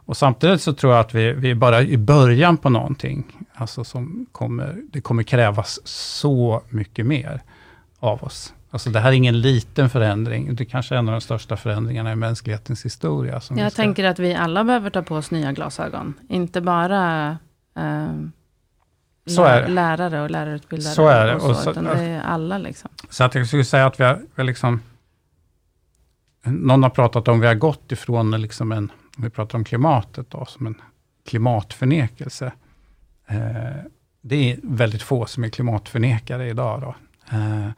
Och 0.08 0.18
samtidigt 0.18 0.62
så 0.62 0.74
tror 0.74 0.94
jag 0.94 1.00
att 1.00 1.14
vi, 1.14 1.34
vi 1.34 1.52
är 1.52 1.56
bara 1.56 1.82
i 1.82 1.98
början 1.98 2.58
på 2.58 2.70
någonting. 2.70 3.46
Alltså 3.54 3.84
som 3.84 4.26
kommer, 4.32 4.82
det 4.92 5.02
kommer 5.02 5.24
krävas 5.24 5.80
så 5.88 6.62
mycket 6.70 7.06
mer 7.06 7.42
av 8.00 8.24
oss. 8.24 8.54
Alltså 8.70 8.90
det 8.90 9.00
här 9.00 9.10
är 9.10 9.14
ingen 9.14 9.42
liten 9.42 9.90
förändring. 9.90 10.56
Det 10.56 10.66
kanske 10.66 10.96
är 10.96 11.00
en 11.00 11.08
av 11.08 11.12
de 11.12 11.22
största 11.22 11.58
förändringarna 11.58 12.12
i 12.12 12.16
mänsklighetens 12.16 12.86
historia. 12.86 13.42
Som 13.42 13.58
jag 13.58 13.74
tänker 13.74 14.04
att 14.04 14.20
vi 14.20 14.36
alla 14.36 14.64
behöver 14.64 14.90
ta 14.90 15.02
på 15.02 15.16
oss 15.16 15.32
nya 15.32 15.52
glasögon. 15.52 16.14
Inte 16.30 16.62
bara 16.62 17.30
eh, 17.76 18.08
så 19.28 19.44
är 19.44 19.68
lärare 19.68 20.22
och 20.22 20.32
lärarutbildare. 20.32 20.94
Så 20.94 21.08
är 21.08 21.28
det. 21.28 21.36
Och 21.36 21.42
så, 21.42 21.50
och 21.50 21.56
så, 21.56 21.72
utan 21.72 21.84
det 21.84 22.02
är 22.02 22.22
alla. 22.22 22.58
Liksom. 22.58 22.90
Så 23.10 23.24
att 23.24 23.36
jag 23.36 23.48
skulle 23.48 23.66
säga 23.66 23.86
att 23.86 24.00
vi 24.00 24.04
har, 24.04 24.16
vi 24.16 24.28
har 24.36 24.44
liksom... 24.44 24.82
Någon 26.44 26.84
har 26.84 26.90
pratat 26.90 27.28
om 27.28 27.40
vi 27.40 27.48
har 27.48 27.56
gått 27.56 27.92
ifrån 27.92 28.42
liksom 28.42 28.72
en, 28.72 28.92
vi 29.18 29.30
pratar 29.30 29.58
om 29.58 29.64
klimatet 29.64 30.32
då, 30.32 30.46
som 30.46 30.68
en 30.68 30.82
klimatförnekelse. 31.26 32.52
Eh, 33.28 33.38
det 34.22 34.52
är 34.52 34.60
väldigt 34.64 35.02
få 35.02 35.26
som 35.26 35.44
är 35.44 35.50
klimatförnekare 35.50 36.50
idag. 36.50 36.82
Då. 36.82 36.96
Eh, 37.38 37.70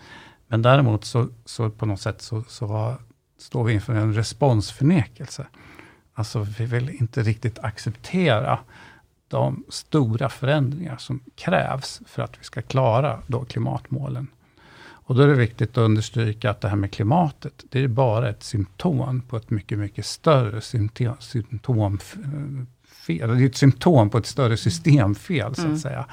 men 0.52 0.62
däremot 0.62 1.06
så, 1.06 1.28
så 1.46 1.70
på 1.70 1.86
något 1.86 2.02
sätt 2.02 2.22
så, 2.22 2.44
så 2.48 2.96
står 3.38 3.64
vi 3.64 3.74
inför 3.74 3.94
en 3.94 4.14
responsförnekelse. 4.14 5.48
Alltså 6.14 6.40
vi 6.40 6.66
vill 6.66 6.90
inte 6.90 7.24
riktigt 7.24 7.60
acceptera 7.60 8.60
de 9.28 9.64
stora 9.70 10.30
förändringar 10.30 10.97
som 10.97 11.20
krävs 11.36 12.02
för 12.06 12.22
att 12.22 12.39
vi 12.39 12.43
ska 12.43 12.62
klara 12.62 13.20
då 13.28 13.45
klimatmålen. 13.45 14.28
Och 14.82 15.16
då 15.16 15.22
är 15.22 15.28
det 15.28 15.34
viktigt 15.34 15.70
att 15.70 15.78
understryka 15.78 16.50
att 16.50 16.62
det 16.62 16.70
här 16.70 16.76
med 16.76 16.91
klimatet, 16.91 17.64
det 17.70 17.84
är 17.84 17.88
bara 17.88 18.30
ett 18.30 18.43
symptom 18.43 19.22
på 19.22 19.38
ett 19.38 19.50
mycket, 19.50 19.80
mycket 19.80 20.06
större 20.06 20.62
symptom, 20.62 21.16
symptom 21.20 22.00
fel. 23.10 23.38
Det 23.38 23.43
är 23.43 23.45
ett 23.45 23.57
symptom 23.57 24.10
på 24.10 24.18
ett 24.18 24.26
större 24.26 24.57
systemfel, 24.57 25.55
så 25.55 25.62
att 25.62 25.68
mm. 25.68 25.78
säga, 25.78 26.05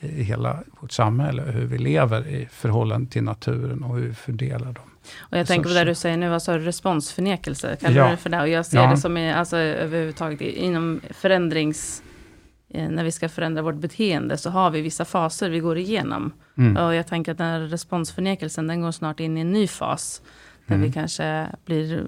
i 0.00 0.22
hela 0.22 0.62
vårt 0.80 0.92
samhälle. 0.92 1.42
Hur 1.42 1.66
vi 1.66 1.78
lever 1.78 2.26
i 2.26 2.48
förhållande 2.50 3.10
till 3.10 3.22
naturen 3.22 3.82
och 3.82 3.96
hur 3.96 4.08
vi 4.08 4.14
fördelar 4.14 4.72
dem. 4.72 4.84
Och 5.18 5.38
jag 5.38 5.46
tänker 5.46 5.68
på 5.68 5.74
det 5.74 5.84
du 5.84 5.94
säger 5.94 6.16
nu, 6.16 6.34
alltså 6.34 6.52
responsförnekelse, 6.58 7.76
kallar 7.80 7.96
ja. 7.96 8.04
du 8.04 8.10
det 8.10 8.16
för 8.16 8.30
det? 8.30 8.40
Och 8.40 8.48
jag 8.48 8.66
ser 8.66 8.78
ja. 8.78 8.90
det 8.90 8.96
som, 8.96 9.16
i, 9.16 9.32
alltså, 9.32 9.56
överhuvudtaget 9.56 10.40
inom 10.40 11.00
förändrings 11.10 12.02
eh, 12.70 12.88
när 12.88 13.04
vi 13.04 13.12
ska 13.12 13.28
förändra 13.28 13.62
vårt 13.62 13.80
beteende, 13.80 14.36
så 14.36 14.50
har 14.50 14.70
vi 14.70 14.80
vissa 14.80 15.04
faser 15.04 15.50
vi 15.50 15.60
går 15.60 15.78
igenom. 15.78 16.32
Mm. 16.58 16.76
Och 16.76 16.94
jag 16.94 17.06
tänker 17.06 17.32
att 17.32 17.38
den 17.38 17.46
här 17.46 17.60
responsförnekelsen, 17.60 18.66
den 18.66 18.80
går 18.80 18.92
snart 18.92 19.20
in 19.20 19.38
i 19.38 19.40
en 19.40 19.52
ny 19.52 19.66
fas. 19.66 20.22
Där 20.66 20.74
Mm. 20.74 20.86
vi 20.86 20.92
kanske 20.92 21.46
blir, 21.64 22.06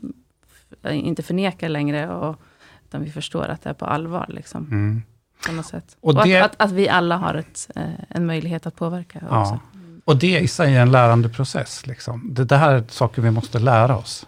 inte 0.90 1.22
förnekar 1.22 1.68
längre, 1.68 2.08
och, 2.14 2.40
utan 2.88 3.04
vi 3.04 3.10
förstår 3.10 3.44
att 3.44 3.62
det 3.62 3.70
är 3.70 3.74
på 3.74 3.86
allvar. 3.86 4.26
Liksom, 4.28 4.64
Mm. 4.70 5.02
på 5.46 5.52
något 5.52 5.66
sätt. 5.66 5.96
Och 6.00 6.08
Och, 6.14 6.24
det- 6.26 6.40
att, 6.40 6.50
att, 6.50 6.62
att 6.62 6.70
vi 6.72 6.88
alla 6.88 7.16
har 7.16 7.34
ett, 7.34 7.70
eh, 7.74 7.82
en 8.08 8.26
möjlighet 8.26 8.66
att 8.66 8.76
påverka 8.76 9.18
också. 9.18 9.30
Ja. 9.34 9.58
Och 10.04 10.16
det 10.16 10.38
i 10.40 10.48
sig 10.48 10.76
är 10.76 10.80
en 10.82 10.90
lärandeprocess. 10.90 11.86
Liksom. 11.86 12.34
Det, 12.34 12.44
det 12.44 12.56
här 12.56 12.72
är 12.74 12.84
saker 12.88 13.22
vi 13.22 13.30
måste 13.30 13.58
lära 13.58 13.96
oss. 13.96 14.26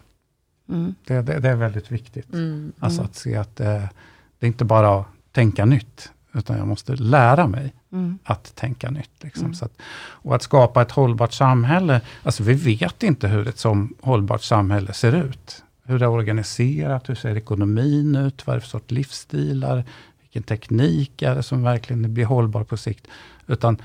Mm. 0.69 0.95
Det, 1.07 1.23
det, 1.23 1.41
det 1.41 1.49
är 1.49 1.57
väldigt 1.57 1.91
viktigt. 1.93 2.33
Mm. 2.33 2.73
Alltså 2.81 3.01
Mm. 3.01 3.11
att 3.11 3.17
se 3.17 3.37
att 3.37 3.57
det, 3.57 3.89
det 4.39 4.47
är 4.47 4.49
inte 4.49 4.65
bara 4.65 5.01
att 5.01 5.07
tänka 5.33 5.65
nytt, 5.65 6.11
utan 6.35 6.57
jag 6.59 6.67
måste 6.69 6.97
lära 6.97 7.47
mig 7.47 7.73
Mm. 7.93 8.19
att 8.25 8.55
tänka 8.55 8.91
nytt. 8.91 9.11
Liksom. 9.23 9.45
Mm. 9.45 9.55
Så 9.55 9.65
att, 9.65 9.73
och 9.99 10.35
att 10.35 10.43
skapa 10.43 10.83
ett 10.83 10.91
hållbart 10.91 11.33
samhälle, 11.33 12.01
alltså 12.23 12.43
vi 12.43 12.55
vet 12.55 13.03
inte 13.03 13.29
hur 13.29 13.49
ett 13.49 13.59
som 13.59 13.95
hållbart 14.01 14.43
samhälle 14.43 14.93
ser 14.93 15.13
ut. 15.13 15.63
Hur 15.87 15.99
det 15.99 16.05
är 16.05 16.11
organiserat, 16.11 17.09
hur 17.09 17.15
ser 17.15 17.37
ekonomin 17.37 18.17
ut, 18.17 18.47
vad 18.47 18.55
är 18.55 18.57
det 18.57 18.61
för 18.61 18.69
sorts 18.69 18.91
livsstilar, 18.91 19.85
vilken 20.21 20.43
teknik 20.43 21.23
är 21.23 21.35
det 21.35 21.43
som 21.43 21.63
verkligen 21.63 22.15
blir 22.15 22.25
hållbar 22.25 22.65
på 22.65 22.77
sikt. 22.77 23.07
Utan 23.47 23.83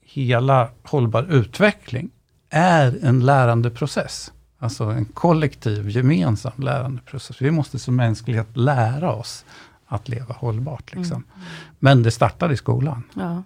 hela 0.00 0.68
hållbar 0.82 1.26
utveckling 1.30 2.10
är 2.50 2.98
en 3.02 3.26
lärandeprocess. 3.26 4.32
Alltså 4.58 4.84
en 4.84 5.04
kollektiv, 5.04 5.90
gemensam 5.90 6.52
lärandeprocess. 6.56 7.42
Vi 7.42 7.50
måste 7.50 7.78
som 7.78 7.96
mänsklighet 7.96 8.56
lära 8.56 9.12
oss 9.12 9.44
att 9.86 10.08
leva 10.08 10.34
hållbart. 10.34 10.94
Liksom. 10.94 11.24
Mm. 11.36 11.46
Men 11.78 12.02
det 12.02 12.10
startar 12.10 12.52
i 12.52 12.56
skolan. 12.56 13.02
Ja, 13.14 13.42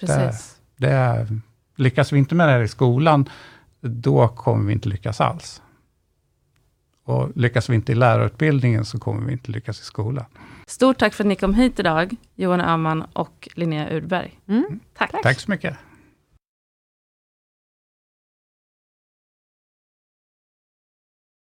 precis. 0.00 0.56
Det 0.76 0.90
är, 0.90 1.40
lyckas 1.76 2.12
vi 2.12 2.18
inte 2.18 2.34
med 2.34 2.48
det 2.48 2.52
här 2.52 2.62
i 2.62 2.68
skolan, 2.68 3.28
då 3.80 4.28
kommer 4.28 4.66
vi 4.66 4.72
inte 4.72 4.88
lyckas 4.88 5.20
alls. 5.20 5.62
Och 7.06 7.30
lyckas 7.34 7.70
vi 7.70 7.74
inte 7.74 7.92
i 7.92 7.94
lärarutbildningen, 7.94 8.84
så 8.84 8.98
kommer 8.98 9.26
vi 9.26 9.32
inte 9.32 9.50
lyckas 9.50 9.80
i 9.80 9.84
skolan. 9.84 10.24
Stort 10.66 10.98
tack 10.98 11.14
för 11.14 11.24
att 11.24 11.28
ni 11.28 11.36
kom 11.36 11.54
hit 11.54 11.78
idag, 11.78 12.16
Johan 12.34 12.60
Öhman 12.60 13.04
och 13.12 13.48
Linnea 13.54 13.90
Urberg. 13.90 14.38
Mm. 14.48 14.80
Tack. 14.98 15.12
Tack 15.22 15.40
så 15.40 15.50
mycket. 15.50 15.76